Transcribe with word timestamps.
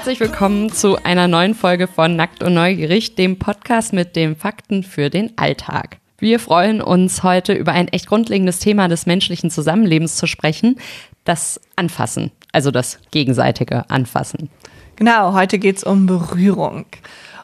Herzlich 0.00 0.20
willkommen 0.20 0.72
zu 0.72 0.96
einer 1.04 1.28
neuen 1.28 1.54
Folge 1.54 1.86
von 1.86 2.16
Nackt 2.16 2.42
und 2.42 2.54
Neugierig, 2.54 3.16
dem 3.16 3.38
Podcast 3.38 3.92
mit 3.92 4.16
den 4.16 4.34
Fakten 4.34 4.82
für 4.82 5.10
den 5.10 5.36
Alltag. 5.36 5.98
Wir 6.18 6.40
freuen 6.40 6.80
uns 6.80 7.22
heute 7.22 7.52
über 7.52 7.72
ein 7.72 7.86
echt 7.88 8.06
grundlegendes 8.06 8.60
Thema 8.60 8.88
des 8.88 9.04
menschlichen 9.04 9.50
Zusammenlebens 9.50 10.16
zu 10.16 10.26
sprechen, 10.26 10.76
das 11.24 11.60
Anfassen, 11.76 12.32
also 12.50 12.70
das 12.70 12.98
gegenseitige 13.10 13.90
Anfassen. 13.90 14.48
Genau, 14.96 15.34
heute 15.34 15.58
geht 15.58 15.76
es 15.76 15.84
um 15.84 16.06
Berührung. 16.06 16.86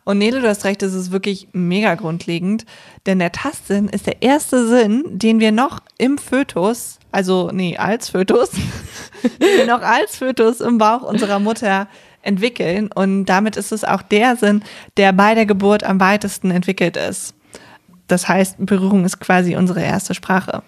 Und 0.05 0.17
Nele, 0.17 0.41
du 0.41 0.49
hast 0.49 0.65
recht, 0.65 0.83
es 0.83 0.95
ist 0.95 1.13
wirklich 1.13 1.49
mega 1.53 1.95
grundlegend, 1.95 2.65
denn 3.05 3.19
der 3.19 3.33
Tastsinn 3.33 3.91
ist 3.91 4.07
der 4.07 4.23
erste 4.23 4.67
Sinn, 4.67 5.05
den 5.11 5.41
wir 5.41 5.53
noch 5.53 5.81
im 5.99 6.17
Fötus, 6.17 7.01
also 7.13 7.51
nee, 7.53 7.77
als 7.77 8.09
Fötus, 8.09 8.49
den 9.23 9.59
wir 9.59 9.67
noch 9.67 9.83
als 9.83 10.17
Fötus 10.17 10.63
im 10.63 10.79
Bauch 10.79 11.03
unserer 11.03 11.39
Mutter 11.39 11.87
entwickeln. 12.27 12.91
Und 12.93 13.27
damit 13.27 13.57
ist 13.57 13.73
es 13.73 13.85
auch 13.85 14.03
der 14.03 14.37
Sinn, 14.37 14.63
der 14.97 15.13
bei 15.13 15.35
der 15.35 15.47
Geburt 15.47 15.85
am 15.85 16.01
weitesten 16.01 16.51
entwickelt 16.51 16.97
ist. 16.97 17.35
Das 18.07 18.29
heißt, 18.29 18.57
Berührung 18.59 19.05
ist 19.05 19.21
quasi 19.21 19.57
unsere 19.57 19.83
erste 19.83 20.15
Sprache. 20.15 20.63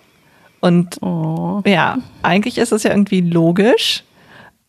Und 0.61 1.01
oh. 1.03 1.63
ja, 1.67 1.99
eigentlich 2.23 2.59
ist 2.59 2.73
es 2.73 2.83
ja 2.83 2.91
irgendwie 2.91 3.21
logisch, 3.21 4.03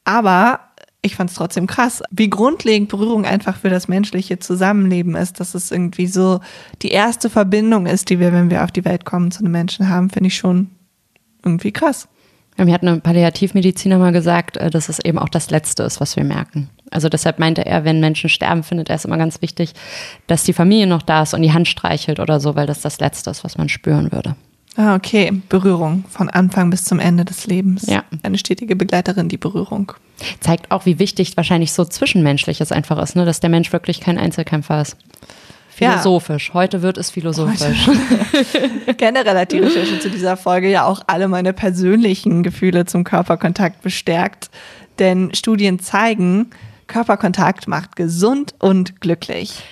aber 0.04 0.60
ich 1.02 1.16
fand 1.16 1.30
es 1.30 1.36
trotzdem 1.36 1.66
krass, 1.66 2.04
wie 2.12 2.30
grundlegend 2.30 2.90
Berührung 2.90 3.26
einfach 3.26 3.58
für 3.58 3.70
das 3.70 3.88
menschliche 3.88 4.40
Zusammenleben 4.40 5.16
ist, 5.16 5.40
dass 5.40 5.56
es 5.56 5.72
irgendwie 5.72 6.08
so 6.08 6.42
die 6.82 6.90
erste 6.90 7.30
Verbindung 7.30 7.86
ist, 7.86 8.10
die 8.10 8.20
wir, 8.20 8.34
wenn 8.34 8.50
wir 8.50 8.64
auf 8.64 8.72
die 8.72 8.86
Welt 8.86 9.06
kommen, 9.06 9.32
zu 9.32 9.40
einem 9.40 9.52
Menschen 9.52 9.90
haben, 9.90 10.10
finde 10.10 10.28
ich 10.28 10.36
schon 10.36 10.70
irgendwie 11.44 11.72
krass. 11.72 12.08
Ja, 12.58 12.66
mir 12.66 12.74
hat 12.74 12.82
eine 12.82 13.00
Palliativmediziner 13.00 13.98
mal 13.98 14.12
gesagt, 14.12 14.58
äh, 14.58 14.70
dass 14.70 14.90
es 14.90 15.00
eben 15.00 15.18
auch 15.18 15.30
das 15.30 15.50
Letzte 15.50 15.84
ist, 15.84 16.02
was 16.02 16.18
wir 16.18 16.26
merken. 16.26 16.70
Also 16.92 17.10
deshalb 17.10 17.40
meinte 17.40 17.66
er, 17.66 17.86
wenn 17.86 18.00
Menschen 18.00 18.30
sterben, 18.30 18.64
findet 18.64 18.90
er 18.90 18.96
es 18.96 19.06
immer 19.06 19.18
ganz 19.18 19.42
wichtig, 19.42 19.74
dass 20.28 20.44
die 20.44 20.54
Familie 20.54 20.88
noch 20.88 21.02
da 21.02 21.24
ist 21.24 21.34
und 21.34 21.42
die 21.42 21.54
Hand 21.54 21.68
streichelt 21.68 22.20
oder 22.20 22.40
so, 22.40 22.56
weil 22.56 22.68
das 22.68 22.82
das 22.82 23.00
Letzte 23.00 23.30
ist, 23.30 23.44
was 23.44 23.58
man 23.58 23.70
spüren 23.70 24.12
würde. 24.12 24.36
Ah, 24.76 24.96
okay. 24.96 25.32
Berührung 25.50 26.06
von 26.10 26.30
Anfang 26.30 26.70
bis 26.70 26.86
zum 26.86 27.00
Ende 27.00 27.26
des 27.26 27.48
Lebens. 27.48 27.86
Ja. 27.88 28.04
Eine 28.24 28.38
stetige 28.38 28.76
Begleiterin, 28.76 29.28
die 29.28 29.38
Berührung. 29.38 29.92
Zeigt 30.40 30.72
auch, 30.72 30.86
wie 30.86 31.00
wichtig 31.00 31.36
wahrscheinlich 31.36 31.74
so 31.74 31.84
Zwischenmenschliches 31.86 32.72
einfach 32.72 33.02
ist, 33.02 33.16
ne? 33.16 33.26
dass 33.26 33.40
der 33.40 33.50
Mensch 33.50 33.74
wirklich 33.74 34.00
kein 34.00 34.18
Einzelkämpfer 34.18 34.82
ist. 34.82 34.96
Philosophisch. 35.70 36.50
Ja. 36.50 36.54
Heute 36.56 36.82
wird 36.82 36.98
es 36.98 37.10
philosophisch. 37.10 37.90
Generell 38.98 39.38
hat 39.38 39.52
die 39.52 39.60
Recherche 39.60 40.00
zu 40.00 40.10
dieser 40.10 40.36
Folge 40.36 40.70
ja 40.70 40.86
auch 40.86 41.02
alle 41.08 41.28
meine 41.28 41.54
persönlichen 41.54 42.44
Gefühle 42.44 42.86
zum 42.86 43.04
Körperkontakt 43.04 43.82
bestärkt. 43.82 44.50
Denn 45.00 45.34
Studien 45.34 45.80
zeigen, 45.80 46.52
Körperkontakt 46.90 47.70
macht 47.70 47.96
gesund 47.96 48.54
und 48.60 49.00
glücklich. 49.00 49.64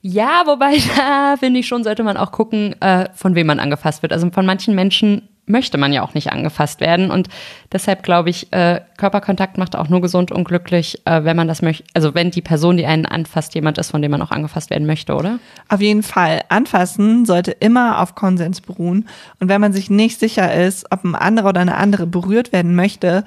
Ja, 0.00 0.44
wobei 0.46 0.78
da 0.96 1.36
finde 1.38 1.60
ich 1.60 1.66
schon, 1.66 1.84
sollte 1.84 2.02
man 2.02 2.16
auch 2.16 2.32
gucken, 2.32 2.80
äh, 2.80 3.10
von 3.14 3.34
wem 3.34 3.46
man 3.46 3.60
angefasst 3.60 4.00
wird. 4.02 4.12
Also 4.12 4.30
von 4.30 4.46
manchen 4.46 4.74
Menschen 4.74 5.28
möchte 5.46 5.78
man 5.78 5.92
ja 5.92 6.02
auch 6.02 6.14
nicht 6.14 6.32
angefasst 6.32 6.80
werden. 6.80 7.10
Und 7.10 7.28
deshalb 7.72 8.02
glaube 8.02 8.30
ich, 8.30 8.52
äh, 8.52 8.80
Körperkontakt 8.96 9.58
macht 9.58 9.76
auch 9.76 9.88
nur 9.88 10.00
gesund 10.00 10.32
und 10.32 10.44
glücklich, 10.44 11.02
äh, 11.04 11.24
wenn 11.24 11.36
man 11.36 11.48
das 11.48 11.62
möchte. 11.62 11.84
Also 11.94 12.14
wenn 12.14 12.30
die 12.30 12.42
Person, 12.42 12.76
die 12.76 12.86
einen 12.86 13.06
anfasst, 13.06 13.54
jemand 13.54 13.78
ist, 13.78 13.90
von 13.90 14.00
dem 14.00 14.10
man 14.10 14.22
auch 14.22 14.30
angefasst 14.30 14.70
werden 14.70 14.86
möchte, 14.86 15.14
oder? 15.14 15.38
Auf 15.68 15.80
jeden 15.80 16.02
Fall. 16.02 16.42
Anfassen 16.48 17.26
sollte 17.26 17.50
immer 17.50 18.00
auf 18.00 18.14
Konsens 18.14 18.60
beruhen. 18.60 19.08
Und 19.40 19.48
wenn 19.48 19.60
man 19.60 19.72
sich 19.72 19.90
nicht 19.90 20.18
sicher 20.18 20.54
ist, 20.54 20.90
ob 20.90 21.04
ein 21.04 21.14
anderer 21.14 21.50
oder 21.50 21.60
eine 21.60 21.76
andere 21.76 22.06
berührt 22.06 22.52
werden 22.52 22.74
möchte, 22.74 23.24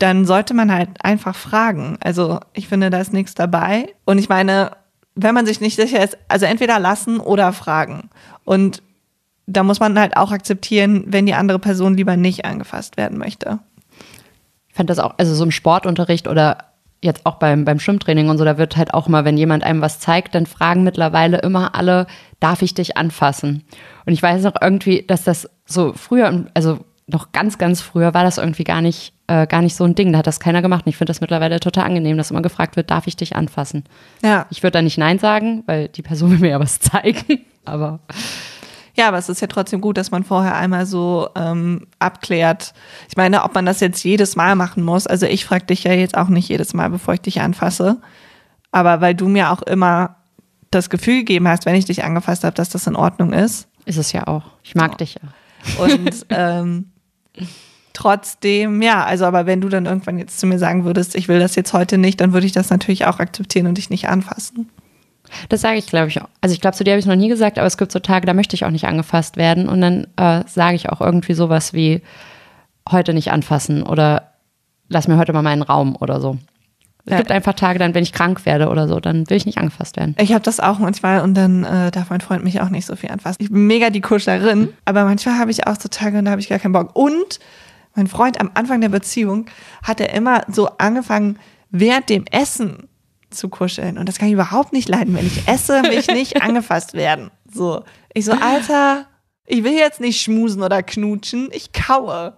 dann 0.00 0.24
sollte 0.24 0.54
man 0.54 0.72
halt 0.72 0.88
einfach 1.02 1.36
fragen. 1.36 1.98
Also 2.00 2.40
ich 2.52 2.68
finde, 2.68 2.90
da 2.90 3.00
ist 3.00 3.12
nichts 3.12 3.34
dabei. 3.34 3.94
Und 4.04 4.18
ich 4.18 4.28
meine, 4.28 4.72
wenn 5.14 5.34
man 5.34 5.46
sich 5.46 5.60
nicht 5.60 5.76
sicher 5.76 6.02
ist, 6.02 6.16
also 6.28 6.46
entweder 6.46 6.78
lassen 6.78 7.20
oder 7.20 7.52
fragen. 7.52 8.10
Und 8.44 8.82
da 9.46 9.62
muss 9.62 9.80
man 9.80 9.98
halt 9.98 10.16
auch 10.16 10.32
akzeptieren, 10.32 11.04
wenn 11.08 11.26
die 11.26 11.34
andere 11.34 11.58
Person 11.58 11.96
lieber 11.96 12.16
nicht 12.16 12.44
angefasst 12.44 12.96
werden 12.96 13.18
möchte. 13.18 13.58
Ich 14.68 14.74
fand 14.74 14.88
das 14.88 14.98
auch, 14.98 15.14
also 15.18 15.34
so 15.34 15.44
im 15.44 15.50
Sportunterricht 15.50 16.28
oder 16.28 16.58
jetzt 17.02 17.26
auch 17.26 17.36
beim, 17.36 17.64
beim 17.64 17.80
Schwimmtraining 17.80 18.28
und 18.28 18.38
so, 18.38 18.44
da 18.44 18.58
wird 18.58 18.76
halt 18.76 18.94
auch 18.94 19.08
immer, 19.08 19.24
wenn 19.24 19.36
jemand 19.36 19.64
einem 19.64 19.80
was 19.80 20.00
zeigt, 20.00 20.34
dann 20.34 20.46
fragen 20.46 20.84
mittlerweile 20.84 21.38
immer 21.38 21.74
alle, 21.74 22.06
darf 22.40 22.62
ich 22.62 22.74
dich 22.74 22.96
anfassen? 22.96 23.64
Und 24.06 24.12
ich 24.12 24.22
weiß 24.22 24.44
auch 24.46 24.60
irgendwie, 24.60 25.04
dass 25.06 25.24
das 25.24 25.48
so 25.64 25.92
früher, 25.94 26.46
also 26.54 26.78
noch 27.06 27.32
ganz, 27.32 27.58
ganz 27.58 27.80
früher 27.80 28.14
war 28.14 28.22
das 28.22 28.38
irgendwie 28.38 28.64
gar 28.64 28.82
nicht, 28.82 29.14
äh, 29.30 29.46
gar 29.46 29.62
nicht 29.62 29.76
so 29.76 29.84
ein 29.84 29.94
Ding. 29.94 30.12
Da 30.12 30.18
hat 30.18 30.26
das 30.26 30.40
keiner 30.40 30.60
gemacht. 30.60 30.86
Und 30.86 30.90
ich 30.90 30.96
finde 30.96 31.10
das 31.10 31.20
mittlerweile 31.20 31.60
total 31.60 31.84
angenehm, 31.84 32.16
dass 32.16 32.32
immer 32.32 32.42
gefragt 32.42 32.74
wird, 32.74 32.90
darf 32.90 33.06
ich 33.06 33.16
dich 33.16 33.36
anfassen? 33.36 33.84
Ja. 34.22 34.46
Ich 34.50 34.64
würde 34.64 34.72
da 34.72 34.82
nicht 34.82 34.98
Nein 34.98 35.20
sagen, 35.20 35.62
weil 35.66 35.86
die 35.88 36.02
Person 36.02 36.32
will 36.32 36.38
mir 36.38 36.50
ja 36.50 36.60
was 36.60 36.80
zeigen. 36.80 37.40
Aber. 37.64 38.00
Ja, 38.96 39.06
aber 39.06 39.18
es 39.18 39.28
ist 39.28 39.40
ja 39.40 39.46
trotzdem 39.46 39.80
gut, 39.80 39.96
dass 39.96 40.10
man 40.10 40.24
vorher 40.24 40.56
einmal 40.56 40.84
so 40.84 41.28
ähm, 41.36 41.86
abklärt. 42.00 42.74
Ich 43.08 43.16
meine, 43.16 43.44
ob 43.44 43.54
man 43.54 43.64
das 43.64 43.80
jetzt 43.80 44.02
jedes 44.02 44.34
Mal 44.34 44.56
machen 44.56 44.82
muss. 44.82 45.06
Also 45.06 45.26
ich 45.26 45.44
frage 45.44 45.66
dich 45.66 45.84
ja 45.84 45.92
jetzt 45.92 46.16
auch 46.16 46.28
nicht 46.28 46.48
jedes 46.48 46.74
Mal, 46.74 46.90
bevor 46.90 47.14
ich 47.14 47.20
dich 47.20 47.40
anfasse. 47.40 47.98
Aber 48.72 49.00
weil 49.00 49.14
du 49.14 49.28
mir 49.28 49.52
auch 49.52 49.62
immer 49.62 50.16
das 50.70 50.90
Gefühl 50.90 51.20
gegeben 51.20 51.48
hast, 51.48 51.66
wenn 51.66 51.76
ich 51.76 51.84
dich 51.84 52.02
angefasst 52.02 52.42
habe, 52.42 52.54
dass 52.54 52.68
das 52.68 52.86
in 52.86 52.96
Ordnung 52.96 53.32
ist. 53.32 53.68
Ist 53.86 53.96
es 53.96 54.12
ja 54.12 54.26
auch. 54.26 54.42
Ich 54.64 54.74
mag 54.74 54.90
oh. 54.94 54.96
dich 54.96 55.14
ja. 55.14 55.84
Und 55.84 56.26
ähm, 56.30 56.90
trotzdem, 57.92 58.82
ja, 58.82 59.04
also 59.04 59.24
aber 59.24 59.46
wenn 59.46 59.60
du 59.60 59.68
dann 59.68 59.86
irgendwann 59.86 60.18
jetzt 60.18 60.40
zu 60.40 60.46
mir 60.46 60.58
sagen 60.58 60.84
würdest, 60.84 61.14
ich 61.14 61.28
will 61.28 61.38
das 61.38 61.54
jetzt 61.56 61.72
heute 61.72 61.98
nicht, 61.98 62.20
dann 62.20 62.32
würde 62.32 62.46
ich 62.46 62.52
das 62.52 62.70
natürlich 62.70 63.06
auch 63.06 63.18
akzeptieren 63.18 63.66
und 63.66 63.78
dich 63.78 63.90
nicht 63.90 64.08
anfassen. 64.08 64.68
Das 65.48 65.60
sage 65.60 65.78
ich, 65.78 65.86
glaube 65.86 66.08
ich, 66.08 66.20
auch. 66.20 66.28
Also 66.40 66.54
ich 66.54 66.60
glaube, 66.60 66.76
zu 66.76 66.84
dir 66.84 66.92
habe 66.92 66.98
ich 66.98 67.04
es 67.04 67.08
noch 67.08 67.16
nie 67.16 67.28
gesagt, 67.28 67.58
aber 67.58 67.66
es 67.66 67.76
gibt 67.76 67.92
so 67.92 67.98
Tage, 67.98 68.26
da 68.26 68.34
möchte 68.34 68.54
ich 68.54 68.64
auch 68.64 68.70
nicht 68.70 68.86
angefasst 68.86 69.36
werden. 69.36 69.68
Und 69.68 69.80
dann 69.80 70.06
äh, 70.16 70.42
sage 70.46 70.76
ich 70.76 70.88
auch 70.88 71.00
irgendwie 71.00 71.34
sowas 71.34 71.72
wie 71.72 72.02
heute 72.90 73.14
nicht 73.14 73.30
anfassen 73.30 73.82
oder 73.82 74.32
lass 74.88 75.08
mir 75.08 75.18
heute 75.18 75.32
mal 75.32 75.42
meinen 75.42 75.62
Raum 75.62 75.96
oder 75.96 76.20
so. 76.20 76.38
Es 77.06 77.12
ja. 77.12 77.18
gibt 77.18 77.30
einfach 77.30 77.54
Tage, 77.54 77.78
dann, 77.78 77.94
wenn 77.94 78.02
ich 78.02 78.12
krank 78.12 78.44
werde 78.44 78.68
oder 78.68 78.86
so, 78.86 79.00
dann 79.00 79.28
will 79.30 79.36
ich 79.36 79.46
nicht 79.46 79.58
angefasst 79.58 79.96
werden. 79.96 80.14
Ich 80.18 80.32
habe 80.32 80.42
das 80.42 80.60
auch 80.60 80.78
manchmal 80.78 81.22
und 81.22 81.34
dann 81.34 81.64
äh, 81.64 81.90
darf 81.90 82.10
mein 82.10 82.20
Freund 82.20 82.44
mich 82.44 82.60
auch 82.60 82.68
nicht 82.68 82.86
so 82.86 82.94
viel 82.94 83.10
anfassen. 83.10 83.38
Ich 83.40 83.50
bin 83.50 83.66
mega 83.66 83.90
die 83.90 84.02
Kuschlerin, 84.02 84.68
aber 84.84 85.04
manchmal 85.04 85.38
habe 85.38 85.50
ich 85.50 85.66
auch 85.66 85.76
so 85.80 85.88
Tage 85.88 86.18
und 86.18 86.26
da 86.26 86.32
habe 86.32 86.40
ich 86.40 86.48
gar 86.48 86.58
keinen 86.58 86.72
Bock. 86.72 86.94
Und 86.94 87.40
mein 87.94 88.06
Freund 88.06 88.40
am 88.40 88.50
Anfang 88.54 88.80
der 88.80 88.88
Beziehung 88.88 89.46
hat 89.82 90.00
er 90.00 90.12
immer 90.14 90.42
so 90.48 90.68
angefangen, 90.78 91.38
während 91.70 92.08
dem 92.08 92.24
Essen 92.30 92.88
zu 93.30 93.48
kuscheln. 93.48 93.98
Und 93.98 94.08
das 94.08 94.18
kann 94.18 94.28
ich 94.28 94.34
überhaupt 94.34 94.72
nicht 94.72 94.88
leiden. 94.88 95.14
Wenn 95.14 95.26
ich 95.26 95.46
esse, 95.48 95.82
will 95.84 95.98
ich 95.98 96.08
nicht 96.08 96.42
angefasst 96.42 96.94
werden. 96.94 97.30
So. 97.52 97.84
Ich 98.12 98.24
so, 98.24 98.32
Alter, 98.32 99.06
ich 99.46 99.64
will 99.64 99.74
jetzt 99.74 100.00
nicht 100.00 100.20
schmusen 100.20 100.62
oder 100.62 100.82
knutschen, 100.82 101.48
ich 101.52 101.72
kaue. 101.72 102.34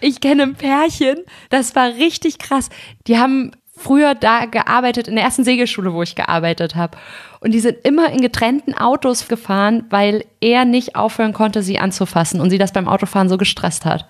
Ich 0.00 0.20
kenne 0.20 0.44
ein 0.44 0.54
Pärchen, 0.54 1.18
das 1.50 1.74
war 1.74 1.88
richtig 1.94 2.38
krass. 2.38 2.68
Die 3.06 3.18
haben 3.18 3.52
früher 3.76 4.14
da 4.14 4.46
gearbeitet, 4.46 5.06
in 5.06 5.14
der 5.14 5.24
ersten 5.24 5.44
Segelschule, 5.44 5.92
wo 5.92 6.02
ich 6.02 6.16
gearbeitet 6.16 6.74
habe. 6.74 6.98
Und 7.40 7.52
die 7.52 7.60
sind 7.60 7.78
immer 7.84 8.10
in 8.10 8.20
getrennten 8.20 8.74
Autos 8.74 9.28
gefahren, 9.28 9.84
weil 9.90 10.24
er 10.40 10.64
nicht 10.64 10.96
aufhören 10.96 11.32
konnte, 11.32 11.62
sie 11.62 11.78
anzufassen 11.78 12.40
und 12.40 12.50
sie 12.50 12.58
das 12.58 12.72
beim 12.72 12.88
Autofahren 12.88 13.28
so 13.28 13.36
gestresst 13.36 13.84
hat. 13.84 14.08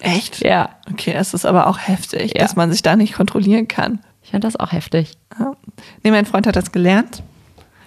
Echt? 0.00 0.44
Ja. 0.44 0.70
Okay, 0.90 1.12
das 1.12 1.34
ist 1.34 1.46
aber 1.46 1.66
auch 1.66 1.78
heftig, 1.78 2.32
ja. 2.34 2.42
dass 2.42 2.56
man 2.56 2.70
sich 2.70 2.82
da 2.82 2.96
nicht 2.96 3.14
kontrollieren 3.14 3.68
kann. 3.68 4.00
Ich 4.22 4.30
fand 4.30 4.44
das 4.44 4.56
auch 4.56 4.72
heftig. 4.72 5.12
Ja. 5.38 5.56
Nee, 6.02 6.10
mein 6.10 6.26
Freund 6.26 6.46
hat 6.46 6.56
das 6.56 6.72
gelernt. 6.72 7.22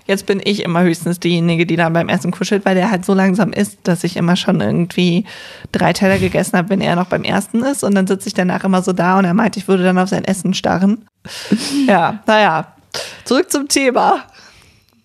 Jetzt 0.06 0.26
bin 0.26 0.42
ich 0.44 0.64
immer 0.64 0.82
höchstens 0.84 1.20
diejenige, 1.20 1.66
die 1.66 1.78
dann 1.78 1.94
beim 1.94 2.10
Essen 2.10 2.32
kuschelt, 2.32 2.66
weil 2.66 2.76
der 2.76 2.92
halt 2.92 3.06
so 3.06 3.14
langsam 3.14 3.54
isst, 3.54 3.80
dass 3.84 4.04
ich 4.04 4.18
immer 4.18 4.36
schon 4.36 4.60
irgendwie 4.60 5.24
drei 5.72 5.94
Teller 5.94 6.20
gegessen 6.20 6.58
habe, 6.58 6.70
wenn 6.70 6.82
er 6.82 6.98
noch 6.98 7.08
beim 7.08 7.24
ersten 7.24 7.64
ist. 7.64 7.84
Und 7.84 7.96
dann 7.96 8.06
sitze 8.06 8.28
ich 8.28 8.34
danach 8.34 8.66
immer 8.66 8.82
so 8.82 8.92
da 8.92 9.18
und 9.18 9.26
er 9.26 9.34
meint, 9.34 9.56
ich 9.56 9.68
würde 9.68 9.84
dann 9.84 9.98
auf 9.98 10.10
sein 10.10 10.26
Essen 10.26 10.54
starren. 10.54 11.06
ja, 11.88 12.22
naja. 12.28 12.74
Zurück 13.24 13.50
zum 13.50 13.70
Thema. 13.70 14.26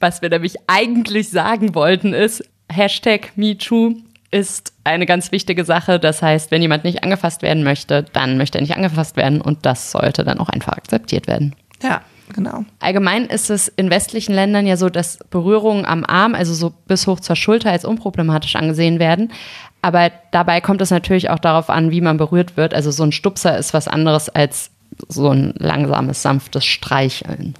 Was 0.00 0.20
wir 0.20 0.30
nämlich 0.30 0.56
eigentlich 0.66 1.30
sagen 1.30 1.74
wollten 1.74 2.12
ist, 2.12 2.42
Hashtag 2.68 3.32
MeToo 3.36 3.94
ist 4.30 4.72
eine 4.84 5.06
ganz 5.06 5.32
wichtige 5.32 5.64
Sache. 5.64 5.98
Das 5.98 6.22
heißt, 6.22 6.50
wenn 6.50 6.62
jemand 6.62 6.84
nicht 6.84 7.02
angefasst 7.02 7.42
werden 7.42 7.64
möchte, 7.64 8.04
dann 8.12 8.36
möchte 8.36 8.58
er 8.58 8.62
nicht 8.62 8.76
angefasst 8.76 9.16
werden 9.16 9.40
und 9.40 9.64
das 9.64 9.90
sollte 9.90 10.24
dann 10.24 10.38
auch 10.38 10.48
einfach 10.48 10.74
akzeptiert 10.74 11.26
werden. 11.26 11.54
Ja, 11.82 12.02
genau. 12.34 12.64
Allgemein 12.80 13.26
ist 13.26 13.50
es 13.50 13.68
in 13.68 13.90
westlichen 13.90 14.34
Ländern 14.34 14.66
ja 14.66 14.76
so, 14.76 14.90
dass 14.90 15.18
Berührungen 15.30 15.86
am 15.86 16.04
Arm, 16.04 16.34
also 16.34 16.52
so 16.52 16.72
bis 16.86 17.06
hoch 17.06 17.20
zur 17.20 17.36
Schulter, 17.36 17.70
als 17.70 17.84
unproblematisch 17.84 18.56
angesehen 18.56 18.98
werden. 18.98 19.32
Aber 19.80 20.10
dabei 20.32 20.60
kommt 20.60 20.80
es 20.80 20.90
natürlich 20.90 21.30
auch 21.30 21.38
darauf 21.38 21.70
an, 21.70 21.90
wie 21.90 22.00
man 22.00 22.16
berührt 22.16 22.56
wird. 22.56 22.74
Also 22.74 22.90
so 22.90 23.04
ein 23.04 23.12
Stupser 23.12 23.56
ist 23.56 23.72
was 23.74 23.88
anderes 23.88 24.28
als 24.28 24.70
so 25.08 25.30
ein 25.30 25.54
langsames, 25.58 26.22
sanftes 26.22 26.64
Streicheln. 26.64 27.54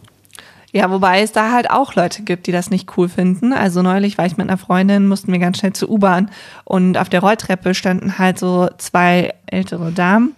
Ja, 0.73 0.91
wobei 0.91 1.23
es 1.23 1.33
da 1.33 1.51
halt 1.53 1.71
auch 1.71 1.95
Leute 1.95 2.23
gibt, 2.23 2.47
die 2.47 2.53
das 2.53 2.71
nicht 2.71 2.97
cool 2.97 3.09
finden. 3.09 3.55
Also 3.55 3.81
neulich 3.81 4.19
war 4.19 4.27
ich 4.27 4.37
mit 4.37 4.49
einer 4.49 4.59
Freundin, 4.59 5.07
mussten 5.07 5.33
wir 5.33 5.39
ganz 5.39 5.59
schnell 5.59 5.73
zur 5.73 5.89
U-Bahn 5.89 6.31
und 6.65 6.99
auf 6.99 7.09
der 7.09 7.21
Rolltreppe 7.21 7.75
standen 7.75 8.19
halt 8.19 8.39
so 8.39 8.69
zwei 8.77 9.35
ältere 9.47 9.93
Damen 9.93 10.35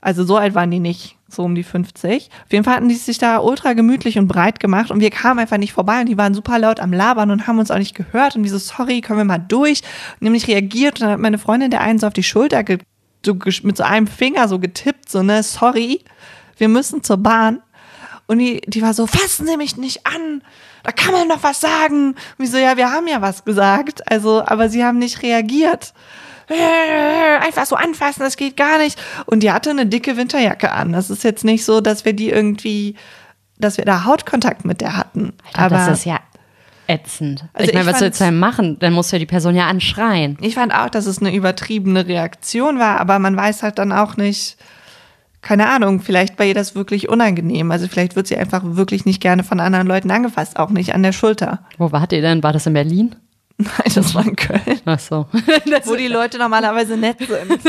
Also 0.00 0.24
so 0.24 0.38
alt 0.38 0.54
waren 0.54 0.70
die 0.70 0.80
nicht, 0.80 1.16
so 1.28 1.42
um 1.42 1.54
die 1.54 1.64
50. 1.64 2.30
Auf 2.46 2.52
jeden 2.52 2.64
Fall 2.64 2.76
hatten 2.76 2.88
die 2.88 2.94
sich 2.94 3.18
da 3.18 3.38
ultra 3.38 3.74
gemütlich 3.74 4.18
und 4.18 4.26
breit 4.26 4.58
gemacht 4.58 4.90
und 4.90 5.00
wir 5.00 5.10
kamen 5.10 5.40
einfach 5.40 5.58
nicht 5.58 5.74
vorbei 5.74 6.00
und 6.00 6.08
die 6.08 6.16
waren 6.16 6.32
super 6.32 6.58
laut 6.58 6.80
am 6.80 6.92
Labern 6.92 7.30
und 7.30 7.46
haben 7.46 7.58
uns 7.58 7.70
auch 7.70 7.78
nicht 7.78 7.94
gehört 7.94 8.36
und 8.36 8.44
wie 8.44 8.48
so, 8.48 8.58
sorry, 8.58 9.02
können 9.02 9.18
wir 9.18 9.24
mal 9.24 9.38
durch? 9.38 9.82
Nämlich 10.20 10.48
reagiert 10.48 10.94
und 10.94 11.02
dann 11.02 11.10
hat 11.10 11.20
meine 11.20 11.38
Freundin 11.38 11.70
der 11.70 11.82
einen 11.82 11.98
so 11.98 12.06
auf 12.06 12.14
die 12.14 12.22
Schulter 12.22 12.64
so 13.24 13.34
mit 13.62 13.76
so 13.76 13.82
einem 13.82 14.06
Finger 14.06 14.48
so 14.48 14.58
getippt, 14.58 15.10
so, 15.10 15.22
ne, 15.22 15.42
sorry, 15.42 16.00
wir 16.56 16.68
müssen 16.68 17.02
zur 17.02 17.18
Bahn. 17.18 17.60
Und 18.26 18.38
die, 18.38 18.62
die 18.66 18.82
war 18.82 18.94
so, 18.94 19.06
fassen 19.06 19.46
Sie 19.46 19.56
mich 19.56 19.76
nicht 19.76 20.06
an, 20.06 20.42
da 20.82 20.92
kann 20.92 21.12
man 21.12 21.28
noch 21.28 21.42
was 21.42 21.60
sagen. 21.60 22.14
Und 22.38 22.44
ich 22.44 22.50
so, 22.50 22.58
ja, 22.58 22.76
wir 22.76 22.90
haben 22.90 23.06
ja 23.06 23.20
was 23.20 23.44
gesagt, 23.44 24.10
also, 24.10 24.44
aber 24.44 24.68
sie 24.68 24.84
haben 24.84 24.98
nicht 24.98 25.22
reagiert. 25.22 25.92
Einfach 27.40 27.64
so 27.64 27.76
anfassen, 27.76 28.20
das 28.20 28.36
geht 28.36 28.56
gar 28.56 28.78
nicht. 28.78 29.00
Und 29.26 29.42
die 29.42 29.50
hatte 29.50 29.70
eine 29.70 29.86
dicke 29.86 30.16
Winterjacke 30.16 30.70
an. 30.72 30.92
Das 30.92 31.10
ist 31.10 31.24
jetzt 31.24 31.44
nicht 31.44 31.64
so, 31.64 31.80
dass 31.80 32.04
wir 32.04 32.12
die 32.12 32.28
irgendwie, 32.30 32.96
dass 33.58 33.78
wir 33.78 33.86
da 33.86 34.04
Hautkontakt 34.04 34.64
mit 34.64 34.82
der 34.82 34.96
hatten. 34.96 35.32
Alter, 35.54 35.58
aber 35.58 35.76
das 35.76 35.98
ist 35.98 36.04
ja 36.04 36.20
ätzend. 36.86 37.46
Also 37.54 37.70
ich 37.70 37.74
meine, 37.74 37.90
was 37.90 37.98
sollst 37.98 38.20
du 38.20 38.24
denn 38.24 38.38
machen? 38.38 38.78
Dann 38.78 38.92
musst 38.92 39.10
du 39.10 39.16
ja 39.16 39.20
die 39.20 39.26
Person 39.26 39.54
ja 39.54 39.68
anschreien. 39.68 40.36
Ich 40.42 40.54
fand 40.54 40.74
auch, 40.74 40.90
dass 40.90 41.06
es 41.06 41.18
eine 41.18 41.34
übertriebene 41.34 42.06
Reaktion 42.06 42.78
war, 42.78 43.00
aber 43.00 43.18
man 43.18 43.36
weiß 43.36 43.62
halt 43.62 43.78
dann 43.78 43.90
auch 43.90 44.18
nicht, 44.18 44.58
keine 45.44 45.68
Ahnung, 45.68 46.00
vielleicht 46.00 46.38
war 46.38 46.46
ihr 46.46 46.54
das 46.54 46.74
wirklich 46.74 47.08
unangenehm. 47.08 47.70
Also 47.70 47.86
vielleicht 47.86 48.16
wird 48.16 48.26
sie 48.26 48.36
einfach 48.36 48.62
wirklich 48.64 49.04
nicht 49.04 49.20
gerne 49.20 49.44
von 49.44 49.60
anderen 49.60 49.86
Leuten 49.86 50.10
angefasst, 50.10 50.58
auch 50.58 50.70
nicht 50.70 50.94
an 50.94 51.02
der 51.02 51.12
Schulter. 51.12 51.60
Wo 51.78 51.92
wart 51.92 52.12
ihr 52.12 52.22
denn? 52.22 52.42
War 52.42 52.52
das 52.52 52.66
in 52.66 52.72
Berlin? 52.72 53.14
Nein, 53.56 53.92
das 53.94 54.14
war 54.16 54.24
in 54.26 54.34
Köln. 54.34 54.80
Ach 54.84 54.98
so. 54.98 55.26
Wo 55.84 55.94
die 55.94 56.08
Leute 56.08 56.38
normalerweise 56.38 56.96
nett 56.96 57.18
sind. 57.18 57.60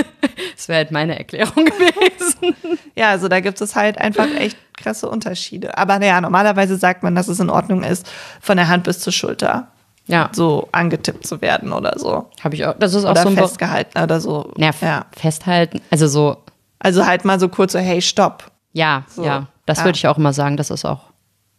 Das 0.55 0.67
wäre 0.67 0.77
halt 0.77 0.91
meine 0.91 1.17
Erklärung 1.17 1.65
gewesen. 1.65 2.55
Ja, 2.95 3.09
also 3.09 3.27
da 3.27 3.39
gibt 3.39 3.61
es 3.61 3.75
halt 3.75 3.99
einfach 3.99 4.27
echt 4.39 4.57
krasse 4.77 5.07
Unterschiede. 5.09 5.77
Aber 5.77 5.99
naja, 5.99 6.19
normalerweise 6.21 6.77
sagt 6.77 7.03
man, 7.03 7.13
dass 7.13 7.27
es 7.27 7.39
in 7.39 7.49
Ordnung 7.51 7.83
ist, 7.83 8.09
von 8.41 8.57
der 8.57 8.67
Hand 8.67 8.85
bis 8.85 8.99
zur 8.99 9.13
Schulter 9.13 9.67
Ja, 10.07 10.29
so 10.33 10.69
angetippt 10.71 11.27
zu 11.27 11.41
werden 11.41 11.71
oder 11.71 11.99
so. 11.99 12.29
habe 12.43 12.55
ich 12.55 12.65
auch. 12.65 12.75
Das 12.79 12.93
ist 12.95 13.05
auch 13.05 13.11
Oder 13.11 13.21
so 13.23 13.29
ein 13.29 13.35
festgehalten 13.35 13.99
oder 14.01 14.19
so. 14.21 14.51
ja, 14.57 14.71
ja. 14.81 15.05
festhalten. 15.15 15.81
Also 15.91 16.07
so, 16.07 16.37
Also 16.85 17.05
halt 17.07 17.25
mal 17.25 17.39
so 17.39 17.49
kurz 17.49 17.73
so, 17.73 17.79
hey, 17.79 18.01
stopp. 18.01 18.51
ja, 18.73 19.03
So. 19.09 19.25
ja. 19.25 19.47
Das 19.65 19.79
Ja. 19.79 19.85
würde 19.85 19.95
ich 19.97 20.07
auch 20.07 20.17
immer 20.19 20.33
sagen. 20.33 20.55
Das 20.57 20.69
ist 20.69 20.85
auch, 20.85 21.01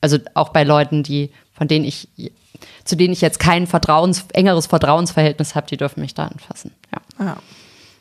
also 0.01 0.19
auch 0.35 0.51
bei 0.51 0.63
Leuten, 0.63 1.03
die, 1.03 1.33
von 1.53 1.67
denen 1.67 1.85
ich, 1.85 2.09
zu 2.85 2.95
denen 2.97 3.13
ich 3.13 3.21
jetzt 3.21 3.41
kein 3.41 3.67
Vertrauens, 3.67 4.27
engeres 4.33 4.67
Vertrauensverhältnis 4.67 5.57
habe, 5.57 5.67
die 5.67 5.77
dürfen 5.77 6.01
mich 6.01 6.15
da 6.15 6.27
anfassen. 6.29 6.71
Ja. 6.95 7.25
Ja. 7.27 7.37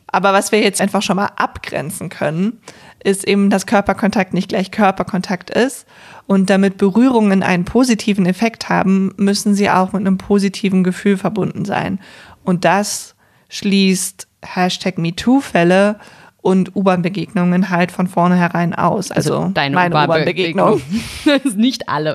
Aber 0.06 0.32
was 0.32 0.52
wir 0.52 0.60
jetzt 0.62 0.80
einfach 0.80 1.02
schon 1.02 1.16
mal 1.16 1.30
abgrenzen 1.34 2.08
können, 2.08 2.60
ist 3.02 3.26
eben, 3.26 3.50
dass 3.50 3.66
Körperkontakt 3.66 4.32
nicht 4.32 4.48
gleich 4.48 4.70
Körperkontakt 4.70 5.50
ist. 5.50 5.84
Und 6.28 6.48
damit 6.48 6.76
Berührungen 6.78 7.42
einen 7.42 7.64
positiven 7.64 8.24
Effekt 8.26 8.68
haben, 8.68 9.12
müssen 9.16 9.54
sie 9.56 9.68
auch 9.68 9.92
mit 9.92 10.02
einem 10.02 10.18
positiven 10.18 10.84
Gefühl 10.84 11.16
verbunden 11.16 11.64
sein. 11.64 11.98
Und 12.44 12.64
das 12.64 13.16
schließt 13.48 14.28
Hashtag 14.44 14.98
MeToo-Fälle 14.98 15.98
und 16.46 16.76
U-Bahn-Begegnungen 16.76 17.70
halt 17.70 17.90
von 17.90 18.06
vornherein 18.06 18.72
aus. 18.72 19.10
Also, 19.10 19.50
deine 19.52 19.74
meine 19.74 19.92
U-Bahn-Begegnung. 19.92 20.74
U-Bahn-Begegnung. 20.74 21.56
Nicht 21.56 21.88
alle. 21.88 22.14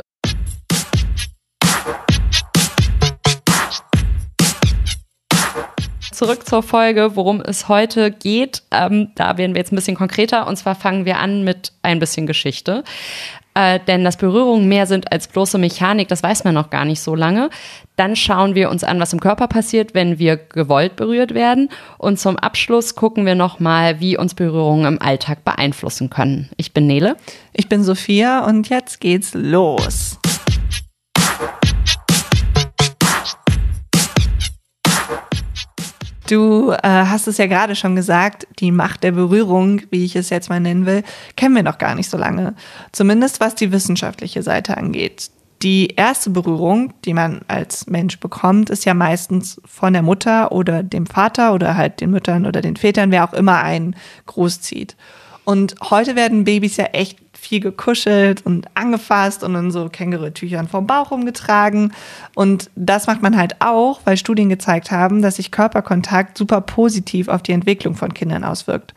Zurück 6.14 6.48
zur 6.48 6.64
Folge, 6.64 7.18
worum 7.18 7.42
es 7.42 7.68
heute 7.68 8.10
geht. 8.12 8.64
Ähm, 8.72 9.10
da 9.16 9.38
werden 9.38 9.54
wir 9.54 9.60
jetzt 9.60 9.74
ein 9.74 9.76
bisschen 9.76 9.98
konkreter. 9.98 10.48
Und 10.48 10.56
zwar 10.56 10.76
fangen 10.76 11.04
wir 11.04 11.18
an 11.18 11.44
mit 11.44 11.74
ein 11.82 12.00
bisschen 12.00 12.26
Geschichte. 12.26 12.86
Äh, 13.54 13.80
denn 13.86 14.04
dass 14.06 14.18
Berührungen 14.18 14.68
mehr 14.70 14.86
sind 14.86 15.12
als 15.12 15.28
bloße 15.28 15.58
Mechanik, 15.58 16.08
das 16.08 16.24
weiß 16.24 16.46
man 16.46 16.54
noch 16.54 16.70
gar 16.70 16.86
nicht 16.86 17.02
so 17.02 17.16
lange. 17.16 17.50
Dann 17.98 18.16
schauen 18.16 18.56
wir 18.56 18.70
uns 18.70 18.84
an, 18.84 19.00
was 19.00 19.12
im 19.12 19.20
Körper 19.20 19.48
passiert, 19.48 19.94
wenn 19.94 20.20
wir 20.20 20.38
gewollt 20.38 20.96
berührt 20.96 21.34
werden. 21.34 21.70
Und 21.98 22.20
zum 22.20 22.38
Abschluss 22.38 22.96
gucken 22.96 23.26
wir 23.26 23.36
nochmal, 23.36 24.00
wie 24.00 24.18
uns 24.18 24.34
Berührungen 24.34 24.86
im 24.86 25.02
Alltag 25.02 25.44
beeinflussen 25.44 26.10
können. 26.10 26.50
Ich 26.56 26.74
bin 26.74 26.88
Nele. 26.88 27.18
Ich 27.52 27.68
bin 27.68 27.84
Sophia 27.84 28.46
und 28.46 28.70
jetzt 28.70 29.02
geht's 29.02 29.34
los. 29.34 30.21
Du 36.32 36.72
äh, 36.72 36.78
hast 36.82 37.28
es 37.28 37.38
ja 37.38 37.48
gerade 37.48 37.76
schon 37.76 37.98
gesagt, 37.98 38.48
die 38.60 38.72
Macht 38.72 39.04
der 39.04 39.12
Berührung, 39.12 39.82
wie 39.90 40.06
ich 40.06 40.16
es 40.16 40.30
jetzt 40.30 40.48
mal 40.48 40.62
nennen 40.62 40.86
will, 40.86 41.04
kennen 41.36 41.56
wir 41.56 41.62
noch 41.62 41.78
gar 41.78 41.94
nicht 41.94 42.10
so 42.10 42.18
lange. 42.18 42.56
Zumindest 42.94 43.42
was 43.42 43.54
die 43.54 43.74
wissenschaftliche 43.74 44.42
Seite 44.42 44.78
angeht. 44.78 45.30
Die 45.62 45.88
erste 45.88 46.30
Berührung, 46.30 46.94
die 47.04 47.14
man 47.14 47.42
als 47.50 47.88
Mensch 47.88 48.18
bekommt, 48.22 48.70
ist 48.70 48.86
ja 48.86 48.94
meistens 48.94 49.60
von 49.66 49.92
der 49.92 50.04
Mutter 50.04 50.54
oder 50.54 50.84
dem 50.84 51.06
Vater 51.06 51.54
oder 51.54 51.76
halt 51.76 52.00
den 52.00 52.12
Müttern 52.12 52.46
oder 52.46 52.62
den 52.62 52.78
Vätern, 52.78 53.12
wer 53.12 53.26
auch 53.26 53.34
immer 53.34 53.62
einen 53.62 53.98
großzieht. 54.26 54.96
Und 55.44 55.76
heute 55.90 56.16
werden 56.16 56.44
Babys 56.44 56.78
ja 56.78 56.86
echt 56.86 57.18
viel 57.34 57.60
gekuschelt 57.60 58.46
und 58.46 58.68
angefasst 58.76 59.44
und 59.44 59.56
in 59.56 59.72
so 59.72 59.90
Kängurutüchern 59.90 60.68
vom 60.68 60.86
Bauch 60.86 61.10
rumgetragen. 61.10 61.92
Und 62.36 62.70
das 62.76 63.08
macht 63.08 63.24
man 63.24 63.36
halt 63.36 63.56
auch, 63.60 64.02
weil 64.06 64.16
Studien 64.16 64.50
gezeigt 64.50 64.92
haben, 64.92 65.24
dass 65.24 65.38
sich 65.38 65.50
Körperkontakt 65.50 66.38
super 66.38 66.62
positiv 66.62 67.28
auf 67.28 67.42
die 67.42 67.54
Entwicklung 67.54 67.96
von 67.96 68.14
Kindern 68.14 68.44
auswirkt. 68.44 68.94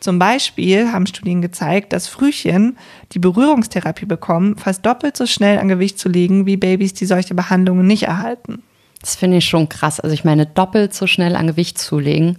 Zum 0.00 0.18
Beispiel 0.18 0.92
haben 0.92 1.06
Studien 1.06 1.40
gezeigt, 1.40 1.94
dass 1.94 2.06
Frühchen, 2.06 2.76
die 3.12 3.18
Berührungstherapie 3.18 4.04
bekommen, 4.04 4.58
fast 4.58 4.84
doppelt 4.84 5.16
so 5.16 5.24
schnell 5.24 5.58
an 5.58 5.68
Gewicht 5.68 5.98
zu 5.98 6.10
legen 6.10 6.44
wie 6.44 6.58
Babys, 6.58 6.92
die 6.92 7.06
solche 7.06 7.34
Behandlungen 7.34 7.86
nicht 7.86 8.02
erhalten. 8.02 8.62
Das 9.00 9.16
finde 9.16 9.38
ich 9.38 9.46
schon 9.46 9.70
krass. 9.70 10.00
Also 10.00 10.12
ich 10.12 10.24
meine, 10.24 10.44
doppelt 10.44 10.92
so 10.92 11.06
schnell 11.06 11.34
an 11.34 11.46
Gewicht 11.46 11.78
zulegen, 11.78 12.38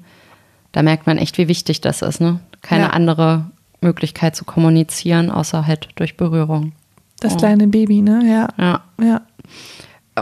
da 0.72 0.84
merkt 0.84 1.08
man 1.08 1.18
echt, 1.18 1.40
wie 1.40 1.48
wichtig 1.48 1.82
das 1.82 2.04
ist. 2.04 2.22
Ne? 2.22 2.40
Keine 2.62 2.84
Ja. 2.86 2.90
andere 2.92 3.46
Möglichkeit 3.82 4.36
zu 4.36 4.46
kommunizieren, 4.46 5.30
außer 5.32 5.66
halt 5.68 5.90
durch 5.96 6.18
Berührung. 6.18 6.74
Das 7.20 7.34
Oh. 7.34 7.38
kleine 7.38 7.68
Baby, 7.68 8.02
ne? 8.02 8.22
Ja. 8.26 8.48
Ja. 8.64 8.82
Ja. 9.04 9.22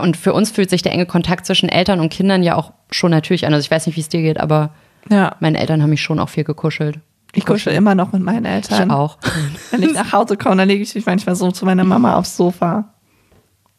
Und 0.02 0.16
für 0.16 0.32
uns 0.34 0.50
fühlt 0.50 0.70
sich 0.70 0.82
der 0.82 0.92
enge 0.92 1.06
Kontakt 1.06 1.46
zwischen 1.46 1.68
Eltern 1.68 2.00
und 2.00 2.10
Kindern 2.10 2.42
ja 2.42 2.54
auch 2.56 2.72
schon 2.90 3.10
natürlich 3.10 3.46
an. 3.46 3.54
Also 3.54 3.64
ich 3.64 3.70
weiß 3.70 3.86
nicht, 3.86 3.96
wie 3.96 4.00
es 4.00 4.08
dir 4.08 4.22
geht, 4.22 4.38
aber 4.38 4.70
Ja. 5.08 5.36
meine 5.40 5.58
Eltern 5.58 5.82
haben 5.82 5.90
mich 5.90 6.02
schon 6.02 6.18
auch 6.20 6.28
viel 6.28 6.44
gekuschelt. 6.44 6.98
Ich 7.32 7.44
kuschel 7.44 7.72
immer 7.74 7.94
noch 7.94 8.12
mit 8.12 8.22
meinen 8.22 8.44
Ich 8.46 8.50
Eltern. 8.70 8.90
auch. 8.90 9.18
Wenn 9.70 9.82
ich 9.82 9.92
nach 9.94 10.12
Hause 10.12 10.36
komme, 10.36 10.56
dann 10.56 10.68
lege 10.68 10.82
ich 10.82 10.94
mich 10.94 11.04
manchmal 11.06 11.34
so 11.36 11.50
zu 11.50 11.64
meiner 11.66 11.84
Mama 11.84 12.14
aufs 12.16 12.36
Sofa. 12.36 12.92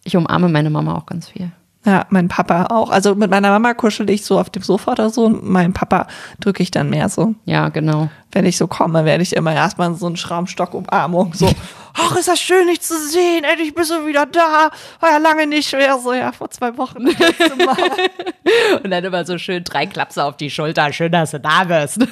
Ich 0.03 0.15
umarme 0.15 0.47
meine 0.49 0.69
Mama 0.69 0.95
auch 0.95 1.05
ganz 1.05 1.29
viel. 1.29 1.51
Ja, 1.85 2.05
mein 2.09 2.27
Papa 2.27 2.65
auch. 2.65 2.89
Also 2.89 3.15
mit 3.15 3.31
meiner 3.31 3.49
Mama 3.49 3.73
kuschel 3.73 4.09
ich 4.09 4.25
so 4.25 4.37
auf 4.37 4.49
dem 4.49 4.61
Sofa 4.61 4.91
oder 4.91 5.09
so 5.09 5.25
und 5.25 5.47
meinen 5.47 5.71
Papa 5.71 6.07
drücke 6.41 6.61
ich 6.61 6.69
dann 6.69 6.89
mehr 6.89 7.07
so. 7.07 7.33
Ja, 7.45 7.69
genau. 7.69 8.09
Wenn 8.31 8.45
ich 8.45 8.57
so 8.57 8.67
komme, 8.67 9.05
werde 9.05 9.23
ich 9.23 9.33
immer 9.33 9.53
erstmal 9.53 9.93
so 9.93 10.05
einen 10.07 10.17
Schraubstock-Umarmung. 10.17 11.33
So, 11.33 11.49
ach, 11.93 12.15
ist 12.17 12.27
das 12.27 12.41
schön, 12.41 12.67
dich 12.67 12.81
zu 12.81 12.93
sehen. 13.07 13.45
Endlich 13.45 13.73
bist 13.73 13.91
du 13.91 14.05
wieder 14.05 14.25
da. 14.25 14.69
War 14.99 15.11
ja 15.11 15.17
lange 15.17 15.47
nicht 15.47 15.71
mehr. 15.71 15.97
So, 15.97 16.11
ja, 16.13 16.33
vor 16.33 16.49
zwei 16.49 16.77
Wochen. 16.77 17.07
Und 18.83 18.91
dann 18.91 19.03
immer 19.05 19.23
so 19.25 19.37
schön 19.37 19.63
drei 19.63 19.85
Klapse 19.85 20.25
auf 20.25 20.35
die 20.35 20.49
Schulter. 20.49 20.91
Schön, 20.91 21.13
dass 21.13 21.31
du 21.31 21.39
da 21.39 21.63
bist. 21.63 21.99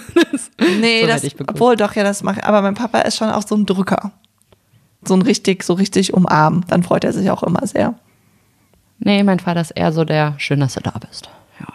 Nee, 0.80 1.02
So 1.02 1.08
das, 1.08 1.24
obwohl 1.48 1.76
doch, 1.76 1.96
ja, 1.96 2.04
das 2.04 2.24
mache 2.24 2.40
ich. 2.40 2.46
Aber 2.46 2.62
mein 2.62 2.76
Papa 2.76 3.00
ist 3.00 3.18
schon 3.18 3.30
auch 3.30 3.46
so 3.46 3.56
ein 3.56 3.66
Drücker. 3.66 4.12
So 5.04 5.14
ein 5.16 5.22
richtig, 5.22 5.64
so 5.64 5.74
richtig 5.74 6.14
umarmen. 6.14 6.66
Dann 6.70 6.82
freut 6.82 7.04
er 7.04 7.14
sich 7.14 7.30
auch 7.30 7.44
immer 7.44 7.68
sehr. 7.68 7.96
Nee, 9.00 9.24
mein 9.24 9.40
Vater 9.40 9.62
ist 9.62 9.72
eher 9.72 9.92
so 9.92 10.06
der, 10.06 10.36
schön, 10.38 10.60
dass 10.60 10.76
du 10.76 10.82
da 10.82 10.92
bist. 10.92 11.30
Ja. 11.60 11.68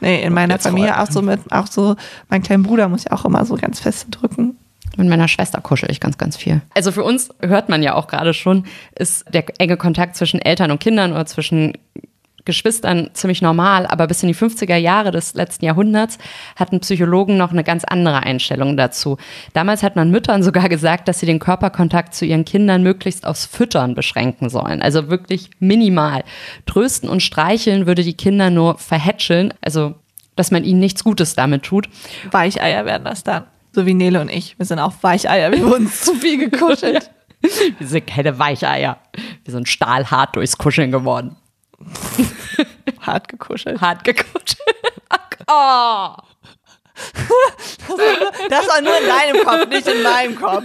Nee, 0.00 0.22
in 0.22 0.32
meiner 0.32 0.58
Familie 0.58 1.00
auch 1.00 1.10
so 1.10 1.22
mit, 1.22 1.40
auch 1.50 1.66
so, 1.66 1.96
mein 2.28 2.42
kleiner 2.42 2.62
Bruder 2.62 2.88
muss 2.88 3.04
ja 3.04 3.12
auch 3.12 3.24
immer 3.24 3.44
so 3.44 3.56
ganz 3.56 3.80
fest 3.80 4.08
drücken. 4.10 4.56
Mit 4.96 5.08
meiner 5.08 5.28
Schwester 5.28 5.60
kuschel 5.60 5.90
ich 5.90 6.00
ganz, 6.00 6.16
ganz 6.16 6.36
viel. 6.36 6.62
Also 6.74 6.90
für 6.90 7.04
uns 7.04 7.28
hört 7.40 7.68
man 7.68 7.82
ja 7.82 7.94
auch 7.94 8.06
gerade 8.06 8.32
schon, 8.32 8.64
ist 8.94 9.24
der 9.32 9.44
enge 9.60 9.76
Kontakt 9.76 10.16
zwischen 10.16 10.40
Eltern 10.40 10.70
und 10.70 10.80
Kindern 10.80 11.12
oder 11.12 11.26
zwischen 11.26 11.74
Geschwistern 12.46 13.10
ziemlich 13.12 13.42
normal, 13.42 13.86
aber 13.86 14.06
bis 14.06 14.22
in 14.22 14.28
die 14.28 14.34
50er 14.34 14.76
Jahre 14.76 15.10
des 15.10 15.34
letzten 15.34 15.66
Jahrhunderts 15.66 16.16
hatten 16.56 16.80
Psychologen 16.80 17.36
noch 17.36 17.50
eine 17.50 17.64
ganz 17.64 17.84
andere 17.84 18.22
Einstellung 18.22 18.78
dazu. 18.78 19.18
Damals 19.52 19.82
hat 19.82 19.96
man 19.96 20.10
Müttern 20.10 20.42
sogar 20.42 20.70
gesagt, 20.70 21.08
dass 21.08 21.20
sie 21.20 21.26
den 21.26 21.40
Körperkontakt 21.40 22.14
zu 22.14 22.24
ihren 22.24 22.46
Kindern 22.46 22.82
möglichst 22.82 23.26
aufs 23.26 23.44
Füttern 23.44 23.94
beschränken 23.94 24.48
sollen. 24.48 24.80
Also 24.80 25.10
wirklich 25.10 25.50
minimal. 25.58 26.24
Trösten 26.64 27.10
und 27.10 27.22
streicheln 27.22 27.86
würde 27.86 28.02
die 28.02 28.16
Kinder 28.16 28.48
nur 28.48 28.78
verhätscheln, 28.78 29.52
also 29.60 29.96
dass 30.36 30.50
man 30.50 30.64
ihnen 30.64 30.80
nichts 30.80 31.02
Gutes 31.02 31.34
damit 31.34 31.64
tut. 31.64 31.88
Weicheier 32.30 32.84
werden 32.84 33.04
das 33.04 33.24
dann. 33.24 33.44
So 33.72 33.84
wie 33.84 33.94
Nele 33.94 34.20
und 34.20 34.30
ich. 34.30 34.58
Wir 34.58 34.66
sind 34.66 34.78
auch 34.78 34.94
Weicheier. 35.02 35.52
Wir 35.52 35.64
wurden 35.64 35.90
zu 35.90 36.14
viel 36.14 36.48
gekuschelt. 36.48 37.10
Wir 37.78 37.86
sind 37.86 38.06
keine 38.06 38.38
Weicheier. 38.38 38.98
Wir 39.44 39.52
sind 39.52 39.68
stahlhart 39.68 40.36
durchs 40.36 40.56
Kuscheln 40.56 40.90
geworden. 40.90 41.36
Hart 43.00 43.28
gekuschelt. 43.28 43.80
Hart 43.80 44.04
gekuschelt. 44.04 44.60
oh. 45.48 46.14
Das 48.48 48.68
war 48.68 48.80
nur 48.80 48.98
in 48.98 49.06
deinem 49.06 49.44
Kopf, 49.44 49.68
nicht 49.68 49.86
in 49.86 50.02
meinem 50.02 50.36
Kopf. 50.36 50.64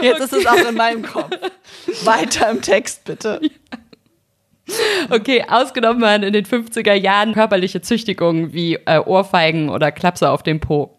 Jetzt 0.00 0.14
okay. 0.14 0.24
ist 0.24 0.32
es 0.32 0.46
auch 0.46 0.68
in 0.68 0.74
meinem 0.74 1.02
Kopf. 1.02 1.30
Weiter 2.04 2.50
im 2.50 2.62
Text, 2.62 3.04
bitte. 3.04 3.40
Okay, 5.10 5.44
ausgenommen 5.48 6.00
waren 6.00 6.22
in 6.22 6.32
den 6.32 6.44
50er 6.44 6.94
Jahren 6.94 7.34
körperliche 7.34 7.80
Züchtigungen 7.80 8.52
wie 8.52 8.74
äh, 8.86 8.98
Ohrfeigen 8.98 9.68
oder 9.68 9.92
Klapse 9.92 10.30
auf 10.30 10.42
dem 10.42 10.60
Po, 10.60 10.98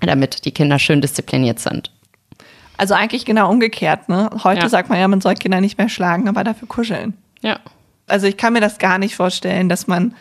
damit 0.00 0.44
die 0.44 0.52
Kinder 0.52 0.78
schön 0.78 1.00
diszipliniert 1.00 1.58
sind. 1.58 1.90
Also 2.76 2.94
eigentlich 2.94 3.24
genau 3.24 3.50
umgekehrt, 3.50 4.08
ne? 4.08 4.28
Heute 4.44 4.62
ja. 4.62 4.68
sagt 4.68 4.88
man 4.90 4.98
ja, 4.98 5.08
man 5.08 5.20
soll 5.20 5.34
Kinder 5.34 5.60
nicht 5.60 5.78
mehr 5.78 5.88
schlagen, 5.88 6.28
aber 6.28 6.44
dafür 6.44 6.68
kuscheln. 6.68 7.14
Ja. 7.40 7.60
Also 8.06 8.26
ich 8.26 8.36
kann 8.36 8.52
mir 8.52 8.60
das 8.60 8.78
gar 8.78 8.98
nicht 8.98 9.16
vorstellen, 9.16 9.68
dass 9.68 9.86
man, 9.86 10.14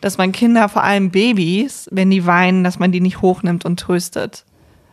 dass 0.00 0.18
man 0.18 0.32
Kinder, 0.32 0.68
vor 0.68 0.82
allem 0.82 1.10
Babys, 1.10 1.88
wenn 1.90 2.10
die 2.10 2.26
weinen, 2.26 2.64
dass 2.64 2.78
man 2.78 2.92
die 2.92 3.00
nicht 3.00 3.22
hochnimmt 3.22 3.64
und 3.64 3.80
tröstet. 3.80 4.44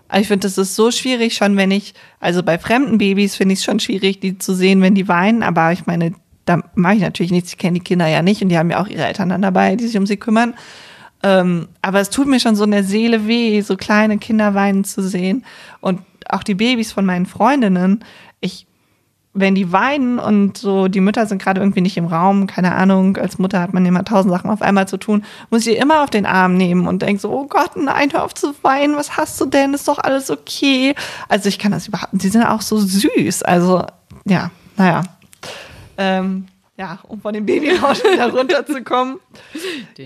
Aber 0.08 0.22
ich 0.22 0.28
finde, 0.28 0.48
das 0.48 0.58
ist 0.58 0.76
so 0.76 0.90
schwierig 0.90 1.36
schon, 1.36 1.56
wenn 1.56 1.72
ich, 1.72 1.94
also 2.20 2.42
bei 2.42 2.58
fremden 2.58 2.98
Babys 2.98 3.36
finde 3.36 3.54
ich 3.54 3.60
es 3.60 3.66
schon 3.66 3.80
schwierig, 3.80 4.20
die 4.20 4.38
zu 4.38 4.54
sehen, 4.54 4.82
wenn 4.82 4.96
die 4.96 5.08
weinen. 5.08 5.44
Aber 5.44 5.72
ich 5.72 5.86
meine, 5.86 6.14
da 6.46 6.64
mache 6.74 6.96
ich 6.96 7.02
natürlich 7.02 7.32
nichts. 7.32 7.52
Ich 7.52 7.58
kenne 7.60 7.76
die 7.76 7.84
Kinder 7.84 8.08
ja 8.08 8.24
nicht 8.24 8.42
und 8.42 8.50
die 8.50 8.58
haben 8.58 8.72
ja 8.72 8.82
auch 8.82 8.88
ihre 8.88 9.06
Eltern 9.06 9.30
dann 9.30 9.44
dabei, 9.44 9.76
die 9.76 9.86
sich 9.86 9.98
um 9.98 10.08
sie 10.08 10.18
kümmern. 10.18 10.56
Ähm, 11.22 11.68
aber 11.82 12.00
es 12.00 12.10
tut 12.10 12.28
mir 12.28 12.40
schon 12.40 12.56
so 12.56 12.64
in 12.64 12.72
der 12.72 12.84
Seele 12.84 13.28
weh, 13.28 13.62
so 13.62 13.78
kleine 13.78 14.18
Kinder 14.18 14.56
weinen 14.56 14.84
zu 14.84 15.02
sehen. 15.04 15.46
Und 15.80 16.02
auch 16.28 16.44
die 16.44 16.56
Babys 16.56 16.92
von 16.92 17.06
meinen 17.06 17.28
Freundinnen, 17.28 18.04
ich, 18.40 18.66
wenn 19.34 19.54
die 19.54 19.72
weinen 19.72 20.18
und 20.18 20.58
so, 20.58 20.88
die 20.88 21.02
Mütter 21.02 21.26
sind 21.28 21.42
gerade 21.42 21.62
irgendwie 21.62 21.82
nicht 21.82 21.98
im 21.98 22.08
Raum, 22.08 22.48
keine 22.48 22.74
Ahnung, 22.74 23.18
als 23.18 23.38
Mutter 23.38 23.62
hat 23.62 23.74
man 23.74 23.86
immer 23.86 24.04
tausend 24.04 24.34
Sachen 24.34 24.50
auf 24.50 24.62
einmal 24.62 24.88
zu 24.88 24.98
tun, 24.98 25.24
muss 25.52 25.68
ich 25.68 25.78
immer 25.78 26.04
auf 26.04 26.10
den 26.10 26.26
Arm 26.26 26.56
nehmen 26.56 26.88
und 26.88 27.02
denke 27.04 27.22
so, 27.22 27.32
oh 27.32 27.46
Gott, 27.46 27.76
nein, 27.76 28.12
hör 28.12 28.24
auf 28.24 28.34
zu 28.34 28.54
weinen, 28.64 28.96
was 28.96 29.18
hast 29.18 29.40
du 29.40 29.46
denn, 29.46 29.74
ist 29.74 29.88
doch 29.88 30.00
alles 30.00 30.32
okay. 30.32 30.96
Also 31.28 31.48
ich 31.48 31.60
kann 31.60 31.72
das 31.72 31.88
überhaupt, 31.88 32.20
sie 32.20 32.30
sind 32.30 32.44
auch 32.44 32.62
so 32.62 32.78
süß, 32.78 33.44
also 33.44 33.86
ja, 34.26 34.50
naja. 34.78 35.04
Ähm, 35.98 36.48
ja, 36.78 36.98
um 37.04 37.22
von 37.22 37.34
dem 37.34 37.46
Babyrausch 37.46 38.04
wieder 38.04 38.32
runterzukommen. 38.36 39.20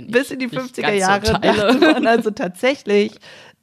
Bis 0.07 0.31
in 0.31 0.39
die 0.39 0.49
50er 0.49 0.91
Jahre 0.91 1.25
so 1.27 1.33
dachte 1.33 1.79
man 1.79 2.07
also 2.07 2.31
tatsächlich, 2.31 3.13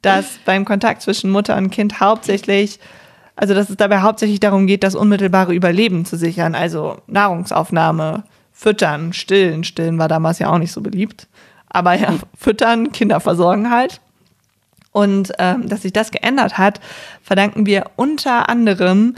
dass 0.01 0.39
beim 0.45 0.65
Kontakt 0.65 1.01
zwischen 1.01 1.29
Mutter 1.29 1.57
und 1.57 1.69
Kind 1.69 1.99
hauptsächlich, 1.99 2.79
also 3.41 3.55
dass 3.55 3.71
es 3.71 3.75
dabei 3.75 4.01
hauptsächlich 4.01 4.39
darum 4.39 4.67
geht, 4.67 4.83
das 4.83 4.93
unmittelbare 4.93 5.55
Überleben 5.55 6.05
zu 6.05 6.15
sichern, 6.15 6.53
also 6.53 6.97
Nahrungsaufnahme, 7.07 8.23
Füttern, 8.51 9.13
Stillen. 9.13 9.63
Stillen 9.63 9.97
war 9.97 10.07
damals 10.07 10.37
ja 10.37 10.51
auch 10.51 10.59
nicht 10.59 10.71
so 10.71 10.81
beliebt. 10.81 11.27
Aber 11.67 11.95
ja, 11.95 12.13
Füttern, 12.37 12.91
Kinder 12.91 13.19
versorgen 13.19 13.71
halt. 13.71 13.99
Und 14.91 15.31
ähm, 15.39 15.67
dass 15.67 15.81
sich 15.81 15.91
das 15.91 16.11
geändert 16.11 16.59
hat, 16.59 16.79
verdanken 17.23 17.65
wir 17.65 17.85
unter 17.95 18.47
anderem 18.47 19.15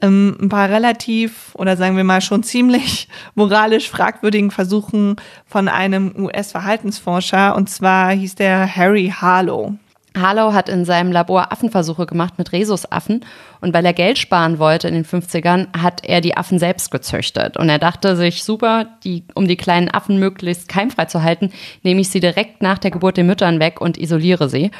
ähm, 0.00 0.38
ein 0.40 0.48
paar 0.48 0.70
relativ 0.70 1.54
oder 1.54 1.76
sagen 1.76 1.98
wir 1.98 2.04
mal 2.04 2.22
schon 2.22 2.42
ziemlich 2.42 3.06
moralisch 3.34 3.90
fragwürdigen 3.90 4.50
Versuchen 4.50 5.16
von 5.44 5.68
einem 5.68 6.14
US-Verhaltensforscher. 6.16 7.54
Und 7.54 7.68
zwar 7.68 8.12
hieß 8.12 8.34
der 8.36 8.74
Harry 8.74 9.12
Harlow. 9.14 9.74
Harlow 10.20 10.52
hat 10.52 10.68
in 10.68 10.84
seinem 10.84 11.12
Labor 11.12 11.52
Affenversuche 11.52 12.06
gemacht 12.06 12.34
mit 12.38 12.52
Rhesusaffen 12.52 13.24
und 13.60 13.74
weil 13.74 13.84
er 13.84 13.92
Geld 13.92 14.18
sparen 14.18 14.58
wollte 14.58 14.88
in 14.88 14.94
den 14.94 15.04
50ern, 15.04 15.68
hat 15.76 16.04
er 16.04 16.20
die 16.20 16.36
Affen 16.36 16.58
selbst 16.58 16.90
gezüchtet. 16.90 17.56
Und 17.56 17.68
er 17.68 17.78
dachte 17.78 18.16
sich, 18.16 18.44
super, 18.44 18.86
die, 19.04 19.24
um 19.34 19.48
die 19.48 19.56
kleinen 19.56 19.90
Affen 19.90 20.18
möglichst 20.18 20.68
keimfrei 20.68 21.06
zu 21.06 21.22
halten, 21.22 21.50
nehme 21.82 22.00
ich 22.00 22.10
sie 22.10 22.20
direkt 22.20 22.62
nach 22.62 22.78
der 22.78 22.90
Geburt 22.90 23.16
den 23.16 23.26
Müttern 23.26 23.60
weg 23.60 23.80
und 23.80 23.98
isoliere 23.98 24.48
sie. 24.48 24.70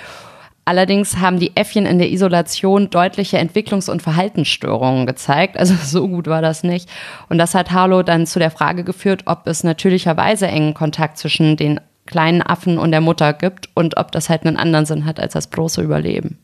Allerdings 0.68 1.16
haben 1.16 1.38
die 1.38 1.56
Äffchen 1.56 1.86
in 1.86 1.98
der 1.98 2.10
Isolation 2.10 2.90
deutliche 2.90 3.38
Entwicklungs- 3.38 3.88
und 3.88 4.02
Verhaltensstörungen 4.02 5.06
gezeigt. 5.06 5.56
Also 5.56 5.74
so 5.82 6.06
gut 6.06 6.26
war 6.26 6.42
das 6.42 6.62
nicht. 6.62 6.90
Und 7.30 7.38
das 7.38 7.54
hat 7.54 7.70
Harlow 7.70 8.02
dann 8.02 8.26
zu 8.26 8.38
der 8.38 8.50
Frage 8.50 8.84
geführt, 8.84 9.22
ob 9.24 9.46
es 9.46 9.64
natürlicherweise 9.64 10.46
engen 10.46 10.74
Kontakt 10.74 11.16
zwischen 11.16 11.56
den 11.56 11.80
kleinen 12.08 12.42
Affen 12.42 12.78
und 12.78 12.90
der 12.90 13.00
Mutter 13.00 13.32
gibt 13.32 13.68
und 13.74 13.96
ob 13.96 14.10
das 14.10 14.28
halt 14.28 14.44
einen 14.44 14.56
anderen 14.56 14.86
Sinn 14.86 15.04
hat 15.04 15.20
als 15.20 15.34
das 15.34 15.46
bloße 15.46 15.82
Überleben. 15.82 16.38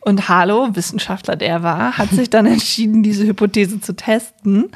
Und 0.00 0.28
Harlow, 0.28 0.70
Wissenschaftler 0.72 1.36
der 1.36 1.62
war, 1.62 1.98
hat 1.98 2.10
sich 2.10 2.30
dann 2.30 2.46
entschieden, 2.46 3.02
diese 3.02 3.26
Hypothese 3.26 3.80
zu 3.80 3.94
testen. 3.94 4.70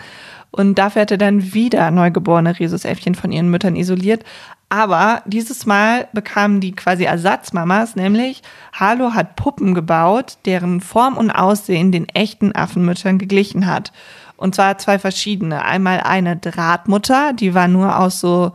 Und 0.50 0.78
dafür 0.78 1.02
hat 1.02 1.10
er 1.10 1.18
dann 1.18 1.52
wieder 1.54 1.90
neugeborene 1.90 2.60
Rhesusäffchen 2.60 3.16
von 3.16 3.32
ihren 3.32 3.50
Müttern 3.50 3.74
isoliert, 3.74 4.22
aber 4.68 5.22
dieses 5.26 5.66
Mal 5.66 6.08
bekamen 6.12 6.60
die 6.60 6.72
quasi 6.72 7.04
Ersatzmamas, 7.04 7.94
nämlich 7.96 8.42
Harlow 8.72 9.14
hat 9.14 9.36
Puppen 9.36 9.72
gebaut, 9.74 10.38
deren 10.46 10.80
Form 10.80 11.16
und 11.16 11.30
Aussehen 11.30 11.92
den 11.92 12.08
echten 12.08 12.54
Affenmüttern 12.54 13.18
geglichen 13.18 13.66
hat. 13.66 13.92
Und 14.36 14.56
zwar 14.56 14.78
zwei 14.78 14.98
verschiedene. 14.98 15.64
Einmal 15.64 16.00
eine 16.00 16.36
Drahtmutter, 16.36 17.32
die 17.34 17.54
war 17.54 17.68
nur 17.68 17.98
aus 17.98 18.18
so, 18.18 18.52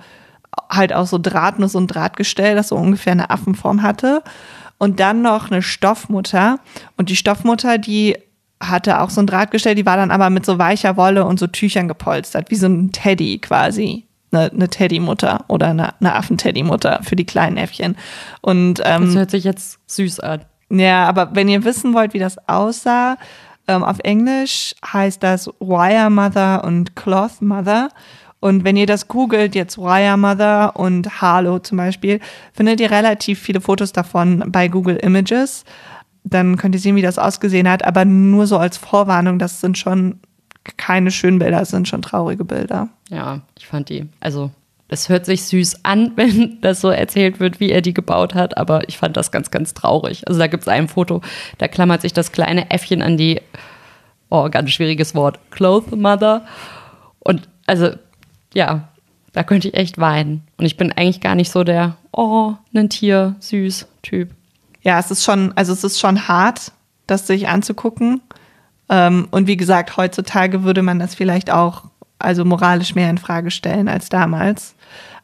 halt 0.69 0.93
aus 0.93 1.09
so 1.09 1.17
Drahtnuss 1.17 1.75
und 1.75 1.87
Drahtgestell, 1.87 2.55
das 2.55 2.69
so 2.69 2.75
ungefähr 2.75 3.13
eine 3.13 3.29
Affenform 3.29 3.81
hatte. 3.81 4.23
Und 4.77 4.99
dann 4.99 5.21
noch 5.21 5.51
eine 5.51 5.61
Stoffmutter. 5.61 6.59
Und 6.95 7.09
die 7.09 7.15
Stoffmutter, 7.15 7.77
die 7.77 8.17
hatte 8.61 9.01
auch 9.01 9.09
so 9.09 9.21
ein 9.21 9.27
Drahtgestell, 9.27 9.75
die 9.75 9.85
war 9.85 9.97
dann 9.97 10.11
aber 10.11 10.29
mit 10.29 10.45
so 10.45 10.57
weicher 10.57 10.97
Wolle 10.97 11.25
und 11.25 11.39
so 11.39 11.47
Tüchern 11.47 11.87
gepolstert, 11.87 12.49
wie 12.51 12.55
so 12.55 12.67
ein 12.67 12.91
Teddy 12.91 13.39
quasi 13.39 14.05
eine, 14.31 14.51
eine 14.51 14.69
Teddymutter 14.69 15.45
oder 15.47 15.67
eine, 15.67 15.99
eine 15.99 16.15
Affenteddymutter 16.15 17.01
für 17.03 17.15
die 17.15 17.25
kleinen 17.25 17.57
Äffchen. 17.57 17.95
Und, 18.41 18.81
ähm, 18.85 19.05
das 19.05 19.15
hört 19.15 19.31
sich 19.31 19.43
jetzt 19.43 19.79
süß 19.87 20.19
an. 20.19 20.41
Ja, 20.69 21.07
aber 21.07 21.33
wenn 21.33 21.47
ihr 21.47 21.63
wissen 21.63 21.93
wollt, 21.93 22.13
wie 22.13 22.19
das 22.19 22.37
aussah, 22.47 23.17
ähm, 23.67 23.83
auf 23.83 23.99
Englisch 23.99 24.73
heißt 24.85 25.21
das 25.21 25.47
Wire 25.59 26.09
Mother 26.09 26.63
und 26.63 26.95
Cloth 26.95 27.41
Mother. 27.41 27.89
Und 28.39 28.63
wenn 28.63 28.77
ihr 28.77 28.85
das 28.85 29.07
googelt, 29.07 29.53
jetzt 29.53 29.77
Wire 29.77 30.17
Mother 30.17 30.75
und 30.75 31.21
Harlow 31.21 31.59
zum 31.59 31.77
Beispiel, 31.77 32.19
findet 32.53 32.79
ihr 32.79 32.89
relativ 32.89 33.39
viele 33.39 33.61
Fotos 33.61 33.91
davon 33.91 34.43
bei 34.47 34.67
Google 34.67 34.95
Images. 34.95 35.65
Dann 36.23 36.57
könnt 36.57 36.75
ihr 36.75 36.81
sehen, 36.81 36.95
wie 36.95 37.01
das 37.01 37.19
ausgesehen 37.19 37.69
hat, 37.69 37.83
aber 37.83 38.05
nur 38.05 38.47
so 38.47 38.57
als 38.57 38.77
Vorwarnung, 38.77 39.39
das 39.39 39.61
sind 39.61 39.77
schon 39.77 40.19
keine 40.77 41.11
schönen 41.11 41.39
Bilder, 41.39 41.61
es 41.61 41.69
sind 41.69 41.87
schon 41.87 42.01
traurige 42.01 42.45
Bilder. 42.45 42.89
Ja, 43.09 43.41
ich 43.57 43.67
fand 43.67 43.89
die, 43.89 44.07
also 44.19 44.51
das 44.87 45.07
hört 45.07 45.25
sich 45.25 45.43
süß 45.45 45.85
an, 45.85 46.13
wenn 46.15 46.59
das 46.61 46.81
so 46.81 46.89
erzählt 46.89 47.39
wird, 47.39 47.59
wie 47.59 47.71
er 47.71 47.81
die 47.81 47.93
gebaut 47.93 48.35
hat, 48.35 48.57
aber 48.57 48.87
ich 48.89 48.97
fand 48.97 49.17
das 49.17 49.31
ganz, 49.31 49.51
ganz 49.51 49.73
traurig. 49.73 50.27
Also 50.27 50.39
da 50.39 50.47
gibt 50.47 50.63
es 50.63 50.67
ein 50.67 50.87
Foto, 50.87 51.21
da 51.57 51.67
klammert 51.67 52.01
sich 52.01 52.13
das 52.13 52.31
kleine 52.31 52.69
Äffchen 52.69 53.01
an 53.01 53.17
die, 53.17 53.41
oh, 54.29 54.49
ganz 54.49 54.71
schwieriges 54.71 55.15
Wort, 55.15 55.39
Cloth 55.51 55.95
Mother. 55.95 56.45
Und 57.19 57.47
also, 57.65 57.91
ja, 58.53 58.89
da 59.33 59.43
könnte 59.43 59.67
ich 59.67 59.73
echt 59.75 59.99
weinen. 59.99 60.43
Und 60.57 60.65
ich 60.65 60.77
bin 60.77 60.91
eigentlich 60.91 61.21
gar 61.21 61.35
nicht 61.35 61.51
so 61.51 61.63
der, 61.63 61.97
oh, 62.11 62.53
ein 62.73 62.89
Tier, 62.89 63.35
süß 63.39 63.87
Typ. 64.01 64.31
Ja, 64.81 64.99
es 64.99 65.11
ist 65.11 65.23
schon, 65.23 65.53
also 65.55 65.73
es 65.73 65.83
ist 65.83 65.99
schon 65.99 66.27
hart, 66.27 66.71
das 67.07 67.27
sich 67.27 67.47
anzugucken. 67.47 68.21
Ähm, 68.89 69.27
und 69.31 69.47
wie 69.47 69.57
gesagt, 69.57 69.97
heutzutage 69.97 70.63
würde 70.63 70.81
man 70.81 70.99
das 70.99 71.15
vielleicht 71.15 71.51
auch 71.51 71.83
also 72.17 72.43
moralisch 72.43 72.95
mehr 72.95 73.09
in 73.09 73.17
Frage 73.17 73.51
stellen 73.51 73.87
als 73.87 74.09
damals. 74.09 74.75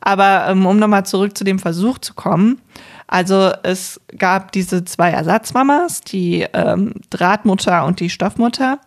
Aber 0.01 0.48
ähm, 0.50 0.65
um 0.65 0.77
nochmal 0.77 1.05
zurück 1.05 1.38
zu 1.38 1.44
dem 1.44 1.60
Versuch 1.60 1.98
zu 1.98 2.13
kommen, 2.13 2.62
also 3.08 3.51
es 3.63 4.00
gab 4.17 4.51
diese 4.51 4.86
zwei 4.86 5.12
Ersatzmamas, 5.12 6.01
die 6.01 6.46
ähm, 6.53 6.94
Drahtmutter 7.10 7.86
und 7.86 8.00
die 8.00 8.10
Stoffmutter, 8.10 8.79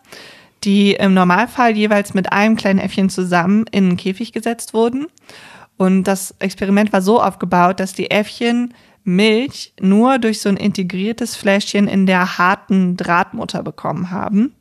die 0.63 0.93
im 0.93 1.13
Normalfall 1.13 1.75
jeweils 1.75 2.13
mit 2.13 2.31
einem 2.31 2.55
kleinen 2.55 2.79
Äffchen 2.79 3.09
zusammen 3.09 3.65
in 3.71 3.85
einen 3.85 3.97
Käfig 3.97 4.31
gesetzt 4.33 4.73
wurden. 4.73 5.07
Und 5.77 6.03
das 6.03 6.35
Experiment 6.39 6.91
war 6.91 7.01
so 7.01 7.21
aufgebaut, 7.21 7.79
dass 7.79 7.93
die 7.93 8.11
Äffchen 8.11 8.73
Milch 9.03 9.73
nur 9.79 10.19
durch 10.19 10.41
so 10.41 10.49
ein 10.49 10.57
integriertes 10.57 11.35
Fläschchen 11.35 11.87
in 11.87 12.05
der 12.05 12.37
harten 12.37 12.97
Drahtmutter 12.97 13.63
bekommen 13.63 14.11
haben. 14.11 14.53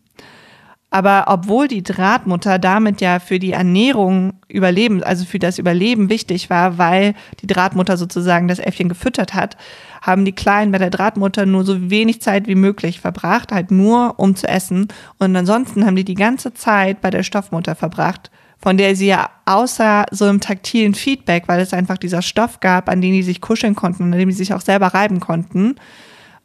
Aber 0.91 1.25
obwohl 1.29 1.69
die 1.69 1.83
Drahtmutter 1.83 2.59
damit 2.59 3.03
ja 3.03 3.19
für 3.19 3.39
die 3.39 3.53
Ernährung 3.53 4.35
überleben, 4.49 5.03
also 5.03 5.27
für 5.27 5.39
das 5.39 5.59
Überleben 5.59 6.09
wichtig 6.09 6.49
war, 6.49 6.79
weil 6.79 7.15
die 7.43 7.47
Drahtmutter 7.47 7.99
sozusagen 7.99 8.49
das 8.49 8.59
Äffchen 8.59 8.89
gefüttert 8.89 9.35
hat, 9.35 9.59
haben 10.01 10.25
die 10.25 10.33
Kleinen 10.33 10.73
bei 10.73 10.79
der 10.79 10.89
Drahtmutter 10.89 11.45
nur 11.45 11.65
so 11.65 11.91
wenig 11.91 12.23
Zeit 12.23 12.47
wie 12.47 12.55
möglich 12.55 13.01
verbracht, 13.01 13.53
halt 13.53 13.71
nur 13.71 14.15
um 14.19 14.35
zu 14.35 14.49
essen. 14.49 14.89
Und 15.19 15.37
ansonsten 15.37 15.85
haben 15.85 15.97
die 15.97 16.05
die 16.05 16.15
ganze 16.15 16.55
Zeit 16.55 17.03
bei 17.03 17.11
der 17.11 17.23
Stoffmutter 17.23 17.75
verbracht, 17.75 18.31
von 18.57 18.79
der 18.79 18.97
sie 18.97 19.09
ja 19.09 19.29
außer 19.45 20.07
so 20.11 20.25
einem 20.25 20.41
taktilen 20.41 20.95
Feedback, 20.95 21.45
weil 21.49 21.61
es 21.61 21.75
einfach 21.75 21.99
dieser 21.99 22.23
Stoff 22.23 22.61
gab, 22.61 22.89
an 22.89 23.03
dem 23.03 23.13
die 23.13 23.23
sich 23.23 23.43
kuscheln 23.43 23.75
konnten, 23.75 24.05
an 24.05 24.19
dem 24.19 24.31
die 24.31 24.35
sich 24.35 24.55
auch 24.55 24.63
selber 24.63 24.89
reiben 24.89 25.21
konnten, 25.21 25.77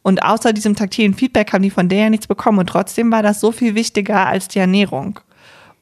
und 0.04 0.22
außer 0.22 0.52
diesem 0.52 0.76
taktilen 0.76 1.14
Feedback 1.14 1.54
haben 1.54 1.62
die 1.62 1.70
von 1.70 1.88
der 1.88 1.98
ja 1.98 2.10
nichts 2.10 2.26
bekommen. 2.26 2.58
Und 2.58 2.68
trotzdem 2.68 3.10
war 3.10 3.22
das 3.22 3.40
so 3.40 3.52
viel 3.52 3.74
wichtiger 3.74 4.26
als 4.26 4.48
die 4.48 4.58
Ernährung. 4.58 5.18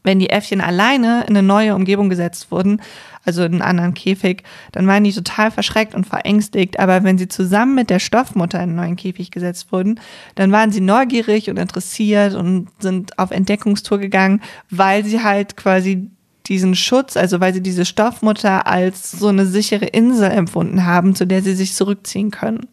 Wenn 0.04 0.20
die 0.20 0.30
Äffchen 0.30 0.60
alleine 0.60 1.22
in 1.22 1.36
eine 1.36 1.42
neue 1.42 1.74
Umgebung 1.74 2.08
gesetzt 2.08 2.52
wurden, 2.52 2.80
also 3.24 3.42
in 3.42 3.54
einen 3.54 3.62
anderen 3.62 3.94
Käfig, 3.94 4.44
dann 4.70 4.86
waren 4.86 5.02
die 5.02 5.12
total 5.12 5.50
verschreckt 5.50 5.96
und 5.96 6.06
verängstigt. 6.06 6.78
Aber 6.78 7.02
wenn 7.02 7.18
sie 7.18 7.26
zusammen 7.26 7.74
mit 7.74 7.90
der 7.90 7.98
Stoffmutter 7.98 8.58
in 8.58 8.70
einen 8.70 8.76
neuen 8.76 8.96
Käfig 8.96 9.32
gesetzt 9.32 9.72
wurden, 9.72 9.98
dann 10.36 10.52
waren 10.52 10.70
sie 10.70 10.80
neugierig 10.80 11.50
und 11.50 11.58
interessiert 11.58 12.34
und 12.34 12.68
sind 12.78 13.18
auf 13.18 13.32
Entdeckungstour 13.32 13.98
gegangen, 13.98 14.40
weil 14.70 15.04
sie 15.04 15.24
halt 15.24 15.56
quasi 15.56 16.10
diesen 16.46 16.76
Schutz, 16.76 17.16
also 17.16 17.40
weil 17.40 17.54
sie 17.54 17.62
diese 17.62 17.84
Stoffmutter 17.84 18.68
als 18.68 19.10
so 19.10 19.28
eine 19.28 19.46
sichere 19.46 19.86
Insel 19.86 20.30
empfunden 20.30 20.86
haben, 20.86 21.16
zu 21.16 21.26
der 21.26 21.42
sie 21.42 21.54
sich 21.54 21.74
zurückziehen 21.74 22.30
können. 22.30 22.68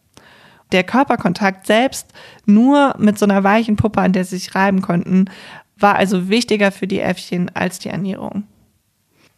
Der 0.71 0.83
Körperkontakt 0.83 1.65
selbst 1.65 2.13
nur 2.45 2.95
mit 2.97 3.17
so 3.17 3.25
einer 3.25 3.43
weichen 3.43 3.75
Puppe, 3.75 4.01
an 4.01 4.13
der 4.13 4.23
sie 4.23 4.37
sich 4.37 4.55
reiben 4.55 4.81
konnten, 4.81 5.25
war 5.77 5.95
also 5.95 6.29
wichtiger 6.29 6.71
für 6.71 6.87
die 6.87 6.99
Äffchen 6.99 7.49
als 7.55 7.79
die 7.79 7.89
Ernährung. 7.89 8.43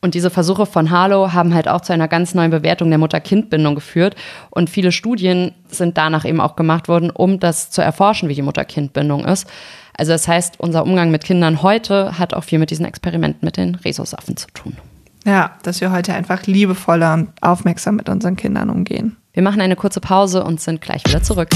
Und 0.01 0.15
diese 0.15 0.31
Versuche 0.31 0.65
von 0.65 0.89
Harlow 0.89 1.31
haben 1.31 1.53
halt 1.53 1.67
auch 1.67 1.81
zu 1.81 1.93
einer 1.93 2.07
ganz 2.07 2.33
neuen 2.33 2.49
Bewertung 2.49 2.89
der 2.89 2.97
Mutter-Kind-Bindung 2.97 3.75
geführt. 3.75 4.15
Und 4.49 4.71
viele 4.71 4.91
Studien 4.91 5.53
sind 5.69 5.95
danach 5.95 6.25
eben 6.25 6.41
auch 6.41 6.55
gemacht 6.55 6.87
worden, 6.87 7.11
um 7.11 7.39
das 7.39 7.69
zu 7.69 7.83
erforschen, 7.83 8.27
wie 8.27 8.33
die 8.33 8.41
Mutter-Kind-Bindung 8.41 9.25
ist. 9.25 9.47
Also 9.95 10.13
das 10.13 10.27
heißt, 10.27 10.59
unser 10.59 10.83
Umgang 10.83 11.11
mit 11.11 11.23
Kindern 11.23 11.61
heute 11.61 12.17
hat 12.17 12.33
auch 12.33 12.43
viel 12.43 12.57
mit 12.57 12.71
diesen 12.71 12.85
Experimenten 12.85 13.45
mit 13.45 13.57
den 13.57 13.75
Rhesusaffen 13.75 14.37
zu 14.37 14.47
tun. 14.55 14.75
Ja, 15.23 15.51
dass 15.61 15.81
wir 15.81 15.91
heute 15.91 16.15
einfach 16.15 16.47
liebevoller 16.47 17.13
und 17.13 17.29
aufmerksam 17.41 17.95
mit 17.97 18.09
unseren 18.09 18.35
Kindern 18.35 18.71
umgehen. 18.71 19.17
Wir 19.33 19.43
machen 19.43 19.61
eine 19.61 19.77
kurze 19.77 20.01
Pause 20.01 20.43
und 20.43 20.59
sind 20.59 20.81
gleich 20.81 21.05
wieder 21.05 21.23
zurück. 21.23 21.49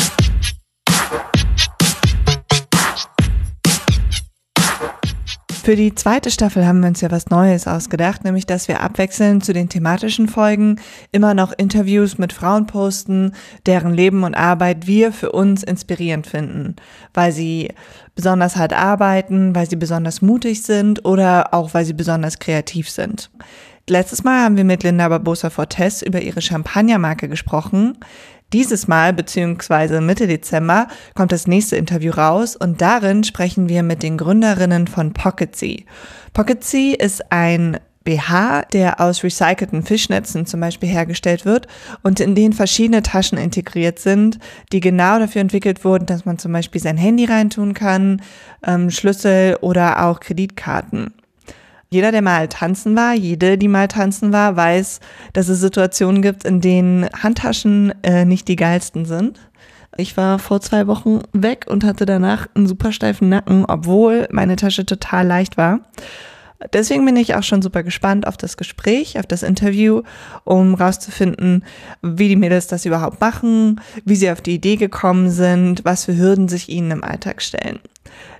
Für 5.51 5.75
die 5.75 5.95
zweite 5.95 6.29
Staffel 6.29 6.65
haben 6.65 6.81
wir 6.81 6.89
uns 6.89 7.01
ja 7.01 7.09
was 7.09 7.31
Neues 7.31 7.67
ausgedacht, 7.67 8.23
nämlich 8.23 8.45
dass 8.45 8.67
wir 8.67 8.81
abwechselnd 8.81 9.43
zu 9.43 9.51
den 9.51 9.67
thematischen 9.67 10.27
Folgen 10.27 10.79
immer 11.11 11.33
noch 11.33 11.51
Interviews 11.57 12.19
mit 12.19 12.33
Frauen 12.33 12.67
posten, 12.67 13.31
deren 13.65 13.91
Leben 13.91 14.23
und 14.23 14.35
Arbeit 14.35 14.85
wir 14.85 15.11
für 15.11 15.31
uns 15.31 15.63
inspirierend 15.63 16.27
finden, 16.27 16.75
weil 17.15 17.31
sie 17.31 17.73
besonders 18.13 18.57
hart 18.57 18.73
arbeiten, 18.73 19.55
weil 19.55 19.67
sie 19.67 19.75
besonders 19.75 20.21
mutig 20.21 20.61
sind 20.61 21.03
oder 21.03 21.51
auch 21.51 21.73
weil 21.73 21.83
sie 21.83 21.93
besonders 21.93 22.37
kreativ 22.37 22.89
sind. 22.89 23.31
Letztes 23.87 24.23
Mal 24.23 24.43
haben 24.43 24.57
wir 24.57 24.63
mit 24.63 24.81
Linda 24.81 25.07
Barbosa 25.07 25.51
Fortes 25.51 26.01
über 26.01 26.19
ihre 26.19 26.41
Champagnermarke 26.41 27.29
gesprochen. 27.29 27.99
Dieses 28.51 28.87
Mal, 28.87 29.13
beziehungsweise 29.13 30.01
Mitte 30.01 30.25
Dezember, 30.25 30.87
kommt 31.13 31.31
das 31.31 31.45
nächste 31.45 31.75
Interview 31.75 32.11
raus 32.11 32.55
und 32.55 32.81
darin 32.81 33.23
sprechen 33.23 33.69
wir 33.69 33.83
mit 33.83 34.01
den 34.01 34.17
Gründerinnen 34.17 34.87
von 34.87 35.13
Pocketsy. 35.13 35.85
Pocketsy 36.33 36.95
ist 36.99 37.31
ein 37.31 37.79
BH, 38.05 38.63
der 38.73 38.99
aus 38.99 39.23
recycelten 39.23 39.83
Fischnetzen 39.83 40.47
zum 40.47 40.61
Beispiel 40.61 40.89
hergestellt 40.89 41.45
wird 41.45 41.67
und 42.01 42.19
in 42.19 42.33
den 42.33 42.53
verschiedene 42.53 43.03
Taschen 43.03 43.37
integriert 43.37 43.99
sind, 43.99 44.39
die 44.71 44.79
genau 44.79 45.19
dafür 45.19 45.41
entwickelt 45.41 45.85
wurden, 45.85 46.07
dass 46.07 46.25
man 46.25 46.39
zum 46.39 46.51
Beispiel 46.51 46.81
sein 46.81 46.97
Handy 46.97 47.25
reintun 47.25 47.75
kann, 47.75 48.23
ähm, 48.65 48.89
Schlüssel 48.89 49.57
oder 49.61 50.05
auch 50.05 50.19
Kreditkarten. 50.19 51.13
Jeder, 51.95 52.11
der 52.11 52.21
mal 52.21 52.49
tanzen 52.49 52.93
war, 52.97 53.13
jede, 53.13 53.57
die 53.57 53.69
mal 53.69 53.87
tanzen 53.87 54.33
war, 54.33 54.57
weiß, 54.57 54.99
dass 55.31 55.47
es 55.47 55.61
Situationen 55.61 56.21
gibt, 56.21 56.43
in 56.43 56.59
denen 56.59 57.07
Handtaschen 57.23 57.93
äh, 58.03 58.25
nicht 58.25 58.49
die 58.49 58.57
geilsten 58.57 59.05
sind. 59.05 59.39
Ich 59.95 60.17
war 60.17 60.37
vor 60.37 60.59
zwei 60.59 60.87
Wochen 60.87 61.21
weg 61.31 61.67
und 61.69 61.85
hatte 61.85 62.05
danach 62.05 62.47
einen 62.53 62.67
super 62.67 62.91
steifen 62.91 63.29
Nacken, 63.29 63.63
obwohl 63.63 64.27
meine 64.29 64.57
Tasche 64.57 64.85
total 64.85 65.25
leicht 65.25 65.55
war. 65.55 65.79
Deswegen 66.73 67.05
bin 67.05 67.15
ich 67.15 67.33
auch 67.33 67.43
schon 67.43 67.61
super 67.61 67.81
gespannt 67.81 68.27
auf 68.27 68.35
das 68.35 68.57
Gespräch, 68.57 69.17
auf 69.17 69.25
das 69.25 69.41
Interview, 69.41 70.01
um 70.43 70.73
rauszufinden, 70.73 71.63
wie 72.01 72.27
die 72.27 72.35
Mädels 72.35 72.67
das 72.67 72.85
überhaupt 72.85 73.21
machen, 73.21 73.79
wie 74.03 74.17
sie 74.17 74.31
auf 74.31 74.41
die 74.41 74.55
Idee 74.55 74.75
gekommen 74.75 75.29
sind, 75.29 75.85
was 75.85 76.03
für 76.03 76.17
Hürden 76.17 76.49
sich 76.49 76.67
ihnen 76.67 76.91
im 76.91 77.05
Alltag 77.05 77.41
stellen. 77.41 77.79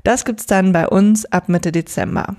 Das 0.04 0.26
gibt's 0.26 0.46
dann 0.46 0.74
bei 0.74 0.90
uns 0.90 1.26
ab 1.32 1.48
Mitte 1.48 1.72
Dezember. 1.72 2.36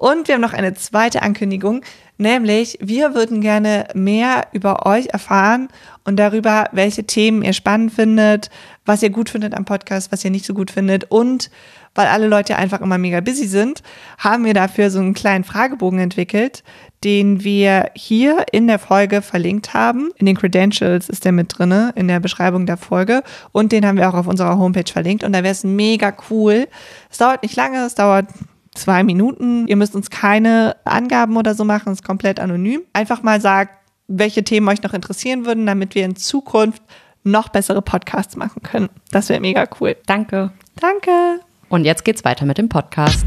Und 0.00 0.28
wir 0.28 0.36
haben 0.36 0.40
noch 0.40 0.54
eine 0.54 0.72
zweite 0.72 1.20
Ankündigung, 1.20 1.82
nämlich 2.16 2.78
wir 2.80 3.12
würden 3.12 3.42
gerne 3.42 3.86
mehr 3.92 4.46
über 4.52 4.86
euch 4.86 5.08
erfahren 5.08 5.68
und 6.04 6.16
darüber, 6.16 6.70
welche 6.72 7.04
Themen 7.04 7.42
ihr 7.42 7.52
spannend 7.52 7.92
findet, 7.92 8.48
was 8.86 9.02
ihr 9.02 9.10
gut 9.10 9.28
findet 9.28 9.54
am 9.54 9.66
Podcast, 9.66 10.10
was 10.10 10.24
ihr 10.24 10.30
nicht 10.30 10.46
so 10.46 10.54
gut 10.54 10.70
findet. 10.70 11.10
Und 11.10 11.50
weil 11.94 12.06
alle 12.06 12.28
Leute 12.28 12.56
einfach 12.56 12.80
immer 12.80 12.96
mega 12.96 13.20
busy 13.20 13.46
sind, 13.46 13.82
haben 14.16 14.46
wir 14.46 14.54
dafür 14.54 14.90
so 14.90 15.00
einen 15.00 15.12
kleinen 15.12 15.44
Fragebogen 15.44 15.98
entwickelt, 15.98 16.64
den 17.04 17.44
wir 17.44 17.90
hier 17.94 18.46
in 18.52 18.68
der 18.68 18.78
Folge 18.78 19.20
verlinkt 19.20 19.74
haben. 19.74 20.12
In 20.16 20.24
den 20.24 20.36
Credentials 20.38 21.10
ist 21.10 21.26
der 21.26 21.32
mit 21.32 21.58
drinne, 21.58 21.92
in 21.94 22.08
der 22.08 22.20
Beschreibung 22.20 22.64
der 22.64 22.78
Folge. 22.78 23.22
Und 23.52 23.70
den 23.70 23.84
haben 23.84 23.98
wir 23.98 24.08
auch 24.08 24.14
auf 24.14 24.28
unserer 24.28 24.56
Homepage 24.56 24.90
verlinkt. 24.90 25.24
Und 25.24 25.34
da 25.34 25.42
wäre 25.42 25.52
es 25.52 25.62
mega 25.62 26.16
cool. 26.30 26.68
Es 27.10 27.18
dauert 27.18 27.42
nicht 27.42 27.56
lange, 27.56 27.84
es 27.84 27.96
dauert 27.96 28.28
zwei 28.74 29.02
Minuten. 29.02 29.66
Ihr 29.66 29.76
müsst 29.76 29.94
uns 29.94 30.10
keine 30.10 30.76
Angaben 30.84 31.36
oder 31.36 31.54
so 31.54 31.64
machen, 31.64 31.92
es 31.92 32.00
ist 32.00 32.04
komplett 32.04 32.40
anonym. 32.40 32.82
Einfach 32.92 33.22
mal 33.22 33.40
sagt, 33.40 33.74
welche 34.08 34.42
Themen 34.42 34.68
euch 34.68 34.82
noch 34.82 34.94
interessieren 34.94 35.46
würden, 35.46 35.66
damit 35.66 35.94
wir 35.94 36.04
in 36.04 36.16
Zukunft 36.16 36.82
noch 37.22 37.48
bessere 37.48 37.82
Podcasts 37.82 38.36
machen 38.36 38.62
können. 38.62 38.88
Das 39.10 39.28
wäre 39.28 39.40
mega 39.40 39.66
cool. 39.80 39.96
Danke. 40.06 40.52
Danke. 40.80 41.40
Und 41.68 41.84
jetzt 41.84 42.04
geht's 42.04 42.24
weiter 42.24 42.46
mit 42.46 42.58
dem 42.58 42.68
Podcast. 42.68 43.26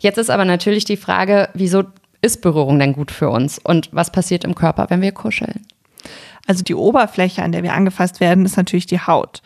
Jetzt 0.00 0.18
ist 0.18 0.30
aber 0.30 0.44
natürlich 0.44 0.84
die 0.84 0.96
Frage, 0.96 1.48
wieso 1.54 1.84
ist 2.22 2.40
Berührung 2.40 2.78
denn 2.78 2.92
gut 2.92 3.10
für 3.10 3.28
uns 3.28 3.58
und 3.58 3.88
was 3.92 4.10
passiert 4.10 4.44
im 4.44 4.54
Körper, 4.54 4.86
wenn 4.88 5.02
wir 5.02 5.12
kuscheln? 5.12 5.66
Also 6.46 6.62
die 6.62 6.74
Oberfläche, 6.74 7.42
an 7.42 7.52
der 7.52 7.62
wir 7.62 7.74
angefasst 7.74 8.20
werden, 8.20 8.44
ist 8.44 8.56
natürlich 8.56 8.86
die 8.86 9.00
Haut. 9.00 9.42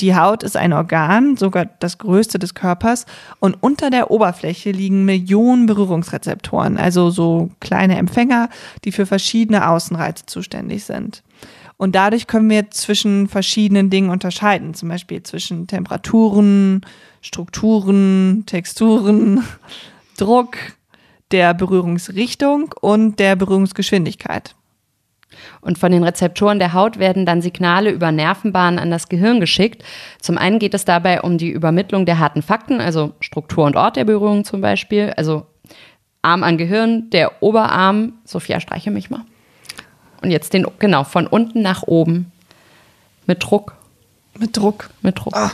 Die 0.00 0.14
Haut 0.14 0.42
ist 0.42 0.56
ein 0.56 0.74
Organ, 0.74 1.36
sogar 1.36 1.64
das 1.78 1.98
größte 1.98 2.38
des 2.38 2.54
Körpers. 2.54 3.06
Und 3.40 3.56
unter 3.62 3.90
der 3.90 4.10
Oberfläche 4.10 4.70
liegen 4.70 5.04
Millionen 5.04 5.66
Berührungsrezeptoren, 5.66 6.76
also 6.76 7.10
so 7.10 7.50
kleine 7.60 7.96
Empfänger, 7.96 8.50
die 8.84 8.92
für 8.92 9.06
verschiedene 9.06 9.68
Außenreize 9.68 10.26
zuständig 10.26 10.84
sind. 10.84 11.22
Und 11.78 11.94
dadurch 11.94 12.26
können 12.26 12.48
wir 12.48 12.70
zwischen 12.70 13.28
verschiedenen 13.28 13.90
Dingen 13.90 14.10
unterscheiden, 14.10 14.74
zum 14.74 14.88
Beispiel 14.88 15.22
zwischen 15.22 15.66
Temperaturen, 15.66 16.82
Strukturen, 17.20 18.44
Texturen, 18.46 19.44
Druck, 20.16 20.56
der 21.32 21.54
Berührungsrichtung 21.54 22.74
und 22.80 23.18
der 23.18 23.36
Berührungsgeschwindigkeit. 23.36 24.55
Und 25.60 25.78
von 25.78 25.92
den 25.92 26.04
Rezeptoren 26.04 26.58
der 26.58 26.72
Haut 26.72 26.98
werden 26.98 27.26
dann 27.26 27.42
Signale 27.42 27.90
über 27.90 28.12
Nervenbahnen 28.12 28.78
an 28.78 28.90
das 28.90 29.08
Gehirn 29.08 29.40
geschickt. 29.40 29.82
Zum 30.20 30.38
einen 30.38 30.58
geht 30.58 30.74
es 30.74 30.84
dabei 30.84 31.22
um 31.22 31.38
die 31.38 31.50
Übermittlung 31.50 32.06
der 32.06 32.18
harten 32.18 32.42
Fakten, 32.42 32.80
also 32.80 33.12
Struktur 33.20 33.64
und 33.64 33.76
Ort 33.76 33.96
der 33.96 34.04
Berührung 34.04 34.44
zum 34.44 34.60
Beispiel. 34.60 35.12
Also 35.16 35.46
Arm 36.22 36.42
an 36.42 36.58
Gehirn, 36.58 37.10
der 37.10 37.42
Oberarm. 37.42 38.14
Sophia, 38.24 38.60
streiche 38.60 38.90
mich 38.90 39.10
mal. 39.10 39.22
Und 40.22 40.30
jetzt 40.30 40.52
den, 40.54 40.66
genau, 40.78 41.04
von 41.04 41.26
unten 41.26 41.62
nach 41.62 41.82
oben. 41.84 42.32
Mit 43.26 43.44
Druck. 43.44 43.76
Mit 44.38 44.56
Druck. 44.56 44.90
Mit 45.02 45.18
Druck. 45.18 45.36
Ah. 45.36 45.52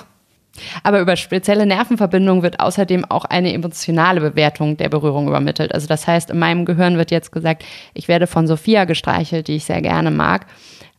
Aber 0.82 1.00
über 1.00 1.16
spezielle 1.16 1.66
Nervenverbindungen 1.66 2.42
wird 2.42 2.60
außerdem 2.60 3.04
auch 3.06 3.24
eine 3.24 3.52
emotionale 3.52 4.20
Bewertung 4.20 4.76
der 4.76 4.88
Berührung 4.88 5.28
übermittelt. 5.28 5.74
Also 5.74 5.86
das 5.86 6.06
heißt, 6.06 6.30
in 6.30 6.38
meinem 6.38 6.64
Gehirn 6.64 6.98
wird 6.98 7.10
jetzt 7.10 7.32
gesagt, 7.32 7.64
ich 7.94 8.08
werde 8.08 8.26
von 8.26 8.46
Sophia 8.46 8.84
gestreichelt, 8.84 9.48
die 9.48 9.56
ich 9.56 9.64
sehr 9.64 9.80
gerne 9.80 10.10
mag. 10.10 10.46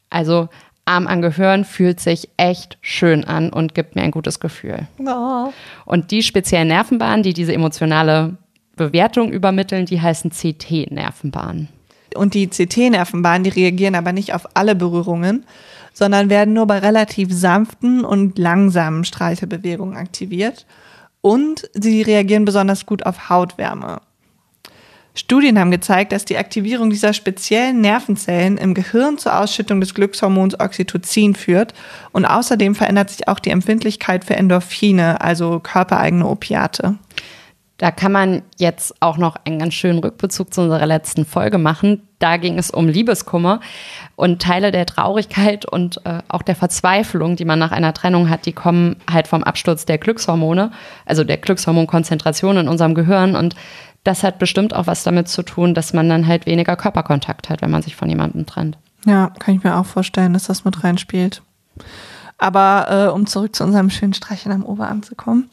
Also 0.09 0.49
Arm 0.85 1.07
an 1.07 1.21
Gehirn 1.21 1.65
fühlt 1.65 1.99
sich 1.99 2.29
echt 2.37 2.77
schön 2.81 3.23
an 3.23 3.51
und 3.51 3.73
gibt 3.73 3.95
mir 3.95 4.01
ein 4.01 4.11
gutes 4.11 4.39
Gefühl. 4.39 4.87
Oh. 4.99 5.51
Und 5.85 6.11
die 6.11 6.23
speziellen 6.23 6.67
Nervenbahnen, 6.67 7.23
die 7.23 7.33
diese 7.33 7.53
emotionale 7.53 8.37
Bewertung 8.75 9.31
übermitteln, 9.31 9.85
die 9.85 10.01
heißen 10.01 10.31
CT-Nervenbahnen. 10.31 11.69
Und 12.15 12.33
die 12.33 12.47
CT-Nervenbahnen, 12.47 13.43
die 13.43 13.49
reagieren 13.49 13.95
aber 13.95 14.11
nicht 14.11 14.33
auf 14.33 14.47
alle 14.55 14.75
Berührungen, 14.75 15.45
sondern 15.93 16.29
werden 16.29 16.53
nur 16.53 16.67
bei 16.67 16.79
relativ 16.79 17.31
sanften 17.31 18.03
und 18.03 18.37
langsamen 18.37 19.05
Streichelbewegungen 19.05 19.95
aktiviert. 19.95 20.65
Und 21.21 21.69
sie 21.73 22.01
reagieren 22.01 22.43
besonders 22.43 22.85
gut 22.85 23.05
auf 23.05 23.29
Hautwärme. 23.29 24.01
Studien 25.15 25.59
haben 25.59 25.69
gezeigt, 25.69 26.11
dass 26.11 26.25
die 26.25 26.37
Aktivierung 26.37 26.89
dieser 26.89 27.13
speziellen 27.13 27.81
Nervenzellen 27.81 28.57
im 28.57 28.73
Gehirn 28.73 29.19
zur 29.19 29.39
Ausschüttung 29.39 29.79
des 29.79 29.93
Glückshormons 29.93 30.59
Oxytocin 30.59 31.35
führt 31.35 31.75
und 32.11 32.25
außerdem 32.25 32.73
verändert 32.73 33.11
sich 33.11 33.27
auch 33.27 33.37
die 33.37 33.51
Empfindlichkeit 33.51 34.25
für 34.25 34.35
Endorphine, 34.35 35.21
also 35.21 35.59
körpereigene 35.59 36.25
Opiate. 36.25 36.97
Da 37.77 37.91
kann 37.91 38.11
man 38.11 38.43
jetzt 38.57 38.95
auch 39.01 39.17
noch 39.17 39.35
einen 39.45 39.59
ganz 39.59 39.73
schönen 39.73 39.99
Rückbezug 39.99 40.53
zu 40.53 40.61
unserer 40.61 40.85
letzten 40.85 41.25
Folge 41.25 41.57
machen. 41.57 42.07
Da 42.17 42.37
ging 42.37 42.57
es 42.57 42.71
um 42.71 42.87
Liebeskummer 42.87 43.59
und 44.23 44.41
Teile 44.41 44.71
der 44.71 44.85
Traurigkeit 44.85 45.65
und 45.65 45.99
äh, 46.05 46.19
auch 46.29 46.43
der 46.43 46.55
Verzweiflung, 46.55 47.35
die 47.35 47.43
man 47.43 47.59
nach 47.59 47.73
einer 47.73 47.93
Trennung 47.93 48.29
hat, 48.29 48.45
die 48.45 48.53
kommen 48.53 48.95
halt 49.11 49.27
vom 49.27 49.43
Absturz 49.43 49.83
der 49.83 49.97
Glückshormone, 49.97 50.71
also 51.05 51.25
der 51.25 51.35
Glückshormonkonzentration 51.35 52.55
in 52.55 52.69
unserem 52.69 52.95
Gehirn 52.95 53.35
und 53.35 53.57
das 54.05 54.23
hat 54.23 54.39
bestimmt 54.39 54.73
auch 54.73 54.87
was 54.87 55.03
damit 55.03 55.27
zu 55.27 55.43
tun, 55.43 55.73
dass 55.73 55.91
man 55.91 56.07
dann 56.07 56.25
halt 56.25 56.45
weniger 56.45 56.77
Körperkontakt 56.77 57.49
hat, 57.49 57.61
wenn 57.61 57.69
man 57.69 57.81
sich 57.81 57.97
von 57.97 58.07
jemandem 58.07 58.45
trennt. 58.45 58.77
Ja, 59.05 59.33
kann 59.39 59.55
ich 59.55 59.63
mir 59.65 59.75
auch 59.75 59.85
vorstellen, 59.85 60.31
dass 60.31 60.45
das 60.45 60.63
mit 60.63 60.85
reinspielt. 60.85 61.41
Aber 62.37 62.87
äh, 62.89 63.11
um 63.11 63.27
zurück 63.27 63.53
zu 63.53 63.65
unserem 63.65 63.89
schönen 63.89 64.13
Streicheln 64.13 64.55
am 64.55 64.63
Oberarm 64.63 65.03
zu 65.03 65.15
kommen. 65.15 65.49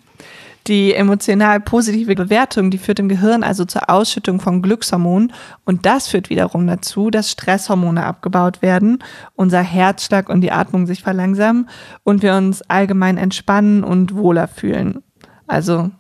Die 0.67 0.95
emotional 0.95 1.61
positive 1.61 2.15
Bewertung, 2.15 2.71
die 2.71 2.79
führt 2.79 2.99
im 2.99 3.09
Gehirn 3.09 3.43
also 3.43 3.65
zur 3.65 3.89
Ausschüttung 3.89 4.41
von 4.41 4.61
Glückshormonen 4.61 5.33
und 5.65 5.87
das 5.87 6.09
führt 6.09 6.29
wiederum 6.29 6.67
dazu, 6.67 7.11
dass 7.11 7.31
Stresshormone 7.31 8.05
abgebaut 8.05 8.61
werden, 8.61 9.03
unser 9.35 9.63
Herzschlag 9.63 10.29
und 10.29 10.43
die 10.43 10.53
Atmung 10.53 10.87
sich 10.87 11.03
verlangsamen 11.03 11.69
und 12.05 12.23
wir 12.23 12.35
uns 12.35 12.63
allgemein 12.63 13.17
entspannen 13.17 13.83
und 13.85 14.15
wohler 14.15 14.49
fühlen. 14.49 15.03
Also 15.47 15.91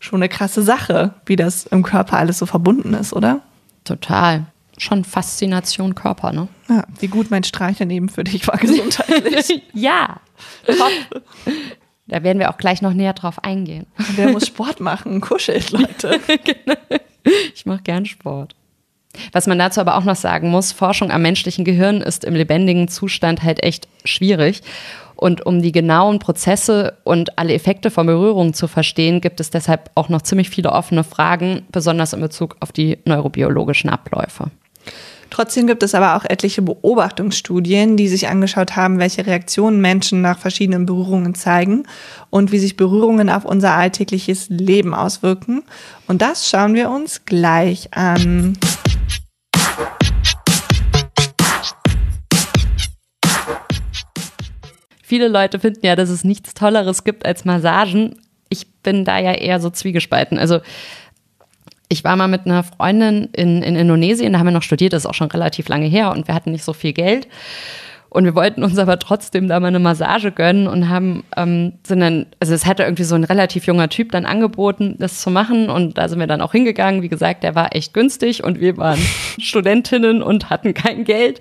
schon 0.00 0.18
eine 0.20 0.28
krasse 0.28 0.62
Sache, 0.62 1.14
wie 1.24 1.36
das 1.36 1.64
im 1.66 1.82
Körper 1.82 2.18
alles 2.18 2.38
so 2.38 2.46
verbunden 2.46 2.94
ist, 2.94 3.12
oder? 3.12 3.40
Total. 3.84 4.46
Schon 4.78 5.04
Faszination 5.04 5.94
Körper, 5.94 6.32
ne? 6.32 6.48
Ja, 6.68 6.84
wie 6.98 7.06
gut 7.06 7.30
mein 7.30 7.44
Streicheln 7.44 7.90
eben 7.90 8.08
für 8.08 8.24
dich 8.24 8.48
war 8.48 8.56
gesundheitlich. 8.56 9.62
ja, 9.72 10.16
top. 10.66 10.90
Da 12.12 12.22
werden 12.22 12.38
wir 12.38 12.50
auch 12.50 12.58
gleich 12.58 12.82
noch 12.82 12.92
näher 12.92 13.14
drauf 13.14 13.42
eingehen. 13.42 13.86
Wer 14.16 14.28
muss 14.28 14.46
Sport 14.46 14.80
machen? 14.80 15.22
Kuschelt, 15.22 15.70
Leute. 15.70 16.20
genau. 16.44 16.76
Ich 17.54 17.64
mache 17.64 17.82
gern 17.82 18.04
Sport. 18.04 18.54
Was 19.32 19.46
man 19.46 19.58
dazu 19.58 19.80
aber 19.80 19.96
auch 19.96 20.04
noch 20.04 20.16
sagen 20.16 20.50
muss, 20.50 20.72
Forschung 20.72 21.10
am 21.10 21.22
menschlichen 21.22 21.64
Gehirn 21.64 22.02
ist 22.02 22.24
im 22.24 22.34
lebendigen 22.34 22.88
Zustand 22.88 23.42
halt 23.42 23.62
echt 23.62 23.88
schwierig. 24.04 24.60
Und 25.16 25.46
um 25.46 25.62
die 25.62 25.72
genauen 25.72 26.18
Prozesse 26.18 26.98
und 27.04 27.38
alle 27.38 27.54
Effekte 27.54 27.90
von 27.90 28.06
Berührung 28.06 28.52
zu 28.52 28.68
verstehen, 28.68 29.22
gibt 29.22 29.40
es 29.40 29.48
deshalb 29.48 29.90
auch 29.94 30.10
noch 30.10 30.20
ziemlich 30.20 30.50
viele 30.50 30.72
offene 30.72 31.04
Fragen, 31.04 31.62
besonders 31.72 32.12
in 32.12 32.20
Bezug 32.20 32.56
auf 32.60 32.72
die 32.72 32.98
neurobiologischen 33.06 33.88
Abläufe. 33.88 34.50
Trotzdem 35.32 35.66
gibt 35.66 35.82
es 35.82 35.94
aber 35.94 36.14
auch 36.14 36.26
etliche 36.26 36.60
Beobachtungsstudien, 36.60 37.96
die 37.96 38.06
sich 38.06 38.28
angeschaut 38.28 38.76
haben, 38.76 38.98
welche 38.98 39.26
Reaktionen 39.26 39.80
Menschen 39.80 40.20
nach 40.20 40.38
verschiedenen 40.38 40.84
Berührungen 40.84 41.34
zeigen 41.34 41.84
und 42.28 42.52
wie 42.52 42.58
sich 42.58 42.76
Berührungen 42.76 43.30
auf 43.30 43.46
unser 43.46 43.72
alltägliches 43.72 44.50
Leben 44.50 44.92
auswirken. 44.92 45.62
Und 46.06 46.20
das 46.20 46.50
schauen 46.50 46.74
wir 46.74 46.90
uns 46.90 47.24
gleich 47.24 47.94
an. 47.94 48.58
Viele 55.02 55.28
Leute 55.28 55.58
finden 55.58 55.86
ja, 55.86 55.96
dass 55.96 56.10
es 56.10 56.24
nichts 56.24 56.52
Tolleres 56.52 57.04
gibt 57.04 57.24
als 57.24 57.46
Massagen. 57.46 58.20
Ich 58.50 58.70
bin 58.82 59.06
da 59.06 59.18
ja 59.18 59.32
eher 59.32 59.60
so 59.60 59.70
zwiegespalten. 59.70 60.36
Also 60.36 60.60
ich 61.92 62.04
war 62.04 62.16
mal 62.16 62.28
mit 62.28 62.46
einer 62.46 62.64
Freundin 62.64 63.28
in, 63.32 63.62
in 63.62 63.76
Indonesien, 63.76 64.32
da 64.32 64.38
haben 64.38 64.46
wir 64.46 64.52
noch 64.52 64.62
studiert, 64.62 64.94
das 64.94 65.04
ist 65.04 65.06
auch 65.06 65.14
schon 65.14 65.30
relativ 65.30 65.68
lange 65.68 65.86
her 65.86 66.10
und 66.10 66.26
wir 66.26 66.34
hatten 66.34 66.50
nicht 66.50 66.64
so 66.64 66.72
viel 66.72 66.94
Geld. 66.94 67.28
Und 68.08 68.24
wir 68.24 68.34
wollten 68.34 68.62
uns 68.62 68.78
aber 68.78 68.98
trotzdem 68.98 69.48
da 69.48 69.58
mal 69.58 69.68
eine 69.68 69.78
Massage 69.78 70.32
gönnen 70.32 70.66
und 70.66 70.90
haben, 70.90 71.24
ähm, 71.34 71.74
sind 71.82 72.00
dann, 72.00 72.26
also 72.40 72.52
es 72.52 72.66
hatte 72.66 72.82
irgendwie 72.82 73.04
so 73.04 73.14
ein 73.14 73.24
relativ 73.24 73.66
junger 73.66 73.88
Typ 73.88 74.12
dann 74.12 74.26
angeboten, 74.26 74.96
das 74.98 75.22
zu 75.22 75.30
machen. 75.30 75.70
Und 75.70 75.96
da 75.96 76.08
sind 76.08 76.18
wir 76.18 76.26
dann 76.26 76.42
auch 76.42 76.52
hingegangen. 76.52 77.00
Wie 77.00 77.08
gesagt, 77.08 77.42
der 77.42 77.54
war 77.54 77.74
echt 77.74 77.94
günstig 77.94 78.44
und 78.44 78.60
wir 78.60 78.76
waren 78.76 78.98
Studentinnen 79.38 80.22
und 80.22 80.50
hatten 80.50 80.74
kein 80.74 81.04
Geld. 81.04 81.40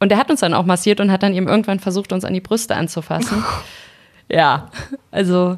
Und 0.00 0.08
der 0.08 0.18
hat 0.18 0.28
uns 0.28 0.40
dann 0.40 0.54
auch 0.54 0.64
massiert 0.64 0.98
und 0.98 1.12
hat 1.12 1.22
dann 1.22 1.34
eben 1.34 1.46
irgendwann 1.46 1.78
versucht, 1.78 2.12
uns 2.12 2.24
an 2.24 2.34
die 2.34 2.40
Brüste 2.40 2.74
anzufassen. 2.74 3.44
ja, 4.28 4.70
also. 5.12 5.54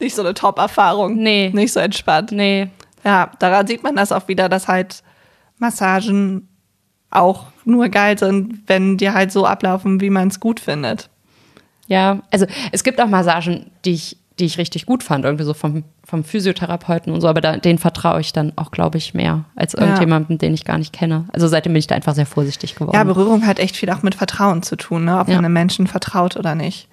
Nicht 0.00 0.16
so 0.16 0.22
eine 0.22 0.34
Top-Erfahrung. 0.34 1.14
Nee. 1.14 1.52
Nicht 1.54 1.72
so 1.72 1.78
entspannt. 1.78 2.32
Nee. 2.32 2.70
Ja, 3.06 3.30
daran 3.38 3.68
sieht 3.68 3.84
man 3.84 3.94
das 3.94 4.10
auch 4.10 4.26
wieder, 4.26 4.48
dass 4.48 4.66
halt 4.66 5.04
Massagen 5.58 6.48
auch 7.08 7.46
nur 7.64 7.88
geil 7.88 8.18
sind, 8.18 8.64
wenn 8.66 8.96
die 8.96 9.12
halt 9.12 9.30
so 9.30 9.46
ablaufen, 9.46 10.00
wie 10.00 10.10
man 10.10 10.26
es 10.26 10.40
gut 10.40 10.58
findet. 10.58 11.08
Ja, 11.86 12.18
also 12.32 12.46
es 12.72 12.82
gibt 12.82 13.00
auch 13.00 13.06
Massagen, 13.06 13.70
die 13.84 13.92
ich, 13.92 14.16
die 14.40 14.44
ich 14.44 14.58
richtig 14.58 14.86
gut 14.86 15.04
fand, 15.04 15.24
irgendwie 15.24 15.44
so 15.44 15.54
vom, 15.54 15.84
vom 16.04 16.24
Physiotherapeuten 16.24 17.12
und 17.12 17.20
so, 17.20 17.28
aber 17.28 17.40
da, 17.40 17.56
denen 17.58 17.78
vertraue 17.78 18.20
ich 18.20 18.32
dann 18.32 18.52
auch, 18.56 18.72
glaube 18.72 18.98
ich, 18.98 19.14
mehr 19.14 19.44
als 19.54 19.74
irgendjemandem, 19.74 20.34
ja. 20.34 20.38
den 20.38 20.54
ich 20.54 20.64
gar 20.64 20.78
nicht 20.78 20.92
kenne. 20.92 21.26
Also 21.32 21.46
seitdem 21.46 21.74
bin 21.74 21.78
ich 21.78 21.86
da 21.86 21.94
einfach 21.94 22.16
sehr 22.16 22.26
vorsichtig 22.26 22.74
geworden. 22.74 22.96
Ja, 22.96 23.04
Berührung 23.04 23.46
hat 23.46 23.60
echt 23.60 23.76
viel 23.76 23.90
auch 23.90 24.02
mit 24.02 24.16
Vertrauen 24.16 24.64
zu 24.64 24.74
tun, 24.74 25.04
ne? 25.04 25.20
ob 25.20 25.28
ja. 25.28 25.36
man 25.36 25.44
einem 25.44 25.54
Menschen 25.54 25.86
vertraut 25.86 26.36
oder 26.36 26.56
nicht. 26.56 26.88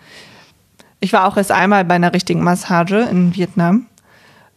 Ich 0.99 1.11
war 1.11 1.27
auch 1.27 1.37
erst 1.37 1.51
einmal 1.51 1.83
bei 1.85 1.95
einer 1.95 2.13
richtigen 2.13 2.43
Massage 2.43 2.99
in 3.09 3.35
Vietnam. 3.35 3.87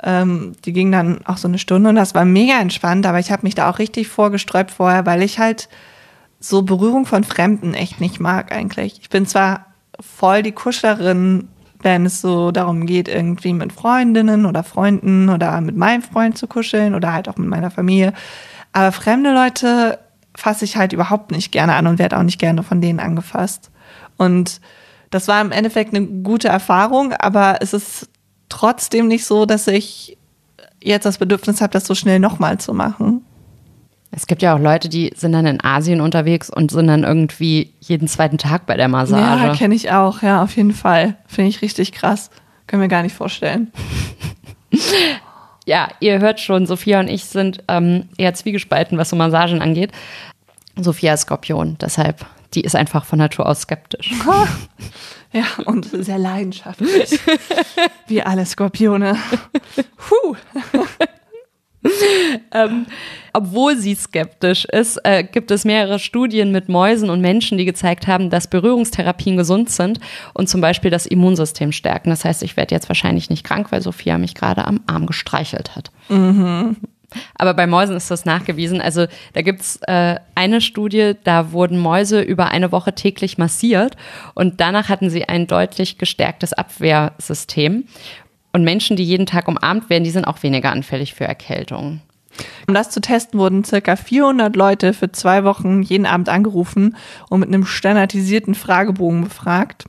Ähm, 0.03 0.53
die 0.65 0.73
ging 0.73 0.93
dann 0.93 1.27
auch 1.27 1.39
so 1.39 1.49
eine 1.49 1.59
Stunde 1.59 1.89
und 1.89 1.97
das 1.97 2.15
war 2.15 2.25
mega 2.25 2.61
entspannt, 2.61 3.07
aber 3.07 3.19
ich 3.19 3.31
habe 3.31 3.43
mich 3.43 3.55
da 3.55 3.71
auch 3.71 3.79
richtig 3.79 4.09
vorgesträubt 4.09 4.71
vorher, 4.71 5.07
weil 5.07 5.23
ich 5.23 5.39
halt 5.39 5.69
so 6.39 6.63
Berührung 6.63 7.07
von 7.07 7.25
Fremden 7.25 7.75
echt 7.75 8.01
nicht 8.01 8.21
mag 8.21 8.53
eigentlich. 8.53 8.99
Ich 9.01 9.09
bin 9.09 9.27
zwar 9.27 9.67
voll 9.99 10.43
die 10.43 10.53
Kuschlerin, 10.53 11.49
wenn 11.81 12.07
es 12.07 12.21
so 12.21 12.51
darum 12.51 12.87
geht, 12.87 13.09
irgendwie 13.09 13.53
mit 13.53 13.73
Freundinnen 13.73 14.45
oder 14.45 14.63
Freunden 14.63 15.29
oder 15.29 15.61
mit 15.61 15.77
meinem 15.77 16.03
Freund 16.03 16.37
zu 16.37 16.47
kuscheln 16.47 16.95
oder 16.95 17.13
halt 17.13 17.29
auch 17.29 17.37
mit 17.37 17.49
meiner 17.49 17.71
Familie. 17.71 18.13
Aber 18.73 18.93
fremde 18.93 19.33
Leute 19.33 19.99
fasse 20.35 20.65
ich 20.65 20.77
halt 20.77 20.93
überhaupt 20.93 21.31
nicht 21.31 21.53
gerne 21.53 21.75
an 21.75 21.87
und 21.87 21.99
werde 21.99 22.19
auch 22.19 22.23
nicht 22.23 22.39
gerne 22.39 22.63
von 22.63 22.81
denen 22.81 23.01
angefasst. 23.01 23.71
Und 24.17 24.61
das 25.11 25.29
war 25.29 25.41
im 25.41 25.53
Endeffekt 25.53 25.95
eine 25.95 26.07
gute 26.07 26.49
Erfahrung, 26.49 27.13
aber 27.15 27.59
es 27.61 27.73
ist 27.73 28.09
trotzdem 28.49 29.09
nicht 29.09 29.25
so, 29.25 29.47
dass 29.47 29.67
ich 29.67 30.17
jetzt 30.83 31.05
das 31.05 31.19
Bedürfnis 31.19 31.61
habe, 31.61 31.73
das 31.73 31.87
so 31.87 31.95
schnell 31.95 32.21
nochmal 32.21 32.59
zu 32.59 32.73
machen. 32.73 33.23
Es 34.13 34.27
gibt 34.27 34.41
ja 34.41 34.55
auch 34.55 34.59
Leute, 34.59 34.89
die 34.89 35.13
sind 35.15 35.33
dann 35.33 35.47
in 35.47 35.63
Asien 35.63 36.01
unterwegs 36.01 36.49
und 36.49 36.71
sind 36.71 36.87
dann 36.87 37.05
irgendwie 37.05 37.75
jeden 37.81 38.09
zweiten 38.09 38.39
Tag 38.39 38.65
bei 38.65 38.77
der 38.77 38.89
Massage. 38.89 39.47
Ja, 39.47 39.55
kenne 39.55 39.75
ich 39.75 39.91
auch, 39.91 40.23
ja, 40.23 40.43
auf 40.43 40.57
jeden 40.57 40.73
Fall. 40.73 41.17
Finde 41.27 41.51
ich 41.51 41.61
richtig 41.61 41.93
krass. 41.93 42.31
Können 42.67 42.81
wir 42.81 42.89
gar 42.89 43.03
nicht 43.03 43.15
vorstellen. 43.15 43.73
ja, 45.67 45.89
ihr 46.01 46.21
hört 46.21 46.41
schon, 46.41 46.67
Sophia 46.67 47.01
und 47.01 47.09
ich 47.09 47.27
sind 47.27 47.63
ähm, 47.69 48.09
eher 48.17 48.33
zwiegespalten, 48.33 48.97
was 48.97 49.11
so 49.11 49.17
Massagen 49.17 49.61
angeht. 49.61 49.93
Sophia 50.77 51.15
ist 51.15 51.23
Skorpion, 51.23 51.77
deshalb, 51.81 52.25
die 52.57 52.63
ist 52.63 52.75
einfach 52.75 53.05
von 53.05 53.19
Natur 53.19 53.47
aus 53.47 53.63
skeptisch. 53.63 54.13
Ja, 55.33 55.45
und 55.67 55.91
sehr 55.93 56.19
leidenschaftlich. 56.19 57.21
Wie 58.07 58.23
alle 58.23 58.47
Skorpione. 58.47 59.19
Puh. 59.99 60.37
ähm, 62.55 62.87
obwohl 63.35 63.77
sie 63.77 63.95
skeptisch 63.97 64.65
ist, 64.65 64.99
äh, 65.05 65.25
gibt 65.25 65.51
es 65.51 65.67
mehrere 65.67 65.99
Studien 65.99 66.53
mit 66.53 66.71
Mäusen 66.71 67.11
und 67.11 67.21
Menschen, 67.21 67.59
die 67.59 67.67
gezeigt 67.67 68.07
haben, 68.07 68.31
dass 68.31 68.49
Berührungstherapien 68.49 69.37
gesund 69.37 69.69
sind 69.69 70.01
und 70.33 70.49
zum 70.49 70.63
Beispiel 70.63 70.91
das 70.91 71.05
Immunsystem 71.05 71.73
stärken. 71.73 72.09
Das 72.09 72.25
heißt, 72.25 72.43
ich 72.43 72.57
werde 72.57 72.75
jetzt 72.75 72.89
wahrscheinlich 72.89 73.29
nicht 73.29 73.45
krank, 73.45 73.73
weil 73.73 73.83
Sophia 73.83 74.17
mich 74.17 74.35
gerade 74.35 74.65
am 74.65 74.81
Arm 74.87 75.05
gestreichelt 75.05 75.77
hat. 75.77 75.91
Mhm. 76.09 76.77
Aber 77.35 77.55
bei 77.55 77.67
Mäusen 77.67 77.97
ist 77.97 78.11
das 78.11 78.25
nachgewiesen. 78.25 78.81
Also 78.81 79.07
da 79.33 79.43
gibt's 79.43 79.79
äh, 79.87 80.17
eine 80.35 80.61
Studie, 80.61 81.15
da 81.25 81.53
wurden 81.53 81.79
Mäuse 81.79 82.21
über 82.21 82.49
eine 82.49 82.73
Woche 82.73 82.95
täglich 82.95 83.39
massiert 83.39 83.97
und 84.35 84.61
danach 84.61 84.89
hatten 84.89 85.11
sie 85.11 85.29
ein 85.29 85.47
deutlich 85.47 85.99
gestärktes 85.99 86.53
Abwehrsystem. 86.53 87.85
Und 88.53 88.65
Menschen, 88.65 88.97
die 88.97 89.05
jeden 89.05 89.27
Tag 89.27 89.49
umarmt 89.49 89.91
werden, 89.91 90.05
die 90.05 90.11
sind 90.11 90.25
auch 90.25 90.43
weniger 90.43 90.73
anfällig 90.73 91.13
für 91.15 91.25
Erkältungen. 91.25 92.01
Um 92.67 92.75
das 92.75 92.91
zu 92.91 93.01
testen, 93.01 93.39
wurden 93.39 93.65
circa 93.65 93.97
400 93.97 94.57
Leute 94.57 94.93
für 94.93 95.13
zwei 95.13 95.45
Wochen 95.45 95.83
jeden 95.83 96.07
Abend 96.07 96.29
angerufen 96.29 96.97
und 97.29 97.41
mit 97.41 97.49
einem 97.49 97.65
standardisierten 97.65 98.55
Fragebogen 98.55 99.25
befragt. 99.25 99.87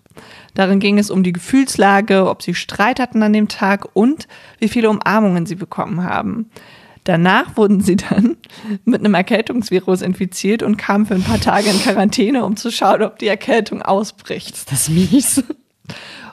Darin 0.53 0.79
ging 0.79 0.97
es 0.97 1.09
um 1.09 1.23
die 1.23 1.33
Gefühlslage, 1.33 2.27
ob 2.27 2.41
sie 2.41 2.55
Streit 2.55 2.99
hatten 2.99 3.21
an 3.23 3.33
dem 3.33 3.47
Tag 3.47 3.87
und 3.93 4.27
wie 4.59 4.67
viele 4.67 4.89
Umarmungen 4.89 5.45
sie 5.45 5.55
bekommen 5.55 6.03
haben. 6.03 6.49
Danach 7.07 7.55
wurden 7.55 7.79
sie 7.79 7.95
dann 7.95 8.35
mit 8.85 8.99
einem 8.99 9.13
Erkältungsvirus 9.13 10.01
infiziert 10.01 10.61
und 10.61 10.75
kamen 10.75 11.05
für 11.05 11.15
ein 11.15 11.23
paar 11.23 11.39
Tage 11.39 11.69
in 11.69 11.79
Quarantäne, 11.79 12.43
um 12.43 12.57
zu 12.57 12.69
schauen, 12.69 13.01
ob 13.01 13.17
die 13.17 13.27
Erkältung 13.27 13.81
ausbricht. 13.81 14.55
Ist 14.55 14.71
das 14.73 14.89
mies? 14.89 15.41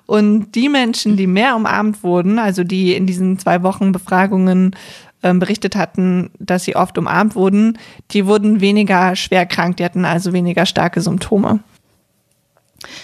Und 0.07 0.53
die 0.57 0.69
Menschen, 0.69 1.17
die 1.17 1.29
mehr 1.29 1.55
umarmt 1.55 2.03
wurden, 2.03 2.41
also 2.41 2.65
die 2.65 2.93
in 2.95 3.07
diesen 3.07 3.39
zwei 3.39 3.63
Wochen 3.63 3.93
Befragungen 3.93 4.75
ähm, 5.23 5.39
berichtet 5.39 5.77
hatten, 5.77 6.31
dass 6.41 6.65
sie 6.65 6.75
oft 6.75 6.99
umarmt 6.99 7.37
wurden, 7.37 7.79
die 8.11 8.27
wurden 8.27 8.61
weniger 8.61 9.15
schwer 9.15 9.47
krank, 9.47 9.77
die 9.77 9.85
hatten 9.85 10.05
also 10.05 10.33
weniger 10.33 10.67
starke 10.67 11.01
Symptome. 11.01 11.61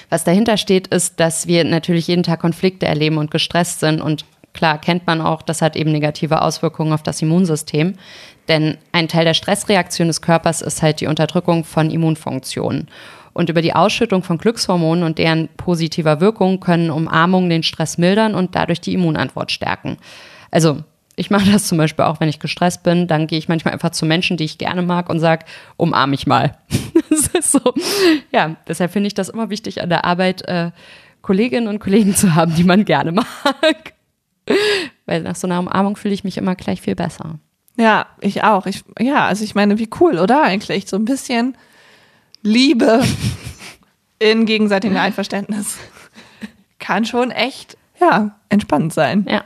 Was 0.09 0.25
dahinter 0.25 0.57
steht, 0.57 0.89
ist, 0.89 1.21
dass 1.21 1.47
wir 1.47 1.63
natürlich 1.63 2.09
jeden 2.09 2.25
Tag 2.25 2.41
Konflikte 2.41 2.87
erleben 2.87 3.17
und 3.17 3.31
gestresst 3.31 3.79
sind 3.79 4.01
und 4.01 4.25
klar 4.53 4.79
kennt 4.79 5.07
man 5.07 5.21
auch, 5.21 5.43
das 5.43 5.63
hat 5.63 5.77
eben 5.77 5.93
negative 5.93 6.43
Auswirkungen 6.43 6.93
auf 6.93 7.03
das 7.03 7.23
Immunsystem. 7.23 7.95
Denn 8.49 8.79
ein 8.93 9.09
Teil 9.09 9.25
der 9.25 9.35
Stressreaktion 9.35 10.09
des 10.09 10.23
Körpers 10.23 10.61
ist 10.61 10.83
halt 10.83 11.01
die 11.01 11.07
Unterdrückung 11.07 11.65
von 11.65 11.91
Immunfunktionen. 11.91 12.89
Und 13.33 13.49
über 13.49 13.63
die 13.63 13.75
Ausschüttung 13.75 14.23
von 14.23 14.39
Glückshormonen 14.39 15.05
und 15.05 15.19
deren 15.19 15.49
positiver 15.57 16.21
Wirkung 16.21 16.59
können 16.59 16.91
Umarmungen 16.91 17.49
den 17.49 17.63
Stress 17.63 17.97
mildern 17.97 18.35
und 18.35 18.57
dadurch 18.57 18.81
die 18.81 18.95
Immunantwort 18.95 19.53
stärken. 19.53 19.99
Also 20.51 20.83
ich 21.17 21.31
mache 21.31 21.51
das 21.51 21.69
zum 21.69 21.79
Beispiel 21.79 22.07
auch, 22.07 22.19
wenn 22.19 22.29
ich 22.29 22.41
gestresst 22.41 22.83
bin. 22.83 23.07
Dann 23.07 23.27
gehe 23.27 23.39
ich 23.39 23.49
manchmal 23.49 23.75
einfach 23.75 23.91
zu 23.91 24.07
Menschen, 24.07 24.37
die 24.37 24.45
ich 24.45 24.59
gerne 24.59 24.83
mag 24.83 25.11
und 25.11 25.21
sage, 25.21 25.45
umarm 25.77 26.11
mich 26.11 26.27
mal. 26.27 26.57
das 27.11 27.29
ist 27.29 27.53
so. 27.53 27.75
Ja, 28.33 28.57
deshalb 28.67 28.91
finde 28.91 29.07
ich 29.07 29.15
das 29.15 29.29
immer 29.29 29.51
wichtig 29.51 29.83
an 29.83 29.91
der 29.91 30.05
Arbeit, 30.05 30.43
äh, 30.49 30.71
Kolleginnen 31.23 31.69
und 31.69 31.79
Kollegen 31.79 32.15
zu 32.15 32.35
haben, 32.35 32.55
die 32.55 32.65
man 32.65 32.85
gerne 32.85 33.13
mag. 33.13 33.93
Weil 35.07 35.23
nach 35.23 35.37
so 35.37 35.47
einer 35.47 35.59
Umarmung 35.59 35.97
fühle 35.97 36.15
ich 36.15 36.25
mich 36.25 36.39
immer 36.39 36.55
gleich 36.55 36.81
viel 36.81 36.95
besser. 36.95 37.39
Ja, 37.77 38.07
ich 38.21 38.43
auch. 38.43 38.67
Ich, 38.67 38.85
ja, 38.99 39.27
also 39.27 39.45
ich 39.45 39.55
meine, 39.55 39.79
wie 39.79 39.89
cool, 40.01 40.19
oder? 40.19 40.43
Eigentlich 40.43 40.89
so 40.89 40.97
ein 40.97 41.05
bisschen 41.05 41.57
Liebe 42.43 43.03
in 44.19 44.47
gegenseitigem 44.47 44.97
Einverständnis 44.97 45.79
kann 46.79 47.05
schon 47.05 47.31
echt, 47.31 47.77
ja, 48.01 48.37
entspannend 48.49 48.93
sein. 48.93 49.27
Ja. 49.29 49.45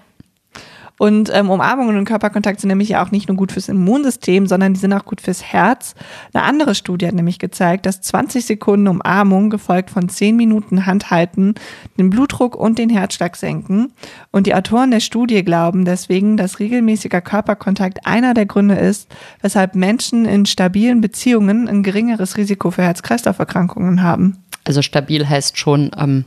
Und 1.05 1.29
ähm, 1.35 1.51
Umarmungen 1.51 1.99
und 1.99 2.07
Körperkontakt 2.07 2.63
sind 2.63 2.69
nämlich 2.69 2.89
ja 2.89 3.05
auch 3.05 3.11
nicht 3.11 3.29
nur 3.29 3.37
gut 3.37 3.53
fürs 3.53 3.69
Immunsystem, 3.69 4.47
sondern 4.47 4.73
die 4.73 4.81
sind 4.81 4.95
auch 4.95 5.05
gut 5.05 5.21
fürs 5.21 5.43
Herz. 5.43 5.95
Eine 6.33 6.45
andere 6.45 6.75
Studie 6.75 7.07
hat 7.07 7.15
nämlich 7.15 7.39
gezeigt, 7.39 7.85
dass 7.85 8.01
20 8.01 8.47
Sekunden 8.47 8.89
Umarmung 8.89 9.51
gefolgt 9.51 9.91
von 9.91 10.09
10 10.09 10.35
Minuten 10.35 10.87
Handhalten 10.87 11.57
den 11.99 12.09
Blutdruck 12.09 12.57
und 12.57 12.79
den 12.79 12.89
Herzschlag 12.89 13.37
senken. 13.37 13.93
Und 14.31 14.47
die 14.47 14.55
Autoren 14.55 14.93
der 14.93 15.01
Studie 15.01 15.45
glauben 15.45 15.85
deswegen, 15.85 16.39
dass 16.39 16.59
regelmäßiger 16.59 17.21
Körperkontakt 17.21 18.07
einer 18.07 18.33
der 18.33 18.47
Gründe 18.47 18.77
ist, 18.77 19.15
weshalb 19.43 19.75
Menschen 19.75 20.25
in 20.25 20.47
stabilen 20.47 21.03
Beziehungen 21.03 21.69
ein 21.69 21.83
geringeres 21.83 22.39
Risiko 22.39 22.71
für 22.71 22.83
Herz-Kreislauf-Erkrankungen 22.83 24.03
haben. 24.03 24.39
Also 24.65 24.81
stabil 24.81 25.29
heißt 25.29 25.59
schon 25.59 25.91
ähm 25.99 26.25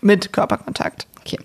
mit 0.00 0.32
Körperkontakt. 0.32 1.08
Okay. 1.22 1.38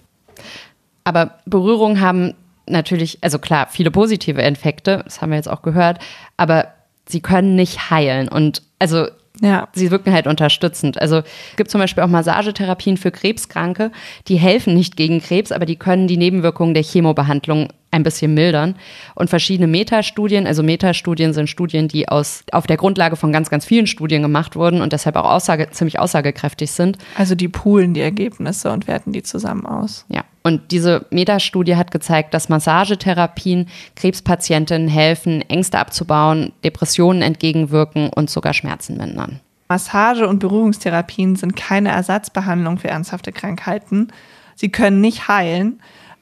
Aber 1.04 1.40
Berührungen 1.46 2.02
haben 2.02 2.36
natürlich, 2.68 3.20
also 3.22 3.40
klar, 3.40 3.68
viele 3.70 3.92
positive 3.92 4.42
Effekte, 4.42 5.02
das 5.04 5.22
haben 5.22 5.32
wir 5.32 5.38
jetzt 5.38 5.50
auch 5.50 5.62
gehört, 5.62 6.00
aber 6.38 6.68
sie 7.08 7.22
können 7.22 7.56
nicht 7.56 7.90
heilen. 7.90 8.28
Und 8.28 8.62
also 8.80 9.08
ja. 9.42 9.70
Sie 9.74 9.90
wirken 9.90 10.14
halt 10.14 10.28
unterstützend. 10.28 11.02
Also 11.02 11.18
es 11.18 11.56
gibt 11.56 11.72
zum 11.72 11.80
Beispiel 11.80 12.04
auch 12.04 12.08
Massagetherapien 12.08 12.98
für 12.98 13.12
Krebskranke, 13.12 13.92
die 14.28 14.36
helfen 14.36 14.74
nicht 14.76 14.98
gegen 14.98 15.22
Krebs, 15.22 15.52
aber 15.52 15.66
die 15.66 15.78
können 15.78 16.08
die 16.08 16.18
Nebenwirkungen 16.18 16.74
der 16.74 16.84
Chemobehandlung 16.84 17.70
ein 17.92 18.04
bisschen 18.04 18.34
mildern. 18.34 18.76
Und 19.16 19.30
verschiedene 19.30 19.68
Metastudien, 19.68 20.48
also 20.48 20.64
Metastudien 20.64 21.34
sind 21.34 21.50
Studien, 21.50 21.88
die 21.88 22.08
aus, 22.10 22.44
auf 22.52 22.66
der 22.66 22.78
Grundlage 22.78 23.16
von 23.16 23.32
ganz, 23.32 23.50
ganz 23.50 23.66
vielen 23.66 23.88
Studien 23.88 24.22
gemacht 24.22 24.56
wurden 24.56 24.82
und 24.82 24.94
deshalb 24.94 25.18
auch 25.18 25.30
aussage, 25.30 25.70
ziemlich 25.72 26.00
aussagekräftig 26.00 26.72
sind. 26.72 26.98
Also 27.18 27.36
die 27.36 27.50
poolen 27.50 27.94
die 27.94 28.02
Ergebnisse 28.02 28.72
und 28.72 28.88
werten 28.88 29.12
die 29.12 29.24
zusammen 29.24 29.66
aus. 29.66 30.06
Ja. 30.10 30.24
Und 30.44 30.72
diese 30.72 31.06
Metastudie 31.12 31.76
hat 31.76 31.92
gezeigt, 31.92 32.34
dass 32.34 32.50
Massagetherapien 32.50 33.68
Krebspatientinnen 33.96 34.88
helfen, 34.88 35.42
Ängste 35.50 35.78
abzubauen, 35.78 36.52
Depressionen 36.64 37.22
entgegenwirken 37.22 38.10
und 38.10 38.30
sogar 38.30 38.54
Schmerzen 38.54 38.98
mindern. 38.98 39.40
Massage- 39.70 40.28
und 40.28 40.40
Berührungstherapien 40.40 41.36
sind 41.36 41.56
keine 41.56 41.90
Ersatzbehandlung 41.90 42.78
für 42.78 42.90
ernsthafte 42.90 43.32
Krankheiten. 43.32 44.08
Sie 44.56 44.70
können 44.70 45.00
nicht 45.00 45.28
heilen, 45.28 45.80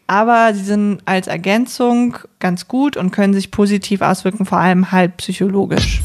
aber 0.10 0.56
sie 0.56 0.64
sind 0.64 1.02
als 1.06 1.28
Ergänzung 1.28 2.18
ganz 2.40 2.68
gut 2.68 2.98
und 2.98 3.12
können 3.12 3.36
sich 3.36 3.52
positiv 3.52 4.02
auswirken, 4.02 4.44
vor 4.44 4.58
allem 4.58 4.92
halt 4.92 5.18
psychologisch. 5.18 6.02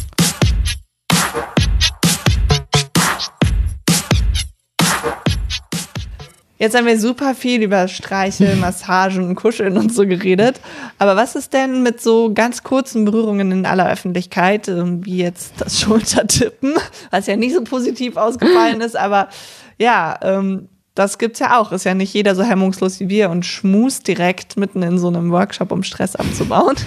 Jetzt 6.58 6.76
haben 6.76 6.86
wir 6.86 7.00
super 7.00 7.34
viel 7.34 7.62
über 7.62 7.88
Streicheln, 7.88 8.60
Massagen 8.60 9.26
und 9.26 9.36
Kuscheln 9.36 9.78
und 9.78 9.92
so 9.92 10.06
geredet. 10.06 10.60
Aber 10.98 11.16
was 11.16 11.34
ist 11.34 11.54
denn 11.54 11.82
mit 11.82 12.02
so 12.02 12.32
ganz 12.34 12.62
kurzen 12.62 13.06
Berührungen 13.06 13.52
in 13.52 13.66
aller 13.66 13.90
Öffentlichkeit, 13.90 14.68
ähm, 14.68 15.04
wie 15.06 15.16
jetzt 15.16 15.54
das 15.58 15.80
Schultertippen, 15.80 16.74
was 17.10 17.26
ja 17.26 17.36
nicht 17.36 17.54
so 17.54 17.64
positiv 17.64 18.18
ausgefallen 18.18 18.82
ist, 18.82 18.96
aber 18.96 19.28
ja, 19.78 20.18
ähm, 20.22 20.68
das 20.94 21.18
gibt's 21.18 21.40
ja 21.40 21.58
auch. 21.60 21.72
Ist 21.72 21.84
ja 21.84 21.94
nicht 21.94 22.14
jeder 22.14 22.34
so 22.34 22.42
hemmungslos 22.42 23.00
wie 23.00 23.08
wir 23.08 23.30
und 23.30 23.44
schmust 23.44 24.06
direkt 24.06 24.56
mitten 24.56 24.82
in 24.82 24.98
so 24.98 25.08
einem 25.08 25.30
Workshop, 25.30 25.72
um 25.72 25.82
Stress 25.82 26.16
abzubauen. 26.16 26.76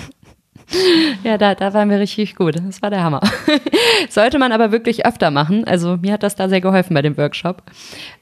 Ja, 1.24 1.38
da, 1.38 1.56
da 1.56 1.74
waren 1.74 1.90
wir 1.90 1.98
richtig 1.98 2.36
gut. 2.36 2.58
Das 2.58 2.82
war 2.82 2.90
der 2.90 3.02
Hammer. 3.02 3.22
Sollte 4.10 4.38
man 4.38 4.52
aber 4.52 4.74
wirklich 4.74 5.06
öfter 5.06 5.32
machen. 5.32 5.64
Also 5.66 5.98
mir 6.02 6.12
hat 6.12 6.24
das 6.24 6.36
da 6.36 6.50
sehr 6.50 6.60
geholfen 6.60 6.94
bei 6.94 7.02
dem 7.02 7.16
Workshop. 7.18 7.64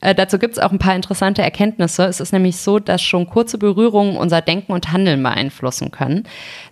Äh, 0.02 0.14
dazu 0.14 0.38
gibt's 0.38 0.60
auch 0.60 0.72
ein 0.72 0.78
paar 0.78 0.96
interessante 0.96 1.42
Erkenntnisse. 1.42 2.04
Es 2.06 2.20
ist 2.20 2.34
nämlich 2.34 2.58
so, 2.58 2.78
dass 2.78 3.02
schon 3.02 3.28
kurze 3.28 3.58
Berührungen 3.58 4.16
unser 4.16 4.42
Denken 4.42 4.74
und 4.74 4.92
Handeln 4.92 5.24
beeinflussen 5.24 5.90
können. 5.90 6.26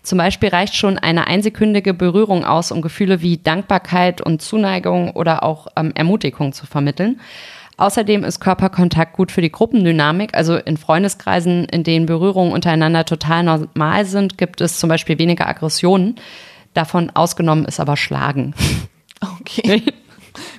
Zum 0.03 0.19
Beispiel 0.19 0.49
reicht 0.49 0.75
schon 0.75 0.99
eine 0.99 1.25
einsekündige 1.25 1.95
Berührung 1.95 2.45
aus, 2.45 2.71
um 2.71 2.81
Gefühle 2.81 3.21
wie 3.21 3.37
Dankbarkeit 3.37 4.21
und 4.21 4.43
Zuneigung 4.43 5.11
oder 5.11 5.43
auch 5.43 5.67
ähm, 5.75 5.91
Ermutigung 5.95 6.53
zu 6.53 6.67
vermitteln. 6.67 7.19
Außerdem 7.77 8.23
ist 8.23 8.39
Körperkontakt 8.39 9.13
gut 9.13 9.31
für 9.31 9.41
die 9.41 9.51
Gruppendynamik. 9.51 10.35
Also 10.35 10.55
in 10.55 10.77
Freundeskreisen, 10.77 11.65
in 11.65 11.83
denen 11.83 12.05
Berührungen 12.05 12.53
untereinander 12.53 13.05
total 13.05 13.43
normal 13.43 14.05
sind, 14.05 14.37
gibt 14.37 14.61
es 14.61 14.79
zum 14.79 14.89
Beispiel 14.89 15.17
weniger 15.17 15.47
Aggressionen. 15.47 16.15
Davon 16.73 17.09
ausgenommen 17.11 17.65
ist 17.65 17.79
aber 17.79 17.97
Schlagen. 17.97 18.53
Okay. 19.39 19.81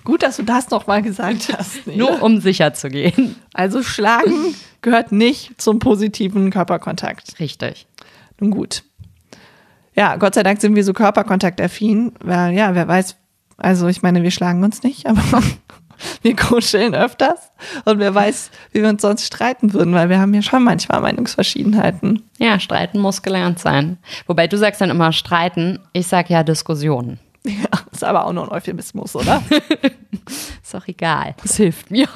Gut, 0.04 0.22
dass 0.22 0.38
du 0.38 0.42
das 0.42 0.70
nochmal 0.70 1.02
gesagt 1.02 1.52
hast. 1.54 1.86
Nele. 1.86 1.98
Nur 1.98 2.22
um 2.22 2.40
sicher 2.40 2.72
zu 2.72 2.88
gehen. 2.88 3.36
Also 3.52 3.82
Schlagen 3.82 4.54
gehört 4.80 5.12
nicht 5.12 5.60
zum 5.60 5.80
positiven 5.80 6.50
Körperkontakt. 6.50 7.38
Richtig. 7.40 7.86
Nun 8.40 8.50
gut. 8.50 8.84
Ja, 9.94 10.16
Gott 10.16 10.34
sei 10.34 10.42
Dank 10.42 10.60
sind 10.60 10.74
wir 10.74 10.84
so 10.84 10.92
körperkontaktaffin, 10.92 12.12
weil 12.20 12.54
ja, 12.54 12.74
wer 12.74 12.88
weiß, 12.88 13.16
also 13.58 13.88
ich 13.88 14.02
meine, 14.02 14.22
wir 14.22 14.30
schlagen 14.30 14.64
uns 14.64 14.82
nicht, 14.82 15.06
aber 15.06 15.22
wir 16.22 16.36
kuscheln 16.36 16.94
öfters 16.94 17.52
und 17.84 17.98
wer 17.98 18.14
weiß, 18.14 18.50
wie 18.72 18.82
wir 18.82 18.88
uns 18.88 19.02
sonst 19.02 19.26
streiten 19.26 19.72
würden, 19.72 19.94
weil 19.94 20.08
wir 20.08 20.18
haben 20.18 20.34
ja 20.34 20.42
schon 20.42 20.62
manchmal 20.62 21.00
Meinungsverschiedenheiten. 21.00 22.22
Ja, 22.38 22.58
streiten 22.60 22.98
muss 23.00 23.22
gelernt 23.22 23.58
sein. 23.58 23.98
Wobei 24.26 24.46
du 24.46 24.56
sagst 24.58 24.80
dann 24.80 24.90
immer 24.90 25.12
streiten, 25.12 25.80
ich 25.92 26.06
sag 26.06 26.30
ja 26.30 26.42
Diskussionen. 26.42 27.18
Ja, 27.46 27.68
ist 27.92 28.04
aber 28.04 28.26
auch 28.26 28.32
nur 28.32 28.44
ein 28.44 28.52
Euphemismus, 28.52 29.14
oder? 29.14 29.42
ist 30.62 30.72
doch 30.72 30.88
egal. 30.88 31.34
Das 31.42 31.56
hilft 31.56 31.90
mir. 31.90 32.08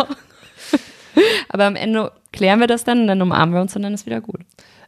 aber 1.48 1.66
am 1.66 1.76
Ende 1.76 2.12
klären 2.32 2.60
wir 2.60 2.66
das 2.66 2.84
dann 2.84 3.02
und 3.02 3.06
dann 3.08 3.20
umarmen 3.20 3.54
wir 3.54 3.60
uns 3.60 3.76
und 3.76 3.82
dann 3.82 3.92
ist 3.92 4.06
wieder 4.06 4.20
gut. 4.20 4.40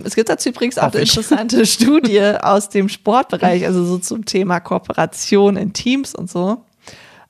Es 0.03 0.15
gibt 0.15 0.29
dazu 0.29 0.49
übrigens 0.49 0.79
auch 0.79 0.93
eine 0.93 1.03
interessante 1.03 1.67
Studie 1.67 2.23
aus 2.41 2.71
dem 2.71 2.89
Sportbereich, 2.89 3.67
also 3.67 3.85
so 3.85 3.99
zum 3.99 4.25
Thema 4.25 4.61
Kooperation 4.61 5.57
in 5.57 5.73
Teams 5.73 6.15
und 6.15 6.31
so. 6.31 6.65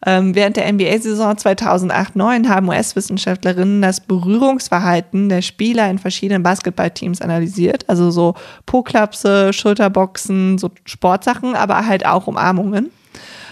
Ähm, 0.07 0.35
während 0.35 0.57
der 0.57 0.73
NBA-Saison 0.73 1.35
2008-9 1.35 2.49
haben 2.49 2.69
US-Wissenschaftlerinnen 2.69 3.83
das 3.83 4.01
Berührungsverhalten 4.01 5.29
der 5.29 5.43
Spieler 5.43 5.91
in 5.91 5.99
verschiedenen 5.99 6.43
Basketballteams 6.43 7.21
analysiert. 7.21 7.85
Also 7.89 8.11
so 8.11 8.35
Po-Klapse, 8.65 9.53
Schulterboxen, 9.53 10.57
so 10.57 10.71
Sportsachen, 10.87 11.55
aber 11.55 11.87
halt 11.87 12.07
auch 12.07 12.27
Umarmungen. 12.27 12.91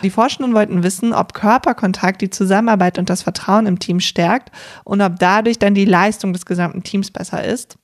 Die 0.02 0.10
Forschenden 0.10 0.54
wollten 0.54 0.82
wissen, 0.82 1.12
ob 1.12 1.34
Körperkontakt 1.34 2.22
die 2.22 2.30
Zusammenarbeit 2.30 2.98
und 2.98 3.10
das 3.10 3.22
Vertrauen 3.22 3.66
im 3.66 3.78
Team 3.78 4.00
stärkt 4.00 4.50
und 4.84 5.00
ob 5.00 5.18
dadurch 5.18 5.58
dann 5.58 5.74
die 5.74 5.84
Leistung 5.84 6.32
des 6.32 6.46
gesamten 6.46 6.82
Teams 6.82 7.10
besser 7.10 7.44
ist. 7.44 7.76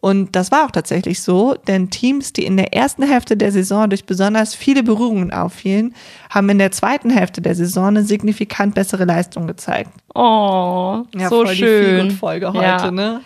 Und 0.00 0.36
das 0.36 0.52
war 0.52 0.66
auch 0.66 0.70
tatsächlich 0.70 1.22
so, 1.22 1.54
denn 1.66 1.90
Teams, 1.90 2.32
die 2.32 2.44
in 2.44 2.56
der 2.56 2.72
ersten 2.72 3.02
Hälfte 3.02 3.36
der 3.36 3.50
Saison 3.50 3.90
durch 3.90 4.04
besonders 4.04 4.54
viele 4.54 4.84
Berührungen 4.84 5.32
auffielen, 5.32 5.94
haben 6.30 6.48
in 6.50 6.58
der 6.58 6.70
zweiten 6.70 7.10
Hälfte 7.10 7.42
der 7.42 7.56
Saison 7.56 7.88
eine 7.88 8.04
signifikant 8.04 8.76
bessere 8.76 9.04
Leistung 9.04 9.48
gezeigt. 9.48 9.90
Oh, 10.14 11.02
ja, 11.16 11.28
so 11.28 11.46
schön. 11.46 12.10
Die 12.10 12.14
Folge 12.14 12.52
heute, 12.52 12.62
ja. 12.62 12.90
ne? 12.90 13.22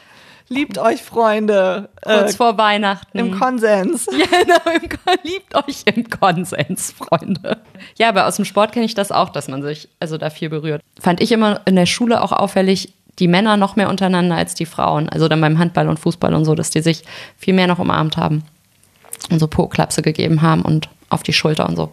Liebt 0.49 0.77
euch, 0.79 1.03
Freunde. 1.03 1.89
Kurz 2.03 2.35
äh, 2.35 2.37
vor 2.37 2.59
Weihnachten. 2.59 3.19
Im 3.19 3.39
Konsens. 3.39 4.07
Ja, 4.23 4.27
genau, 4.27 4.77
im 4.77 4.89
liebt 5.23 5.55
euch 5.55 5.83
im 5.87 6.09
Konsens, 6.11 6.93
Freunde. 6.93 7.59
Ja, 7.97 8.11
aber 8.11 8.27
aus 8.27 8.37
dem 8.37 8.45
Sport 8.45 8.73
kenne 8.73 8.85
ich 8.85 8.95
das 8.95 9.11
auch, 9.11 9.31
dass 9.31 9.49
man 9.49 9.63
sich 9.63 9.89
also 9.99 10.19
da 10.19 10.31
viel 10.31 10.51
berührt. 10.51 10.83
Fand 11.01 11.21
ich 11.23 11.33
immer 11.33 11.63
in 11.65 11.77
der 11.77 11.87
Schule 11.87 12.23
auch 12.23 12.33
auffällig, 12.33 12.93
die 13.19 13.29
Männer 13.29 13.57
noch 13.57 13.77
mehr 13.77 13.91
untereinander 13.91 14.37
als 14.37 14.55
die 14.55 14.67
Frauen. 14.67 15.09
Also 15.09 15.29
dann 15.29 15.41
beim 15.41 15.59
Handball 15.59 15.89
und 15.89 15.99
Fußball 15.99 16.35
und 16.35 16.45
so, 16.45 16.55
dass 16.55 16.71
die 16.71 16.81
sich 16.81 17.05
viel 17.37 17.55
mehr 17.55 17.67
noch 17.67 17.79
umarmt 17.79 18.17
haben 18.17 18.43
und 19.31 19.39
so 19.39 19.47
Po-Klapse 19.47 20.03
gegeben 20.03 20.43
haben 20.43 20.63
und 20.63 20.89
auf 21.09 21.23
die 21.23 21.33
Schulter 21.33 21.69
und 21.69 21.77
so. 21.77 21.91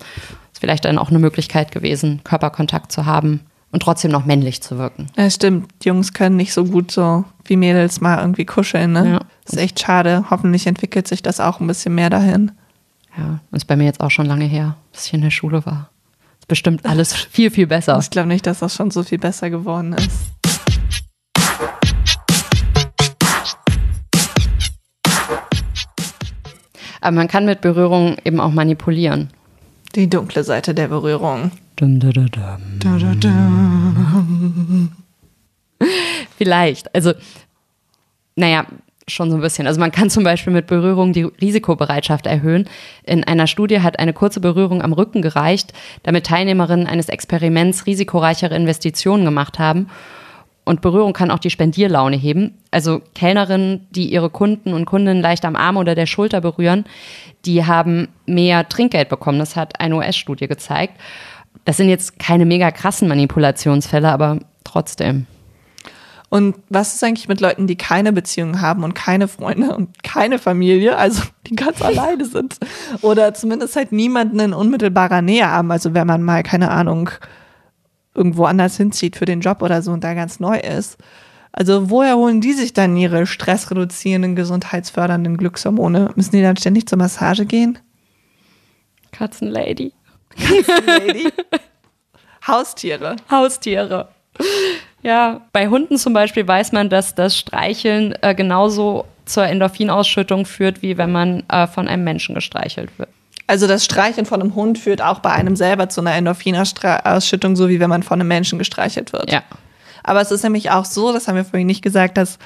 Ist 0.53 0.60
vielleicht 0.62 0.86
dann 0.86 0.97
auch 0.97 1.10
eine 1.10 1.19
Möglichkeit 1.19 1.71
gewesen, 1.71 2.21
Körperkontakt 2.23 2.91
zu 2.91 3.05
haben 3.05 3.41
und 3.71 3.84
trotzdem 3.84 4.12
noch 4.12 4.25
männlich 4.25 4.62
zu 4.62 4.77
wirken. 4.77 5.08
Ja, 5.17 5.29
stimmt. 5.29 5.69
Die 5.84 5.89
Jungs 5.89 6.13
können 6.13 6.38
nicht 6.38 6.53
so 6.53 6.65
gut 6.65 6.91
so 6.91 7.25
wie 7.45 7.55
Mädels 7.55 8.01
mal 8.01 8.19
irgendwie 8.19 8.45
kuscheln. 8.45 8.93
Ne? 8.93 9.12
Ja. 9.12 9.19
Ist 9.45 9.58
echt 9.58 9.79
schade. 9.79 10.25
Hoffentlich 10.29 10.65
entwickelt 10.67 11.08
sich 11.08 11.21
das 11.21 11.39
auch 11.39 11.60
ein 11.60 11.67
bisschen 11.67 11.95
mehr 11.95 12.10
dahin. 12.10 12.51
Ja, 13.17 13.39
ist 13.51 13.65
bei 13.65 13.75
mir 13.75 13.86
jetzt 13.86 14.01
auch 14.01 14.12
schon 14.12 14.25
lange 14.25 14.45
her, 14.45 14.75
dass 14.93 15.08
ich 15.08 15.13
in 15.13 15.21
der 15.21 15.32
Schule 15.32 15.65
war. 15.65 15.89
Ist 16.39 16.47
bestimmt 16.47 16.86
alles 16.86 17.13
viel, 17.13 17.51
viel 17.51 17.67
besser. 17.67 17.97
Ich 17.99 18.10
glaube 18.10 18.27
nicht, 18.27 18.47
dass 18.47 18.60
das 18.60 18.75
schon 18.75 18.91
so 18.91 19.03
viel 19.03 19.19
besser 19.19 19.49
geworden 19.49 19.93
ist. 19.93 20.10
Aber 27.01 27.15
man 27.15 27.27
kann 27.27 27.45
mit 27.45 27.62
Berührung 27.62 28.17
eben 28.23 28.39
auch 28.39 28.51
manipulieren. 28.51 29.29
Die 29.95 30.09
dunkle 30.09 30.43
Seite 30.43 30.73
der 30.73 30.88
Berührung. 30.88 31.51
Dum, 31.75 31.99
dum, 31.99 32.12
dum, 32.12 32.29
dum. 32.79 34.89
Vielleicht. 36.38 36.93
Also, 36.93 37.13
naja, 38.35 38.65
schon 39.07 39.29
so 39.29 39.38
ein 39.38 39.41
bisschen. 39.41 39.67
Also 39.67 39.79
man 39.79 39.91
kann 39.91 40.09
zum 40.09 40.23
Beispiel 40.23 40.53
mit 40.53 40.67
Berührung 40.67 41.13
die 41.13 41.23
Risikobereitschaft 41.23 42.25
erhöhen. 42.25 42.67
In 43.03 43.23
einer 43.23 43.47
Studie 43.47 43.81
hat 43.81 43.99
eine 43.99 44.13
kurze 44.13 44.39
Berührung 44.39 44.81
am 44.81 44.93
Rücken 44.93 45.21
gereicht, 45.21 45.73
damit 46.03 46.25
Teilnehmerinnen 46.25 46.88
eines 46.88 47.09
Experiments 47.09 47.85
risikoreichere 47.85 48.55
Investitionen 48.55 49.25
gemacht 49.25 49.59
haben. 49.59 49.88
Und 50.69 50.82
Berührung 50.82 51.13
kann 51.13 51.32
auch 51.32 51.39
die 51.39 51.49
Spendierlaune 51.49 52.15
heben. 52.15 52.53
Also 52.69 53.01
Kellnerinnen, 53.15 53.88
die 53.89 54.13
ihre 54.13 54.29
Kunden 54.29 54.73
und 54.73 54.86
Kundinnen 54.86 55.19
leicht 55.19 55.43
am 55.43 55.55
Arm 55.55 55.77
oder 55.77 55.95
der 55.95 56.05
Schulter 56.05 56.41
berühren, 56.41 56.86
die 57.43 57.65
haben 57.65 58.10
mehr 58.27 58.69
Trinkgeld 58.69 59.10
bekommen. 59.10 59.39
Das 59.39 59.55
hat 59.55 59.79
eine 59.79 59.95
US-Studie 59.95 60.47
gezeigt. 60.47 60.93
Das 61.65 61.77
sind 61.77 61.89
jetzt 61.89 62.19
keine 62.19 62.45
mega 62.45 62.69
krassen 62.69 63.08
Manipulationsfälle, 63.08 64.12
aber 64.12 64.41
trotzdem. 64.63 65.25
Und 66.29 66.55
was 66.69 66.93
ist 66.93 67.03
eigentlich 67.03 67.27
mit 67.27 67.41
Leuten, 67.41 67.65
die 67.65 67.75
keine 67.75 68.13
Beziehung 68.13 68.62
haben 68.62 68.84
und 68.84 68.93
keine 68.93 69.27
Freunde 69.27 69.75
und 69.75 70.03
keine 70.03 70.38
Familie, 70.38 70.97
also 70.97 71.23
die 71.47 71.55
ganz 71.55 71.82
alleine 71.82 72.25
sind 72.25 72.58
oder 73.01 73.34
zumindest 73.34 73.75
halt 73.75 73.91
niemanden 73.91 74.39
in 74.39 74.53
unmittelbarer 74.53 75.23
Nähe 75.23 75.49
haben, 75.49 75.71
also 75.71 75.95
wenn 75.95 76.05
man 76.05 76.21
mal, 76.21 76.43
keine 76.43 76.69
Ahnung, 76.69 77.10
irgendwo 78.19 78.45
anders 78.45 78.77
hinzieht 78.77 79.15
für 79.15 79.25
den 79.25 79.39
Job 79.39 79.63
oder 79.63 79.82
so 79.82 79.91
und 79.91 80.03
da 80.03 80.13
ganz 80.13 80.39
neu 80.39 80.60
ist. 80.60 80.97
Also 81.51 81.89
woher 81.89 82.15
holen 82.15 82.41
die 82.41 82.53
sich 82.53 82.73
dann 82.73 82.95
ihre 82.95 83.25
stressreduzierenden, 83.25 84.36
gesundheitsfördernden 84.36 85.38
Glückshormone? 85.38 86.12
Müssen 86.15 86.36
die 86.36 86.43
dann 86.43 86.58
ständig 86.58 86.88
zur 86.88 86.99
Massage 86.99 87.45
gehen? 87.45 87.79
Katzenlady. 89.12 89.91
Lady. 90.86 91.29
Haustiere. 92.47 93.15
Haustiere. 93.32 94.10
Ja, 95.01 95.41
bei 95.51 95.67
Hunden 95.67 95.97
zum 95.97 96.13
Beispiel 96.13 96.47
weiß 96.47 96.71
man, 96.71 96.89
dass 96.89 97.15
das 97.15 97.38
Streicheln 97.38 98.13
äh, 98.21 98.36
genauso 98.36 99.05
zur 99.25 99.45
Endorphinausschüttung 99.45 100.45
führt, 100.45 100.82
wie 100.82 100.97
wenn 100.97 101.12
man 101.12 101.43
äh, 101.49 101.67
von 101.67 101.88
einem 101.88 102.03
Menschen 102.03 102.36
gestreichelt 102.36 102.97
wird. 102.97 103.10
Also 103.49 103.65
das 103.65 103.83
Streicheln 103.83 104.27
von 104.27 104.43
einem 104.43 104.53
Hund 104.53 104.77
führt 104.77 105.01
auch 105.01 105.21
bei 105.21 105.31
einem 105.31 105.55
selber 105.55 105.89
zu 105.89 106.01
einer 106.01 106.13
Endorphinausschüttung, 106.13 107.55
so 107.55 107.67
wie 107.67 107.79
wenn 107.79 107.89
man 107.89 108.03
von 108.03 108.19
einem 108.19 108.27
Menschen 108.27 108.59
gestreichelt 108.59 109.12
wird. 109.12 109.31
Ja. 109.31 109.41
Aber 110.03 110.21
es 110.21 110.29
ist 110.29 110.43
nämlich 110.43 110.69
auch 110.69 110.85
so, 110.85 111.12
das 111.12 111.27
haben 111.27 111.35
wir 111.35 111.45
vorhin 111.45 111.65
nicht 111.65 111.81
gesagt, 111.81 112.19
dass 112.19 112.38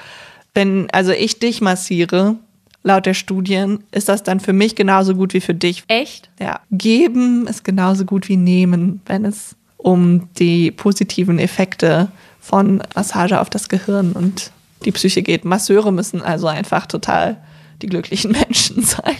wenn 0.54 0.88
also 0.92 1.12
ich 1.12 1.38
dich 1.38 1.60
massiere, 1.60 2.36
laut 2.84 3.04
der 3.04 3.12
Studien, 3.12 3.84
ist 3.92 4.08
das 4.08 4.22
dann 4.22 4.40
für 4.40 4.54
mich 4.54 4.76
genauso 4.76 5.14
gut 5.14 5.34
wie 5.34 5.42
für 5.42 5.52
dich. 5.52 5.84
Echt? 5.88 6.30
Ja. 6.40 6.60
Geben 6.70 7.46
ist 7.48 7.64
genauso 7.64 8.06
gut 8.06 8.30
wie 8.30 8.38
nehmen, 8.38 9.02
wenn 9.04 9.26
es 9.26 9.56
um 9.76 10.30
die 10.38 10.70
positiven 10.70 11.38
Effekte 11.38 12.08
von 12.40 12.82
Massage 12.94 13.42
auf 13.42 13.50
das 13.50 13.68
Gehirn 13.68 14.12
und 14.12 14.52
die 14.86 14.92
Psyche 14.92 15.20
geht. 15.20 15.44
Masseure 15.44 15.92
müssen 15.92 16.22
also 16.22 16.46
einfach 16.46 16.86
total 16.86 17.36
die 17.82 17.88
glücklichen 17.88 18.32
Menschen 18.48 18.82
sein. 18.82 19.18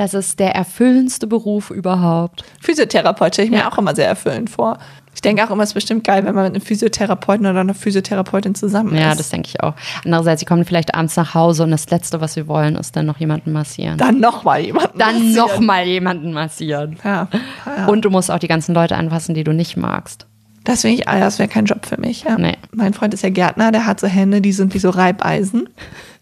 Das 0.00 0.14
ist 0.14 0.40
der 0.40 0.54
erfüllendste 0.54 1.26
Beruf 1.26 1.70
überhaupt. 1.70 2.42
Physiotherapeut 2.62 3.34
stelle 3.34 3.44
ich 3.44 3.52
mir 3.52 3.58
Ja. 3.58 3.70
auch 3.70 3.76
immer 3.76 3.94
sehr 3.94 4.06
erfüllend 4.08 4.48
vor. 4.48 4.78
Ich 5.14 5.20
denke 5.20 5.44
auch 5.44 5.50
immer, 5.50 5.62
es 5.62 5.70
ist 5.70 5.74
bestimmt 5.74 6.04
geil, 6.04 6.24
wenn 6.24 6.34
man 6.34 6.44
mit 6.44 6.54
einem 6.54 6.62
Physiotherapeuten 6.62 7.44
oder 7.44 7.60
einer 7.60 7.74
Physiotherapeutin 7.74 8.54
zusammen 8.54 8.96
Ja, 8.96 9.10
ist. 9.12 9.18
das 9.20 9.28
denke 9.28 9.48
ich 9.48 9.62
auch. 9.62 9.74
Andererseits, 10.02 10.40
sie 10.40 10.46
kommen 10.46 10.64
vielleicht 10.64 10.94
abends 10.94 11.16
nach 11.16 11.34
Hause 11.34 11.64
und 11.64 11.70
das 11.70 11.90
Letzte, 11.90 12.22
was 12.22 12.32
sie 12.32 12.48
wollen, 12.48 12.76
ist 12.76 12.96
dann 12.96 13.04
noch 13.04 13.18
jemanden 13.18 13.52
massieren. 13.52 13.98
Dann 13.98 14.20
nochmal 14.20 14.60
jemanden. 14.62 14.98
Dann 14.98 15.16
massieren. 15.16 15.34
noch 15.34 15.60
mal 15.60 15.84
jemanden 15.86 16.32
massieren. 16.32 16.96
Ja. 17.04 17.28
ja. 17.66 17.86
Und 17.86 18.02
du 18.06 18.08
musst 18.08 18.30
auch 18.30 18.38
die 18.38 18.48
ganzen 18.48 18.74
Leute 18.74 18.96
anfassen, 18.96 19.34
die 19.34 19.44
du 19.44 19.52
nicht 19.52 19.76
magst. 19.76 20.26
Das 20.64 20.82
ich, 20.84 21.08
ah, 21.08 21.20
das 21.20 21.38
wäre 21.38 21.48
kein 21.50 21.66
Job 21.66 21.84
für 21.84 22.00
mich. 22.00 22.22
Ja. 22.22 22.38
Nee. 22.38 22.56
Mein 22.72 22.94
Freund 22.94 23.12
ist 23.12 23.22
ja 23.22 23.28
Gärtner, 23.28 23.70
der 23.70 23.84
hat 23.86 24.00
so 24.00 24.06
Hände, 24.06 24.40
die 24.40 24.52
sind 24.52 24.72
wie 24.72 24.78
so 24.78 24.88
Reibeisen. 24.88 25.68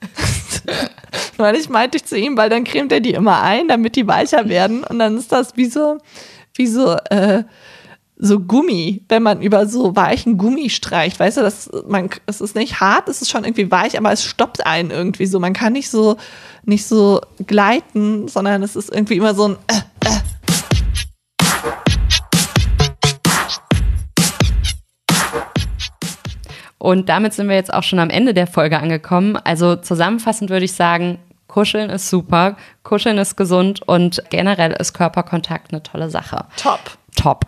weil 1.37 1.57
ich 1.57 1.69
meinte 1.69 1.97
ich 1.97 2.05
zu 2.05 2.17
ihm, 2.17 2.37
weil 2.37 2.51
dann 2.51 2.65
cremt 2.65 2.93
er 2.93 3.01
die 3.01 3.13
immer 3.13 3.43
ein, 3.43 3.69
damit 3.69 3.97
die 3.97 4.07
weicher 4.07 4.49
werden. 4.49 4.85
Und 4.85 4.99
dann 4.99 5.17
ist 5.17 5.33
das 5.33 5.57
wie 5.57 5.67
so, 5.67 5.99
wie 6.55 6.67
so, 6.67 6.97
äh, 7.11 7.45
so 8.21 8.41
Gummi, 8.41 9.05
wenn 9.09 9.23
man 9.23 9.41
über 9.43 9.67
so 9.67 9.95
weichen 9.95 10.39
Gummi 10.39 10.71
streicht. 10.71 11.21
Weißt 11.21 11.37
du, 11.37 11.43
das, 11.43 11.71
man, 11.87 12.11
es 12.27 12.41
ist 12.41 12.57
nicht 12.57 12.81
hart, 12.81 13.09
es 13.09 13.23
ist 13.23 13.31
schon 13.31 13.45
irgendwie 13.45 13.71
weich, 13.71 13.97
aber 13.97 14.11
es 14.11 14.25
stoppt 14.25 14.67
einen 14.67 14.91
irgendwie 14.91 15.27
so. 15.27 15.39
Man 15.39 15.53
kann 15.53 15.73
nicht 15.73 15.89
so, 15.89 16.17
nicht 16.65 16.87
so 16.87 17.21
gleiten, 17.47 18.27
sondern 18.27 18.63
es 18.63 18.75
ist 18.75 18.93
irgendwie 18.93 19.17
immer 19.17 19.35
so 19.35 19.49
ein, 19.49 19.57
äh, 19.69 20.11
Und 26.79 27.09
damit 27.09 27.35
sind 27.35 27.49
wir 27.49 27.57
jetzt 27.57 27.73
auch 27.75 27.83
schon 27.83 27.99
am 27.99 28.11
Ende 28.11 28.35
der 28.35 28.47
Folge 28.47 28.79
angekommen. 28.79 29.37
Also 29.37 29.77
zusammenfassend 29.77 30.51
würde 30.51 30.65
ich 30.65 30.73
sagen, 30.73 31.19
Kuscheln 31.49 31.91
ist 31.91 32.09
super, 32.09 32.57
Kuscheln 32.85 33.19
ist 33.19 33.37
gesund 33.37 33.83
und 33.87 34.23
generell 34.31 34.73
ist 34.73 34.93
Körperkontakt 34.93 35.73
eine 35.73 35.83
tolle 35.83 36.11
Sache. 36.11 36.45
top. 36.57 36.81
Top. 37.17 37.47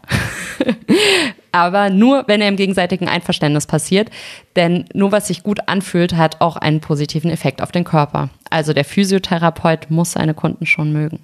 Aber 1.53 1.91
nur, 1.91 2.25
wenn 2.27 2.41
er 2.41 2.49
im 2.49 2.57
gegenseitigen 2.57 3.09
Einverständnis 3.09 3.67
passiert. 3.67 4.11
Denn 4.57 4.87
nur 4.95 5.13
was 5.13 5.29
sich 5.29 5.45
gut 5.45 5.69
anfühlt, 5.69 6.15
hat 6.17 6.41
auch 6.41 6.57
einen 6.57 6.81
positiven 6.81 7.31
Effekt 7.31 7.63
auf 7.63 7.71
den 7.71 7.85
Körper. 7.85 8.31
Also 8.51 8.73
der 8.73 8.85
Physiotherapeut 8.85 9.91
muss 9.91 10.13
seine 10.13 10.35
Kunden 10.35 10.67
schon 10.67 10.93
mögen. 10.93 11.21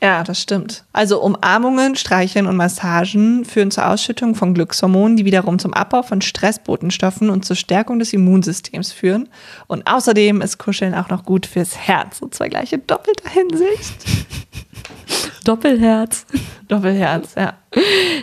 Ja, 0.00 0.22
das 0.22 0.40
stimmt. 0.40 0.84
Also 0.92 1.20
Umarmungen, 1.20 1.96
Streicheln 1.96 2.46
und 2.46 2.54
Massagen 2.56 3.44
führen 3.44 3.72
zur 3.72 3.88
Ausschüttung 3.88 4.36
von 4.36 4.54
Glückshormonen, 4.54 5.16
die 5.16 5.24
wiederum 5.24 5.58
zum 5.58 5.74
Abbau 5.74 6.02
von 6.02 6.20
Stressbotenstoffen 6.20 7.30
und 7.30 7.44
zur 7.44 7.56
Stärkung 7.56 7.98
des 7.98 8.12
Immunsystems 8.12 8.92
führen. 8.92 9.28
Und 9.66 9.88
außerdem 9.88 10.40
ist 10.40 10.58
Kuscheln 10.58 10.94
auch 10.94 11.08
noch 11.08 11.24
gut 11.24 11.46
fürs 11.46 11.76
Herz. 11.76 12.22
Und 12.22 12.32
zwar 12.32 12.48
gleich 12.48 12.72
in 12.72 12.86
doppelter 12.86 13.28
Hinsicht. 13.28 14.04
Doppelherz. 15.44 16.26
Doppelherz, 16.68 17.34
ja. 17.34 17.54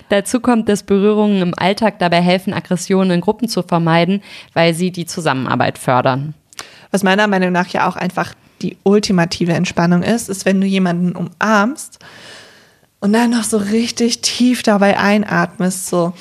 Dazu 0.09 0.39
kommt, 0.39 0.69
dass 0.69 0.83
Berührungen 0.83 1.41
im 1.41 1.53
Alltag 1.57 1.99
dabei 1.99 2.21
helfen, 2.21 2.53
Aggressionen 2.53 3.11
in 3.11 3.21
Gruppen 3.21 3.49
zu 3.49 3.63
vermeiden, 3.63 4.21
weil 4.53 4.73
sie 4.73 4.91
die 4.91 5.07
Zusammenarbeit 5.07 5.77
fördern. 5.77 6.35
Was 6.91 7.03
meiner 7.03 7.27
Meinung 7.27 7.51
nach 7.51 7.67
ja 7.69 7.89
auch 7.89 7.95
einfach 7.95 8.33
die 8.65 8.77
ultimative 8.83 9.53
Entspannung 9.53 10.01
ist, 10.01 10.29
ist, 10.29 10.45
wenn 10.45 10.59
du 10.59 10.65
jemanden 10.65 11.15
umarmst 11.15 11.99
und 12.99 13.13
dann 13.13 13.29
noch 13.29 13.43
so 13.43 13.57
richtig 13.57 14.21
tief 14.21 14.63
dabei 14.63 14.97
einatmest, 14.97 15.87
so 15.87 16.13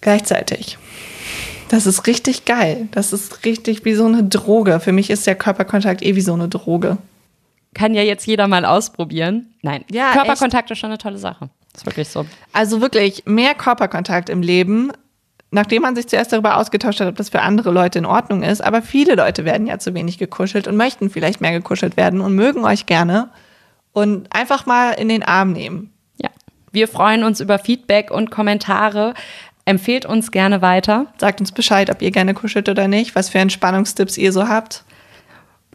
gleichzeitig. 0.00 0.76
Das 1.68 1.86
ist 1.86 2.06
richtig 2.06 2.44
geil. 2.44 2.88
Das 2.90 3.12
ist 3.12 3.44
richtig 3.44 3.84
wie 3.84 3.94
so 3.94 4.04
eine 4.04 4.24
Droge. 4.24 4.80
Für 4.80 4.92
mich 4.92 5.08
ist 5.08 5.26
der 5.26 5.36
Körperkontakt 5.36 6.02
eh 6.02 6.16
wie 6.16 6.20
so 6.20 6.34
eine 6.34 6.48
Droge. 6.48 6.98
Kann 7.74 7.94
ja 7.94 8.02
jetzt 8.02 8.26
jeder 8.26 8.48
mal 8.48 8.64
ausprobieren. 8.64 9.54
Nein, 9.62 9.84
Ja, 9.90 10.12
Körperkontakt 10.12 10.70
ist 10.70 10.78
schon 10.78 10.90
eine 10.90 10.98
tolle 10.98 11.18
Sache. 11.18 11.48
Ist 11.74 11.86
wirklich 11.86 12.08
so. 12.08 12.26
Also 12.52 12.80
wirklich 12.80 13.22
mehr 13.26 13.54
Körperkontakt 13.54 14.28
im 14.28 14.42
Leben, 14.42 14.90
nachdem 15.50 15.82
man 15.82 15.96
sich 15.96 16.08
zuerst 16.08 16.32
darüber 16.32 16.56
ausgetauscht 16.56 17.00
hat, 17.00 17.08
ob 17.08 17.16
das 17.16 17.28
für 17.28 17.42
andere 17.42 17.70
Leute 17.70 17.98
in 17.98 18.06
Ordnung 18.06 18.42
ist. 18.42 18.62
Aber 18.62 18.82
viele 18.82 19.14
Leute 19.14 19.44
werden 19.44 19.66
ja 19.66 19.78
zu 19.78 19.94
wenig 19.94 20.18
gekuschelt 20.18 20.68
und 20.68 20.76
möchten 20.76 21.10
vielleicht 21.10 21.40
mehr 21.40 21.52
gekuschelt 21.52 21.96
werden 21.96 22.20
und 22.20 22.34
mögen 22.34 22.64
euch 22.64 22.86
gerne 22.86 23.30
und 23.92 24.32
einfach 24.34 24.66
mal 24.66 24.92
in 24.92 25.08
den 25.08 25.22
Arm 25.22 25.52
nehmen. 25.52 25.92
Ja. 26.22 26.30
Wir 26.70 26.88
freuen 26.88 27.24
uns 27.24 27.40
über 27.40 27.58
Feedback 27.58 28.10
und 28.10 28.30
Kommentare. 28.30 29.14
Empfehlt 29.64 30.06
uns 30.06 30.30
gerne 30.30 30.62
weiter. 30.62 31.06
Sagt 31.18 31.40
uns 31.40 31.52
Bescheid, 31.52 31.90
ob 31.90 32.00
ihr 32.02 32.10
gerne 32.10 32.34
kuschelt 32.34 32.68
oder 32.68 32.88
nicht, 32.88 33.14
was 33.14 33.28
für 33.28 33.38
Entspannungstipps 33.38 34.18
ihr 34.18 34.32
so 34.32 34.48
habt. 34.48 34.84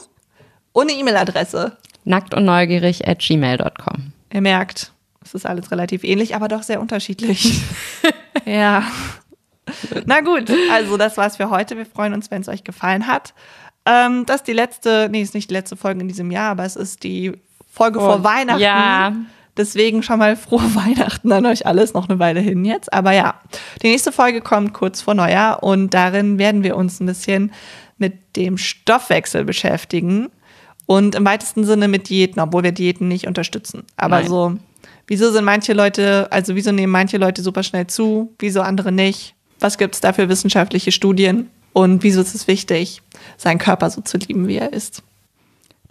und 0.72 0.90
eine 0.90 1.00
E-Mail-Adresse. 1.00 1.78
Nackt 2.04 2.34
und 2.34 2.46
neugierig 2.46 3.08
at 3.08 3.20
gmail.com. 3.20 4.12
Ihr 4.34 4.42
merkt, 4.42 4.92
es 5.24 5.36
ist 5.36 5.46
alles 5.46 5.70
relativ 5.70 6.04
ähnlich, 6.04 6.36
aber 6.36 6.48
doch 6.48 6.64
sehr 6.64 6.82
unterschiedlich. 6.82 7.62
ja. 8.46 8.88
Na 10.08 10.22
gut, 10.22 10.52
also 10.72 10.98
das 10.98 11.16
war's 11.18 11.38
für 11.38 11.52
heute. 11.52 11.78
Wir 11.78 11.86
freuen 11.86 12.16
uns, 12.16 12.32
wenn 12.32 12.42
es 12.42 12.50
euch 12.50 12.64
gefallen 12.64 13.06
hat. 13.06 13.36
Ähm, 13.86 14.26
das 14.26 14.38
ist 14.38 14.48
die 14.48 14.54
letzte, 14.54 15.10
nee, 15.12 15.22
ist 15.22 15.36
nicht 15.36 15.52
die 15.52 15.54
letzte 15.54 15.78
Folge 15.78 16.02
in 16.02 16.08
diesem 16.08 16.32
Jahr, 16.32 16.50
aber 16.50 16.66
es 16.66 16.76
ist 16.76 17.04
die 17.04 17.34
Folge 17.74 18.00
vor 18.00 18.20
Oh, 18.20 18.24
Weihnachten. 18.24 18.62
ja. 18.62 19.14
Deswegen 19.58 20.02
schon 20.04 20.20
mal 20.20 20.36
frohe 20.36 20.62
Weihnachten 20.76 21.32
an 21.32 21.46
euch 21.46 21.66
alles, 21.66 21.94
noch 21.94 22.08
eine 22.08 22.20
Weile 22.20 22.40
hin 22.40 22.66
jetzt. 22.66 22.92
Aber 22.94 23.12
ja, 23.12 23.36
die 23.82 23.88
nächste 23.88 24.12
Folge 24.12 24.42
kommt 24.42 24.74
kurz 24.74 25.02
vor 25.02 25.14
Neujahr 25.16 25.62
und 25.64 25.94
darin 25.94 26.38
werden 26.38 26.64
wir 26.64 26.76
uns 26.76 27.00
ein 27.00 27.06
bisschen 27.08 27.52
mit 27.98 28.36
dem 28.36 28.58
Stoffwechsel 28.58 29.44
beschäftigen 29.46 30.30
und 30.86 31.16
im 31.16 31.26
weitesten 31.26 31.64
Sinne 31.66 31.88
mit 31.88 32.10
Diäten, 32.10 32.40
obwohl 32.42 32.64
wir 32.64 32.72
Diäten 32.72 33.08
nicht 33.08 33.28
unterstützen. 33.28 33.84
Aber 33.96 34.20
Nein. 34.20 34.28
so, 34.28 34.56
wieso 35.08 35.32
sind 35.32 35.46
manche 35.46 35.74
Leute, 35.74 36.28
also 36.32 36.56
wieso 36.56 36.72
nehmen 36.72 36.92
manche 36.92 37.18
Leute 37.18 37.42
super 37.44 37.64
schnell 37.64 37.88
zu, 37.88 38.34
wieso 38.40 38.62
andere 38.62 38.92
nicht? 38.92 39.36
Was 39.60 39.78
gibt 39.78 39.96
es 39.96 40.02
da 40.02 40.14
für 40.14 40.30
wissenschaftliche 40.30 40.92
Studien? 40.92 41.50
Und 41.74 42.04
wieso 42.04 42.22
ist 42.22 42.36
es 42.36 42.48
wichtig, 42.48 43.02
seinen 43.38 43.58
Körper 43.60 43.90
so 43.90 44.02
zu 44.02 44.18
lieben, 44.18 44.48
wie 44.48 44.58
er 44.58 44.74
ist? 44.74 45.02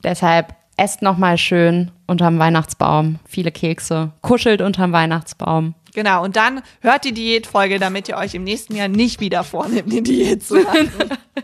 Deshalb 0.04 0.54
esst 0.76 1.02
noch 1.02 1.16
mal 1.16 1.38
schön 1.38 1.90
unterm 2.06 2.38
Weihnachtsbaum, 2.38 3.18
viele 3.26 3.52
Kekse, 3.52 4.12
kuschelt 4.20 4.60
unterm 4.60 4.92
Weihnachtsbaum. 4.92 5.74
Genau, 5.94 6.24
und 6.24 6.36
dann 6.36 6.62
hört 6.80 7.04
die 7.04 7.12
Diätfolge, 7.12 7.78
damit 7.78 8.08
ihr 8.08 8.16
euch 8.16 8.34
im 8.34 8.44
nächsten 8.44 8.74
Jahr 8.74 8.88
nicht 8.88 9.20
wieder 9.20 9.44
vornehmt, 9.44 9.92
die 9.92 10.02
Diät 10.02 10.42
zu 10.42 10.54
machen. 10.54 10.90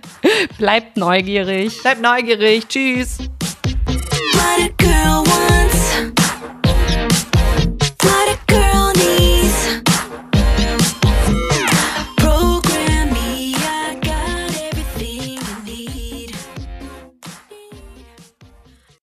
Bleibt 0.58 0.96
neugierig. 0.96 1.82
Bleibt 1.82 2.00
neugierig. 2.00 2.66
Tschüss. 2.66 3.18